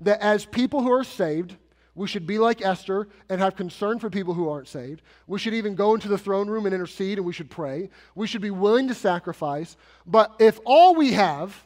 that 0.00 0.20
as 0.20 0.44
people 0.46 0.82
who 0.82 0.90
are 0.90 1.04
saved, 1.04 1.54
we 1.94 2.06
should 2.06 2.26
be 2.26 2.38
like 2.38 2.62
Esther 2.62 3.08
and 3.28 3.40
have 3.40 3.56
concern 3.56 3.98
for 3.98 4.10
people 4.10 4.34
who 4.34 4.48
aren't 4.48 4.68
saved. 4.68 5.02
We 5.26 5.38
should 5.38 5.54
even 5.54 5.74
go 5.74 5.94
into 5.94 6.08
the 6.08 6.18
throne 6.18 6.48
room 6.48 6.66
and 6.66 6.74
intercede 6.74 7.18
and 7.18 7.26
we 7.26 7.32
should 7.32 7.50
pray. 7.50 7.90
We 8.14 8.26
should 8.26 8.42
be 8.42 8.50
willing 8.50 8.88
to 8.88 8.94
sacrifice. 8.94 9.76
But 10.06 10.34
if 10.38 10.60
all 10.64 10.94
we 10.94 11.12
have 11.12 11.60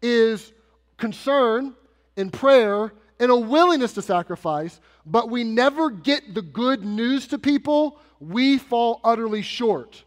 is 0.00 0.52
concern 0.96 1.74
and 2.16 2.32
prayer 2.32 2.92
and 3.18 3.30
a 3.30 3.36
willingness 3.36 3.94
to 3.94 4.02
sacrifice, 4.02 4.80
but 5.04 5.30
we 5.30 5.44
never 5.44 5.90
get 5.90 6.34
the 6.34 6.42
good 6.42 6.84
news 6.84 7.26
to 7.28 7.38
people, 7.38 7.98
we 8.20 8.58
fall 8.58 9.00
utterly 9.04 9.42
short. 9.42 10.04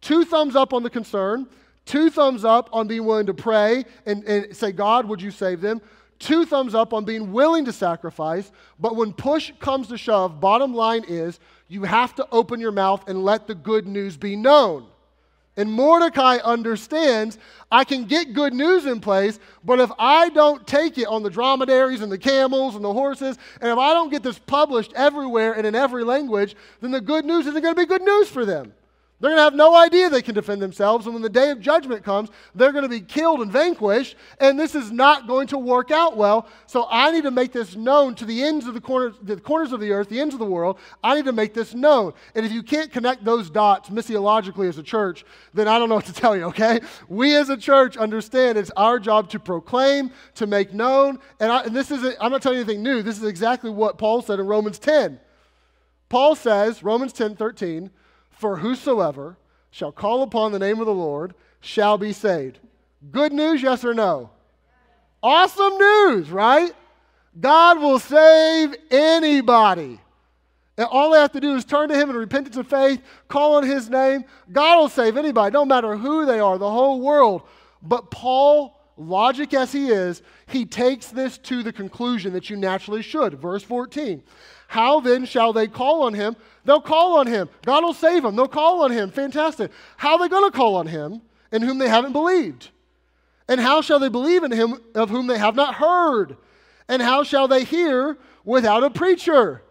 Two 0.00 0.24
thumbs 0.24 0.56
up 0.56 0.72
on 0.72 0.82
the 0.82 0.90
concern, 0.90 1.46
two 1.84 2.10
thumbs 2.10 2.44
up 2.44 2.68
on 2.72 2.86
being 2.86 3.04
willing 3.04 3.26
to 3.26 3.34
pray 3.34 3.84
and, 4.04 4.24
and 4.24 4.56
say, 4.56 4.72
God, 4.72 5.06
would 5.06 5.22
you 5.22 5.30
save 5.30 5.60
them? 5.60 5.80
Two 6.18 6.44
thumbs 6.44 6.74
up 6.74 6.92
on 6.92 7.04
being 7.04 7.32
willing 7.32 7.64
to 7.66 7.72
sacrifice, 7.72 8.50
but 8.78 8.96
when 8.96 9.12
push 9.12 9.52
comes 9.58 9.88
to 9.88 9.98
shove, 9.98 10.40
bottom 10.40 10.74
line 10.74 11.04
is 11.08 11.40
you 11.68 11.84
have 11.84 12.14
to 12.16 12.28
open 12.30 12.60
your 12.60 12.72
mouth 12.72 13.08
and 13.08 13.24
let 13.24 13.46
the 13.46 13.54
good 13.54 13.86
news 13.86 14.16
be 14.16 14.36
known. 14.36 14.86
And 15.58 15.72
Mordecai 15.72 16.36
understands 16.44 17.38
I 17.72 17.84
can 17.84 18.04
get 18.04 18.34
good 18.34 18.52
news 18.52 18.84
in 18.84 19.00
place, 19.00 19.38
but 19.64 19.80
if 19.80 19.90
I 19.98 20.28
don't 20.28 20.66
take 20.66 20.98
it 20.98 21.06
on 21.06 21.22
the 21.22 21.30
dromedaries 21.30 22.02
and 22.02 22.12
the 22.12 22.18
camels 22.18 22.74
and 22.74 22.84
the 22.84 22.92
horses, 22.92 23.38
and 23.60 23.70
if 23.70 23.78
I 23.78 23.94
don't 23.94 24.10
get 24.10 24.22
this 24.22 24.38
published 24.38 24.92
everywhere 24.94 25.54
and 25.54 25.66
in 25.66 25.74
every 25.74 26.04
language, 26.04 26.54
then 26.80 26.90
the 26.90 27.00
good 27.00 27.24
news 27.24 27.46
isn't 27.46 27.62
going 27.62 27.74
to 27.74 27.80
be 27.80 27.86
good 27.86 28.02
news 28.02 28.28
for 28.28 28.44
them. 28.44 28.74
They're 29.18 29.30
going 29.30 29.38
to 29.38 29.44
have 29.44 29.54
no 29.54 29.74
idea 29.74 30.10
they 30.10 30.20
can 30.20 30.34
defend 30.34 30.60
themselves. 30.60 31.06
And 31.06 31.14
when 31.14 31.22
the 31.22 31.30
day 31.30 31.48
of 31.50 31.58
judgment 31.58 32.04
comes, 32.04 32.28
they're 32.54 32.72
going 32.72 32.82
to 32.82 32.88
be 32.88 33.00
killed 33.00 33.40
and 33.40 33.50
vanquished. 33.50 34.14
And 34.40 34.60
this 34.60 34.74
is 34.74 34.92
not 34.92 35.26
going 35.26 35.46
to 35.48 35.58
work 35.58 35.90
out 35.90 36.18
well. 36.18 36.46
So 36.66 36.86
I 36.90 37.10
need 37.12 37.22
to 37.22 37.30
make 37.30 37.50
this 37.52 37.76
known 37.76 38.14
to 38.16 38.26
the 38.26 38.42
ends 38.42 38.66
of 38.66 38.74
the 38.74 38.80
corners, 38.80 39.14
the 39.22 39.38
corners 39.38 39.72
of 39.72 39.80
the 39.80 39.90
earth, 39.90 40.10
the 40.10 40.20
ends 40.20 40.34
of 40.34 40.38
the 40.38 40.46
world. 40.46 40.78
I 41.02 41.14
need 41.14 41.24
to 41.24 41.32
make 41.32 41.54
this 41.54 41.72
known. 41.72 42.12
And 42.34 42.44
if 42.44 42.52
you 42.52 42.62
can't 42.62 42.92
connect 42.92 43.24
those 43.24 43.48
dots 43.48 43.88
missiologically 43.88 44.68
as 44.68 44.76
a 44.76 44.82
church, 44.82 45.24
then 45.54 45.66
I 45.66 45.78
don't 45.78 45.88
know 45.88 45.94
what 45.94 46.06
to 46.06 46.12
tell 46.12 46.36
you, 46.36 46.44
okay? 46.44 46.80
We 47.08 47.36
as 47.36 47.48
a 47.48 47.56
church 47.56 47.96
understand 47.96 48.58
it's 48.58 48.70
our 48.76 48.98
job 48.98 49.30
to 49.30 49.40
proclaim, 49.40 50.10
to 50.34 50.46
make 50.46 50.74
known. 50.74 51.20
And, 51.40 51.50
I, 51.50 51.62
and 51.62 51.74
this 51.74 51.90
is, 51.90 52.16
I'm 52.20 52.32
not 52.32 52.42
telling 52.42 52.58
you 52.58 52.64
anything 52.64 52.82
new. 52.82 53.02
This 53.02 53.16
is 53.16 53.24
exactly 53.24 53.70
what 53.70 53.96
Paul 53.96 54.20
said 54.20 54.40
in 54.40 54.46
Romans 54.46 54.78
10. 54.78 55.20
Paul 56.10 56.34
says, 56.34 56.82
Romans 56.82 57.14
10 57.14 57.34
13, 57.34 57.90
for 58.36 58.56
whosoever 58.56 59.36
shall 59.70 59.92
call 59.92 60.22
upon 60.22 60.52
the 60.52 60.58
name 60.58 60.80
of 60.80 60.86
the 60.86 60.94
Lord 60.94 61.34
shall 61.60 61.98
be 61.98 62.12
saved. 62.12 62.58
Good 63.10 63.32
news, 63.32 63.62
yes 63.62 63.84
or 63.84 63.94
no? 63.94 64.30
Awesome 65.22 65.76
news, 65.78 66.30
right? 66.30 66.72
God 67.38 67.80
will 67.80 67.98
save 67.98 68.74
anybody. 68.90 70.00
And 70.78 70.86
all 70.90 71.10
they 71.10 71.18
have 71.18 71.32
to 71.32 71.40
do 71.40 71.54
is 71.54 71.64
turn 71.64 71.88
to 71.88 71.96
Him 71.96 72.10
in 72.10 72.16
repentance 72.16 72.56
and 72.56 72.68
faith, 72.68 73.00
call 73.28 73.56
on 73.56 73.64
His 73.64 73.88
name. 73.88 74.24
God 74.52 74.78
will 74.78 74.88
save 74.88 75.16
anybody, 75.16 75.52
no 75.52 75.64
matter 75.64 75.96
who 75.96 76.26
they 76.26 76.38
are, 76.38 76.58
the 76.58 76.70
whole 76.70 77.00
world. 77.00 77.42
But 77.82 78.10
Paul, 78.10 78.78
logic 78.96 79.54
as 79.54 79.72
he 79.72 79.88
is, 79.88 80.22
he 80.46 80.64
takes 80.64 81.08
this 81.08 81.38
to 81.38 81.62
the 81.62 81.72
conclusion 81.72 82.32
that 82.34 82.50
you 82.50 82.56
naturally 82.56 83.02
should. 83.02 83.34
Verse 83.34 83.62
14 83.62 84.22
How 84.68 85.00
then 85.00 85.24
shall 85.24 85.52
they 85.52 85.66
call 85.66 86.02
on 86.02 86.14
Him 86.14 86.36
They'll 86.66 86.80
call 86.80 87.18
on 87.18 87.26
him. 87.26 87.48
God 87.64 87.84
will 87.84 87.94
save 87.94 88.24
them. 88.24 88.36
They'll 88.36 88.48
call 88.48 88.82
on 88.82 88.90
him. 88.90 89.10
Fantastic. 89.10 89.70
How 89.96 90.14
are 90.14 90.18
they 90.18 90.28
going 90.28 90.50
to 90.50 90.56
call 90.56 90.76
on 90.76 90.88
him 90.88 91.22
in 91.52 91.62
whom 91.62 91.78
they 91.78 91.88
haven't 91.88 92.12
believed? 92.12 92.70
And 93.48 93.60
how 93.60 93.80
shall 93.80 94.00
they 94.00 94.08
believe 94.08 94.42
in 94.42 94.50
him 94.50 94.80
of 94.94 95.08
whom 95.08 95.28
they 95.28 95.38
have 95.38 95.54
not 95.54 95.76
heard? 95.76 96.36
And 96.88 97.00
how 97.00 97.22
shall 97.22 97.48
they 97.48 97.64
hear 97.64 98.18
without 98.44 98.82
a 98.82 98.90
preacher? 98.90 99.62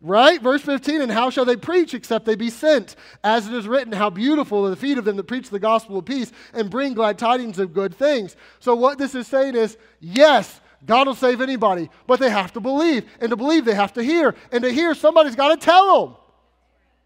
Right? 0.00 0.40
Verse 0.40 0.62
15, 0.62 1.02
and 1.02 1.12
how 1.12 1.30
shall 1.30 1.44
they 1.44 1.56
preach 1.56 1.92
except 1.92 2.26
they 2.26 2.34
be 2.34 2.50
sent? 2.50 2.96
As 3.24 3.46
it 3.46 3.54
is 3.54 3.66
written, 3.66 3.92
how 3.92 4.10
beautiful 4.10 4.66
are 4.66 4.70
the 4.70 4.76
feet 4.76 4.98
of 4.98 5.04
them 5.04 5.16
that 5.16 5.24
preach 5.24 5.50
the 5.50 5.58
gospel 5.58 5.98
of 5.98 6.04
peace 6.04 6.32
and 6.52 6.70
bring 6.70 6.94
glad 6.94 7.18
tidings 7.18 7.58
of 7.58 7.72
good 7.72 7.94
things. 7.94 8.36
So, 8.58 8.74
what 8.74 8.98
this 8.98 9.14
is 9.14 9.26
saying 9.26 9.54
is 9.54 9.76
yes, 10.00 10.60
God 10.84 11.06
will 11.06 11.14
save 11.14 11.40
anybody, 11.40 11.90
but 12.06 12.20
they 12.20 12.30
have 12.30 12.52
to 12.52 12.60
believe. 12.60 13.04
And 13.20 13.30
to 13.30 13.36
believe, 13.36 13.64
they 13.64 13.74
have 13.74 13.94
to 13.94 14.02
hear. 14.02 14.34
And 14.52 14.62
to 14.62 14.70
hear, 14.70 14.94
somebody's 14.94 15.36
got 15.36 15.48
to 15.48 15.56
tell 15.56 16.06
them. 16.06 16.16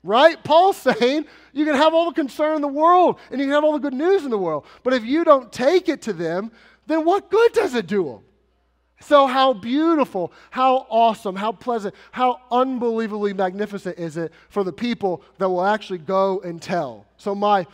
Right? 0.02 0.42
Paul's 0.42 0.76
saying 0.98 1.26
you 1.52 1.64
can 1.64 1.74
have 1.74 1.94
all 1.94 2.06
the 2.06 2.14
concern 2.14 2.56
in 2.56 2.62
the 2.62 2.68
world 2.68 3.18
and 3.30 3.40
you 3.40 3.46
can 3.46 3.54
have 3.54 3.64
all 3.64 3.72
the 3.72 3.78
good 3.78 3.94
news 3.94 4.24
in 4.24 4.30
the 4.30 4.38
world. 4.38 4.64
But 4.82 4.94
if 4.94 5.04
you 5.04 5.24
don't 5.24 5.52
take 5.52 5.88
it 5.88 6.02
to 6.02 6.12
them, 6.12 6.50
then 6.86 7.04
what 7.04 7.30
good 7.30 7.52
does 7.52 7.74
it 7.74 7.86
do 7.86 8.04
them? 8.04 8.20
So, 9.02 9.26
how 9.26 9.54
beautiful, 9.54 10.30
how 10.50 10.86
awesome, 10.90 11.34
how 11.34 11.52
pleasant, 11.52 11.94
how 12.12 12.40
unbelievably 12.50 13.32
magnificent 13.32 13.98
is 13.98 14.18
it 14.18 14.30
for 14.50 14.62
the 14.62 14.74
people 14.74 15.22
that 15.38 15.48
will 15.48 15.64
actually 15.64 16.00
go 16.00 16.40
and 16.40 16.60
tell? 16.60 17.06
So, 17.16 17.34
my, 17.34 17.66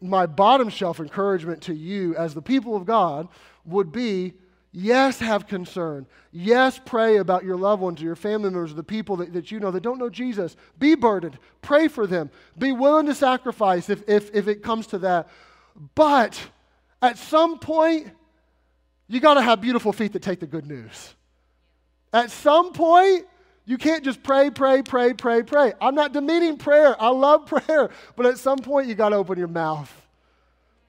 my 0.00 0.26
bottom 0.26 0.68
shelf 0.68 1.00
encouragement 1.00 1.62
to 1.62 1.74
you 1.74 2.14
as 2.14 2.34
the 2.34 2.42
people 2.42 2.76
of 2.76 2.86
God 2.86 3.26
would 3.64 3.90
be 3.90 4.34
Yes, 4.72 5.18
have 5.18 5.48
concern. 5.48 6.06
Yes, 6.30 6.80
pray 6.84 7.16
about 7.16 7.44
your 7.44 7.56
loved 7.56 7.82
ones 7.82 8.00
or 8.00 8.04
your 8.04 8.16
family 8.16 8.50
members 8.50 8.70
or 8.70 8.74
the 8.74 8.84
people 8.84 9.16
that, 9.16 9.32
that 9.32 9.50
you 9.50 9.58
know 9.58 9.72
that 9.72 9.82
don't 9.82 9.98
know 9.98 10.08
Jesus. 10.08 10.56
Be 10.78 10.94
burdened. 10.94 11.38
Pray 11.60 11.88
for 11.88 12.06
them. 12.06 12.30
Be 12.56 12.70
willing 12.70 13.06
to 13.06 13.14
sacrifice 13.14 13.90
if, 13.90 14.08
if, 14.08 14.32
if 14.32 14.46
it 14.46 14.62
comes 14.62 14.86
to 14.88 14.98
that. 14.98 15.28
But 15.96 16.40
at 17.02 17.18
some 17.18 17.58
point, 17.58 18.12
you 19.08 19.18
got 19.18 19.34
to 19.34 19.42
have 19.42 19.60
beautiful 19.60 19.92
feet 19.92 20.12
that 20.12 20.22
take 20.22 20.38
the 20.38 20.46
good 20.46 20.66
news. 20.66 21.14
At 22.12 22.30
some 22.30 22.72
point, 22.72 23.26
you 23.66 23.76
can't 23.76 24.04
just 24.04 24.22
pray, 24.22 24.50
pray, 24.50 24.82
pray, 24.82 25.14
pray, 25.14 25.42
pray. 25.42 25.72
I'm 25.80 25.96
not 25.96 26.12
demeaning 26.12 26.58
prayer. 26.58 27.00
I 27.00 27.08
love 27.08 27.46
prayer. 27.66 27.90
But 28.14 28.26
at 28.26 28.38
some 28.38 28.58
point, 28.58 28.86
you 28.86 28.94
got 28.94 29.08
to 29.08 29.16
open 29.16 29.36
your 29.36 29.48
mouth. 29.48 29.92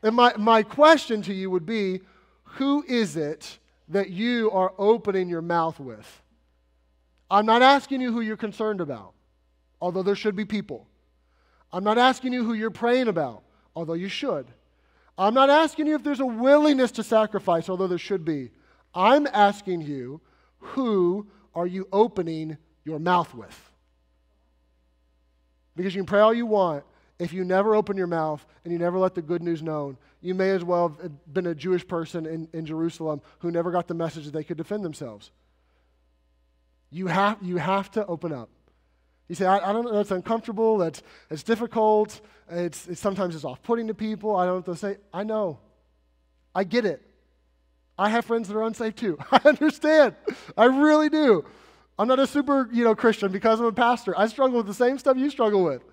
And 0.03 0.15
my, 0.15 0.35
my 0.37 0.61
question 0.61 1.23
to 1.23 1.33
you 1.33 1.49
would 1.49 1.65
be 1.65 2.01
who 2.43 2.83
is 2.87 3.17
it 3.17 3.57
that 3.91 4.09
you 4.09 4.49
are 4.51 4.73
opening 4.77 5.29
your 5.29 5.41
mouth 5.41 5.79
with. 5.79 6.21
I'm 7.29 7.45
not 7.45 7.61
asking 7.61 8.01
you 8.01 8.11
who 8.11 8.21
you're 8.21 8.37
concerned 8.37 8.81
about, 8.81 9.13
although 9.79 10.03
there 10.03 10.15
should 10.15 10.35
be 10.35 10.45
people. 10.45 10.87
I'm 11.71 11.83
not 11.83 11.97
asking 11.97 12.33
you 12.33 12.43
who 12.43 12.53
you're 12.53 12.71
praying 12.71 13.07
about, 13.07 13.43
although 13.75 13.93
you 13.93 14.09
should. 14.09 14.47
I'm 15.17 15.33
not 15.33 15.49
asking 15.49 15.87
you 15.87 15.95
if 15.95 16.03
there's 16.03 16.19
a 16.19 16.25
willingness 16.25 16.91
to 16.93 17.03
sacrifice, 17.03 17.69
although 17.69 17.87
there 17.87 17.97
should 17.97 18.25
be. 18.25 18.51
I'm 18.93 19.27
asking 19.27 19.81
you, 19.81 20.21
who 20.59 21.27
are 21.53 21.67
you 21.67 21.87
opening 21.91 22.57
your 22.83 22.99
mouth 22.99 23.33
with? 23.33 23.71
Because 25.75 25.93
you 25.93 26.01
can 26.01 26.07
pray 26.07 26.19
all 26.19 26.33
you 26.33 26.45
want. 26.45 26.83
If 27.19 27.33
you 27.33 27.43
never 27.43 27.75
open 27.75 27.97
your 27.97 28.07
mouth 28.07 28.45
and 28.63 28.73
you 28.73 28.79
never 28.79 28.97
let 28.97 29.15
the 29.15 29.21
good 29.21 29.43
news 29.43 29.61
known, 29.61 29.97
you 30.21 30.35
may 30.35 30.51
as 30.51 30.63
well 30.63 30.95
have 31.01 31.33
been 31.33 31.47
a 31.47 31.55
Jewish 31.55 31.87
person 31.87 32.25
in, 32.25 32.47
in 32.53 32.65
Jerusalem 32.65 33.21
who 33.39 33.51
never 33.51 33.71
got 33.71 33.87
the 33.87 33.93
message 33.93 34.25
that 34.25 34.33
they 34.33 34.43
could 34.43 34.57
defend 34.57 34.85
themselves. 34.85 35.31
You 36.91 37.07
have, 37.07 37.37
you 37.41 37.57
have 37.57 37.89
to 37.91 38.05
open 38.05 38.31
up. 38.31 38.49
You 39.27 39.35
say, 39.35 39.45
I, 39.45 39.69
I 39.69 39.73
don't 39.73 39.85
know, 39.85 39.93
that's 39.93 40.11
uncomfortable, 40.11 40.77
that's, 40.77 41.01
that's 41.29 41.43
difficult, 41.43 42.19
it's, 42.49 42.87
it's 42.87 42.99
sometimes 42.99 43.33
it's 43.33 43.45
off 43.45 43.63
putting 43.63 43.87
to 43.87 43.93
people. 43.93 44.35
I 44.35 44.45
don't 44.45 44.53
know 44.53 44.57
what 44.57 44.65
to 44.65 44.75
say. 44.75 44.97
I 45.13 45.23
know. 45.23 45.59
I 46.53 46.65
get 46.65 46.85
it. 46.85 47.01
I 47.97 48.09
have 48.09 48.25
friends 48.25 48.47
that 48.47 48.57
are 48.57 48.63
unsafe 48.63 48.95
too. 48.95 49.17
I 49.31 49.39
understand. 49.45 50.15
I 50.57 50.65
really 50.65 51.09
do. 51.09 51.45
I'm 51.97 52.07
not 52.07 52.19
a 52.19 52.27
super, 52.27 52.67
you 52.73 52.83
know, 52.83 52.95
Christian 52.95 53.31
because 53.31 53.59
I'm 53.59 53.67
a 53.67 53.71
pastor. 53.71 54.17
I 54.17 54.27
struggle 54.27 54.57
with 54.57 54.67
the 54.67 54.73
same 54.73 54.97
stuff 54.97 55.17
you 55.17 55.29
struggle 55.29 55.63
with. 55.63 55.83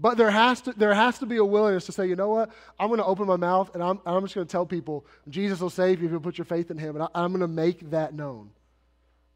But 0.00 0.16
there 0.16 0.30
has 0.30 0.62
to, 0.62 0.72
there 0.72 0.94
has 0.94 1.18
to 1.18 1.26
be 1.26 1.36
a 1.36 1.44
willingness 1.44 1.84
to 1.86 1.92
say, 1.92 2.06
you 2.06 2.16
know 2.16 2.30
what? 2.30 2.50
I'm 2.78 2.88
going 2.88 2.98
to 2.98 3.04
open 3.04 3.26
my 3.26 3.36
mouth 3.36 3.74
and 3.74 3.82
I'm, 3.82 4.00
I'm 4.06 4.22
just 4.22 4.34
going 4.34 4.46
to 4.46 4.50
tell 4.50 4.64
people 4.64 5.04
Jesus 5.28 5.60
will 5.60 5.68
save 5.68 6.00
you 6.00 6.06
if 6.06 6.12
you 6.12 6.20
put 6.20 6.38
your 6.38 6.46
faith 6.46 6.70
in 6.70 6.78
him. 6.78 6.96
And 6.96 7.02
I, 7.02 7.08
I'm 7.14 7.32
going 7.32 7.42
to 7.42 7.48
make 7.48 7.90
that 7.90 8.14
known. 8.14 8.50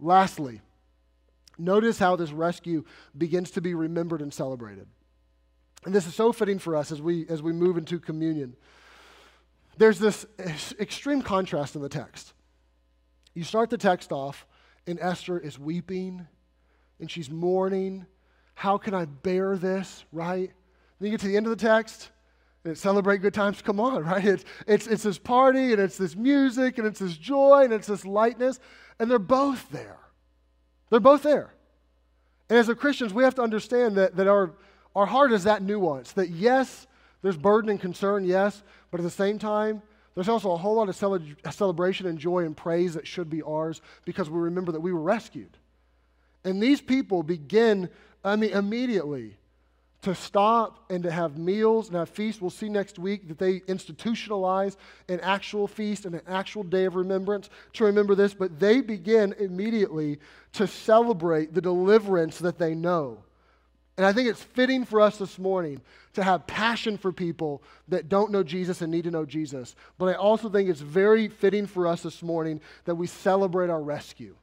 Lastly, 0.01 0.63
notice 1.59 1.99
how 1.99 2.17
this 2.17 2.33
rescue 2.33 2.85
begins 3.17 3.51
to 3.53 3.61
be 3.61 3.75
remembered 3.75 4.23
and 4.23 4.33
celebrated. 4.33 4.87
And 5.85 5.95
this 5.95 6.07
is 6.07 6.15
so 6.15 6.33
fitting 6.33 6.59
for 6.59 6.77
us 6.77 6.91
as 6.91 7.03
we, 7.03 7.29
as 7.29 7.43
we 7.43 7.53
move 7.53 7.77
into 7.77 8.01
communion. 8.01 8.57
There's 9.77 9.99
this 9.99 10.25
extreme 10.81 11.21
contrast 11.21 11.77
in 11.77 11.83
the 11.83 11.91
text. 11.91 12.33
You 13.35 13.45
start 13.45 13.69
the 13.69 13.77
text 13.77 14.13
off 14.13 14.47
and 14.87 14.99
Esther 14.99 15.39
is 15.39 15.59
weeping 15.59 16.27
and 17.01 17.11
she's 17.11 17.29
mourning. 17.29 18.07
How 18.55 18.79
can 18.79 18.95
I 18.95 19.05
bear 19.05 19.57
this, 19.57 20.05
right? 20.13 20.51
Then 20.99 21.07
you 21.07 21.11
get 21.11 21.21
to 21.21 21.29
the 21.29 21.37
end 21.37 21.47
of 21.47 21.51
the 21.51 21.65
text 21.65 22.11
and 22.65 22.73
it's 22.73 22.81
celebrate 22.81 23.19
good 23.19 23.35
times. 23.35 23.61
Come 23.61 23.81
on, 23.81 24.05
right? 24.05 24.25
It's, 24.25 24.45
it's, 24.67 24.87
it's 24.87 25.03
this 25.03 25.19
party 25.19 25.73
and 25.73 25.81
it's 25.81 25.99
this 25.99 26.17
music 26.17 26.79
and 26.79 26.87
it's 26.87 27.01
this 27.01 27.17
joy 27.17 27.63
and 27.65 27.73
it's 27.73 27.87
this 27.87 28.05
lightness. 28.07 28.59
And 28.99 29.11
they're 29.11 29.19
both 29.19 29.69
there. 29.71 29.99
They're 30.91 31.01
both 31.01 31.23
there. 31.23 31.53
And 32.49 32.59
as 32.59 32.69
a 32.69 32.75
Christians, 32.75 33.13
we 33.13 33.25
have 33.25 33.35
to 33.37 33.43
understand 33.43 33.97
that, 33.97 34.17
that 34.17 34.29
our, 34.29 34.53
our 34.95 35.07
heart 35.07 35.33
is 35.33 35.45
that 35.45 35.63
nuance 35.63 36.13
that 36.13 36.31
yes, 36.31 36.87
there's 37.23 37.37
burden 37.37 37.71
and 37.71 37.81
concern, 37.81 38.25
yes, 38.25 38.63
but 38.91 39.01
at 39.01 39.05
the 39.05 39.11
same 39.11 39.39
time, 39.39 39.83
there's 40.15 40.29
also 40.29 40.53
a 40.53 40.57
whole 40.57 40.75
lot 40.75 40.89
of 40.89 40.95
cele- 40.95 41.21
celebration 41.51 42.07
and 42.07 42.19
joy 42.19 42.45
and 42.45 42.57
praise 42.57 42.95
that 42.95 43.07
should 43.07 43.29
be 43.29 43.43
ours 43.43 43.81
because 44.05 44.31
we 44.31 44.39
remember 44.39 44.73
that 44.73 44.81
we 44.81 44.93
were 44.93 45.01
rescued. 45.01 45.57
And 46.45 46.63
these 46.63 46.81
people 46.81 47.23
begin, 47.23 47.89
I 48.25 48.37
mean, 48.37 48.51
immediately 48.51 49.37
to 50.05 50.15
stop 50.15 50.85
and 50.91 51.03
to 51.03 51.11
have 51.11 51.39
meals 51.39 51.89
and 51.89 51.97
have 51.97 52.11
feasts. 52.11 52.41
We'll 52.41 52.51
see 52.51 52.69
next 52.69 52.99
week 52.99 53.27
that 53.29 53.39
they 53.39 53.61
institutionalize 53.61 54.77
an 55.09 55.19
actual 55.21 55.67
feast 55.67 56.05
and 56.05 56.15
an 56.15 56.21
actual 56.27 56.63
day 56.63 56.85
of 56.85 56.95
remembrance 56.95 57.49
to 57.75 57.85
remember 57.85 58.15
this, 58.15 58.35
but 58.35 58.61
they 58.61 58.83
begin 58.83 59.35
immediately 59.39 60.19
to 60.53 60.67
celebrate 60.67 61.55
the 61.55 61.63
deliverance 61.63 62.39
that 62.39 62.59
they 62.59 62.75
know. 62.75 63.25
And 63.97 64.05
I 64.05 64.13
think 64.13 64.29
it's 64.29 64.43
fitting 64.43 64.85
for 64.85 65.01
us 65.01 65.17
this 65.17 65.39
morning 65.39 65.81
to 66.15 66.23
have 66.23 66.47
passion 66.47 66.99
for 66.99 67.13
people 67.13 67.63
that 67.89 68.09
don't 68.09 68.31
know 68.31 68.43
Jesus 68.43 68.83
and 68.83 68.93
need 68.93 69.05
to 69.05 69.11
know 69.11 69.25
Jesus. 69.25 69.75
But 69.99 70.07
I 70.07 70.15
also 70.15 70.51
think 70.51 70.69
it's 70.69 70.81
very 70.81 71.29
fitting 71.29 71.67
for 71.67 71.87
us 71.87 72.03
this 72.03 72.23
morning 72.23 72.61
that 72.85 72.97
we 72.97 73.07
celebrate 73.07 73.71
our 73.71 73.83
rescue. 73.83 74.35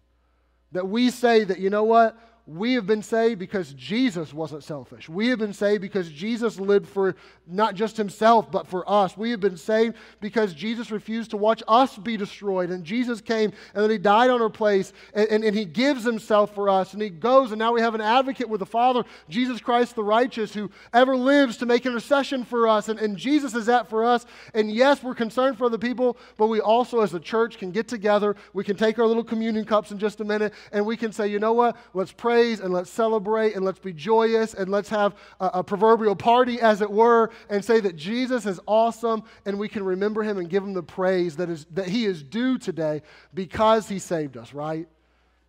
That 0.71 0.87
we 0.87 1.09
say 1.09 1.43
that, 1.43 1.59
you 1.59 1.69
know 1.69 1.83
what? 1.83 2.17
We 2.47 2.73
have 2.73 2.87
been 2.87 3.03
saved 3.03 3.39
because 3.39 3.73
Jesus 3.73 4.33
wasn't 4.33 4.63
selfish. 4.63 5.07
We 5.07 5.27
have 5.27 5.37
been 5.37 5.53
saved 5.53 5.81
because 5.81 6.09
Jesus 6.09 6.59
lived 6.59 6.87
for 6.87 7.15
not 7.45 7.75
just 7.75 7.97
himself, 7.97 8.51
but 8.51 8.65
for 8.65 8.89
us. 8.89 9.15
We 9.15 9.29
have 9.31 9.39
been 9.39 9.57
saved 9.57 9.95
because 10.19 10.53
Jesus 10.53 10.89
refused 10.89 11.31
to 11.31 11.37
watch 11.37 11.61
us 11.67 11.97
be 11.97 12.17
destroyed. 12.17 12.71
And 12.71 12.83
Jesus 12.83 13.21
came 13.21 13.51
and 13.73 13.83
then 13.83 13.91
he 13.91 13.99
died 13.99 14.31
on 14.31 14.41
our 14.41 14.49
place 14.49 14.91
and, 15.13 15.27
and, 15.29 15.43
and 15.43 15.55
he 15.55 15.65
gives 15.65 16.03
himself 16.03 16.55
for 16.55 16.67
us. 16.67 16.93
And 16.93 17.01
he 17.01 17.09
goes, 17.09 17.51
and 17.51 17.59
now 17.59 17.73
we 17.73 17.81
have 17.81 17.93
an 17.93 18.01
advocate 18.01 18.49
with 18.49 18.59
the 18.59 18.65
Father, 18.65 19.03
Jesus 19.29 19.61
Christ 19.61 19.95
the 19.95 20.03
righteous, 20.03 20.53
who 20.53 20.71
ever 20.93 21.15
lives 21.15 21.57
to 21.57 21.67
make 21.67 21.85
intercession 21.85 22.43
for 22.43 22.67
us. 22.67 22.89
And, 22.89 22.99
and 22.99 23.17
Jesus 23.17 23.53
is 23.53 23.67
that 23.67 23.87
for 23.87 24.03
us. 24.03 24.25
And 24.55 24.71
yes, 24.71 25.03
we're 25.03 25.15
concerned 25.15 25.59
for 25.59 25.65
other 25.65 25.77
people, 25.77 26.17
but 26.37 26.47
we 26.47 26.59
also, 26.59 27.01
as 27.01 27.13
a 27.13 27.19
church, 27.19 27.59
can 27.59 27.71
get 27.71 27.87
together. 27.87 28.35
We 28.53 28.63
can 28.63 28.77
take 28.77 28.97
our 28.97 29.05
little 29.05 29.23
communion 29.23 29.63
cups 29.63 29.91
in 29.91 29.99
just 29.99 30.21
a 30.21 30.25
minute 30.25 30.53
and 30.71 30.85
we 30.85 30.97
can 30.97 31.11
say, 31.11 31.27
you 31.27 31.37
know 31.37 31.53
what? 31.53 31.77
Let's 31.93 32.11
pray 32.11 32.30
praise 32.31 32.61
and 32.61 32.71
let's 32.71 32.89
celebrate 32.89 33.55
and 33.55 33.65
let's 33.65 33.79
be 33.79 33.91
joyous 33.91 34.53
and 34.53 34.71
let's 34.71 34.87
have 34.87 35.15
a, 35.41 35.47
a, 35.55 35.63
proverbial 35.63 36.15
party, 36.15 36.61
as 36.61 36.79
it 36.81 36.89
were, 36.89 37.29
and 37.49 37.63
say 37.63 37.81
that 37.81 37.97
Jesus 37.97 38.45
is 38.45 38.57
awesome 38.67 39.21
and 39.45 39.59
we 39.59 39.67
can 39.67 39.83
remember 39.83 40.23
him 40.23 40.37
and 40.37 40.49
give 40.49 40.63
him 40.63 40.73
the 40.73 40.81
praise 40.81 41.35
that, 41.35 41.49
is, 41.49 41.65
that 41.71 41.89
he 41.89 42.05
is 42.05 42.23
due 42.23 42.57
today 42.57 43.01
because 43.33 43.89
he 43.89 43.99
saved 43.99 44.37
us, 44.37 44.53
right? 44.53 44.87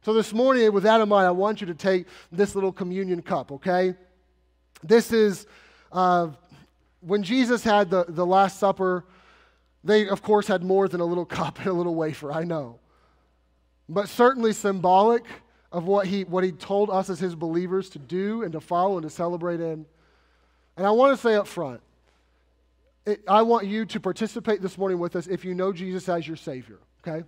So 0.04 0.12
this 0.12 0.32
morning, 0.32 0.72
with 0.72 0.82
that 0.82 1.00
in 1.00 1.08
mind, 1.08 1.28
I 1.28 1.30
want 1.30 1.60
you 1.60 1.68
to 1.68 1.74
take 1.74 2.08
this 2.32 2.56
little 2.56 2.72
communion 2.72 3.22
cup, 3.22 3.52
okay? 3.52 3.94
This 4.82 5.12
is 5.12 5.46
uh, 5.92 6.30
when 6.98 7.22
Jesus 7.22 7.62
had 7.62 7.90
the, 7.90 8.06
the 8.08 8.26
Last 8.26 8.58
Supper, 8.58 9.04
they, 9.84 10.08
of 10.08 10.20
course, 10.20 10.48
had 10.48 10.64
more 10.64 10.88
than 10.88 11.00
a 11.00 11.06
little 11.06 11.26
cup 11.40 11.60
and 11.60 11.68
a 11.68 11.72
little 11.72 11.94
wafer, 11.94 12.32
I 12.32 12.42
know. 12.42 12.80
But 13.88 14.08
certainly 14.08 14.52
symbolic 14.52 15.22
of 15.72 15.84
what 15.84 16.06
he, 16.06 16.24
what 16.24 16.44
he 16.44 16.52
told 16.52 16.90
us 16.90 17.08
as 17.10 17.18
his 17.18 17.34
believers 17.34 17.88
to 17.90 17.98
do 17.98 18.42
and 18.42 18.52
to 18.52 18.60
follow 18.60 18.98
and 18.98 19.02
to 19.02 19.10
celebrate 19.10 19.60
in. 19.60 19.86
And 20.76 20.86
I 20.86 20.90
want 20.90 21.16
to 21.16 21.20
say 21.20 21.34
up 21.34 21.46
front, 21.46 21.80
it, 23.06 23.22
I 23.26 23.42
want 23.42 23.66
you 23.66 23.84
to 23.86 24.00
participate 24.00 24.62
this 24.62 24.78
morning 24.78 24.98
with 24.98 25.16
us 25.16 25.26
if 25.26 25.44
you 25.44 25.54
know 25.54 25.72
Jesus 25.72 26.08
as 26.08 26.28
your 26.28 26.36
Savior, 26.36 26.78
okay? 27.06 27.26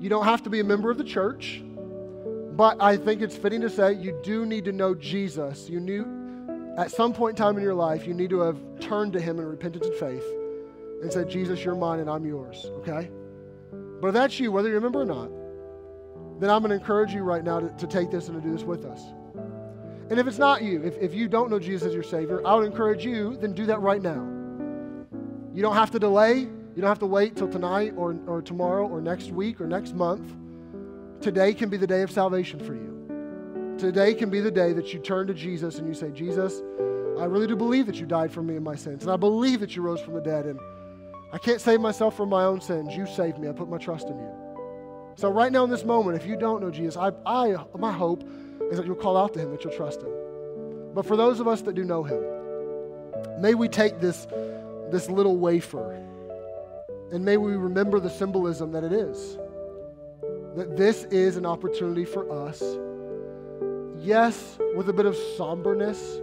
You 0.00 0.08
don't 0.08 0.24
have 0.24 0.42
to 0.44 0.50
be 0.50 0.60
a 0.60 0.64
member 0.64 0.90
of 0.90 0.98
the 0.98 1.04
church, 1.04 1.62
but 2.56 2.82
I 2.82 2.96
think 2.96 3.22
it's 3.22 3.36
fitting 3.36 3.60
to 3.60 3.70
say 3.70 3.92
you 3.92 4.18
do 4.24 4.44
need 4.44 4.64
to 4.64 4.72
know 4.72 4.94
Jesus. 4.94 5.68
You 5.68 5.78
knew 5.78 6.74
at 6.78 6.90
some 6.90 7.12
point 7.12 7.38
in 7.38 7.44
time 7.44 7.56
in 7.56 7.62
your 7.62 7.74
life, 7.74 8.06
you 8.06 8.14
need 8.14 8.30
to 8.30 8.40
have 8.40 8.58
turned 8.80 9.12
to 9.12 9.20
Him 9.20 9.38
in 9.38 9.46
repentance 9.46 9.86
and 9.86 9.94
faith 9.94 10.24
and 11.02 11.12
said, 11.12 11.28
Jesus, 11.28 11.64
you're 11.64 11.74
mine 11.74 12.00
and 12.00 12.10
I'm 12.10 12.26
yours, 12.26 12.66
okay? 12.78 13.10
But 14.00 14.08
if 14.08 14.14
that's 14.14 14.40
you, 14.40 14.50
whether 14.52 14.68
you 14.68 14.74
remember 14.74 15.02
or 15.02 15.06
not, 15.06 15.30
then 16.38 16.50
I'm 16.50 16.60
going 16.60 16.70
to 16.70 16.76
encourage 16.76 17.12
you 17.12 17.22
right 17.22 17.42
now 17.42 17.60
to, 17.60 17.68
to 17.68 17.86
take 17.86 18.10
this 18.10 18.28
and 18.28 18.40
to 18.40 18.46
do 18.46 18.54
this 18.54 18.64
with 18.64 18.84
us. 18.84 19.02
And 20.08 20.20
if 20.20 20.26
it's 20.26 20.38
not 20.38 20.62
you, 20.62 20.82
if, 20.82 20.96
if 20.98 21.14
you 21.14 21.28
don't 21.28 21.50
know 21.50 21.58
Jesus 21.58 21.88
as 21.88 21.94
your 21.94 22.02
Savior, 22.02 22.46
I 22.46 22.54
would 22.54 22.66
encourage 22.66 23.04
you, 23.04 23.36
then 23.36 23.52
do 23.52 23.66
that 23.66 23.80
right 23.80 24.00
now. 24.00 24.24
You 25.52 25.62
don't 25.62 25.74
have 25.74 25.90
to 25.92 25.98
delay. 25.98 26.40
You 26.40 26.82
don't 26.82 26.88
have 26.88 26.98
to 27.00 27.06
wait 27.06 27.36
till 27.36 27.48
tonight 27.48 27.94
or, 27.96 28.16
or 28.26 28.42
tomorrow 28.42 28.86
or 28.86 29.00
next 29.00 29.30
week 29.30 29.60
or 29.60 29.66
next 29.66 29.94
month. 29.94 30.34
Today 31.22 31.54
can 31.54 31.70
be 31.70 31.76
the 31.78 31.86
day 31.86 32.02
of 32.02 32.10
salvation 32.10 32.60
for 32.60 32.74
you. 32.74 33.76
Today 33.78 34.14
can 34.14 34.30
be 34.30 34.40
the 34.40 34.50
day 34.50 34.72
that 34.74 34.92
you 34.92 35.00
turn 35.00 35.26
to 35.26 35.34
Jesus 35.34 35.78
and 35.78 35.88
you 35.88 35.94
say, 35.94 36.10
Jesus, 36.10 36.62
I 37.18 37.24
really 37.24 37.46
do 37.46 37.56
believe 37.56 37.86
that 37.86 37.96
you 37.96 38.06
died 38.06 38.30
for 38.30 38.42
me 38.42 38.56
and 38.56 38.64
my 38.64 38.76
sins. 38.76 39.02
And 39.02 39.10
I 39.10 39.16
believe 39.16 39.60
that 39.60 39.74
you 39.74 39.82
rose 39.82 40.00
from 40.00 40.14
the 40.14 40.20
dead. 40.20 40.44
And 40.44 40.60
I 41.32 41.38
can't 41.38 41.60
save 41.60 41.80
myself 41.80 42.16
from 42.16 42.28
my 42.28 42.44
own 42.44 42.60
sins. 42.60 42.94
You 42.94 43.06
saved 43.06 43.38
me. 43.38 43.48
I 43.48 43.52
put 43.52 43.68
my 43.68 43.78
trust 43.78 44.08
in 44.08 44.18
you. 44.18 44.45
So, 45.16 45.30
right 45.30 45.50
now 45.50 45.64
in 45.64 45.70
this 45.70 45.84
moment, 45.84 46.16
if 46.16 46.26
you 46.26 46.36
don't 46.36 46.60
know 46.60 46.70
Jesus, 46.70 46.96
I, 46.96 47.10
I, 47.24 47.56
my 47.78 47.92
hope 47.92 48.22
is 48.70 48.76
that 48.76 48.86
you'll 48.86 48.96
call 48.96 49.16
out 49.16 49.34
to 49.34 49.40
him, 49.40 49.50
that 49.50 49.64
you'll 49.64 49.72
trust 49.72 50.02
him. 50.02 50.10
But 50.94 51.06
for 51.06 51.16
those 51.16 51.40
of 51.40 51.48
us 51.48 51.62
that 51.62 51.74
do 51.74 51.84
know 51.84 52.02
him, 52.02 52.22
may 53.40 53.54
we 53.54 53.68
take 53.68 54.00
this, 54.00 54.26
this 54.90 55.08
little 55.08 55.36
wafer 55.36 56.02
and 57.12 57.24
may 57.24 57.36
we 57.36 57.52
remember 57.52 58.00
the 58.00 58.10
symbolism 58.10 58.72
that 58.72 58.84
it 58.84 58.92
is. 58.92 59.36
That 60.56 60.76
this 60.76 61.04
is 61.04 61.36
an 61.36 61.46
opportunity 61.46 62.04
for 62.04 62.30
us, 62.46 62.62
yes, 63.98 64.58
with 64.74 64.88
a 64.88 64.92
bit 64.92 65.06
of 65.06 65.16
somberness, 65.36 66.20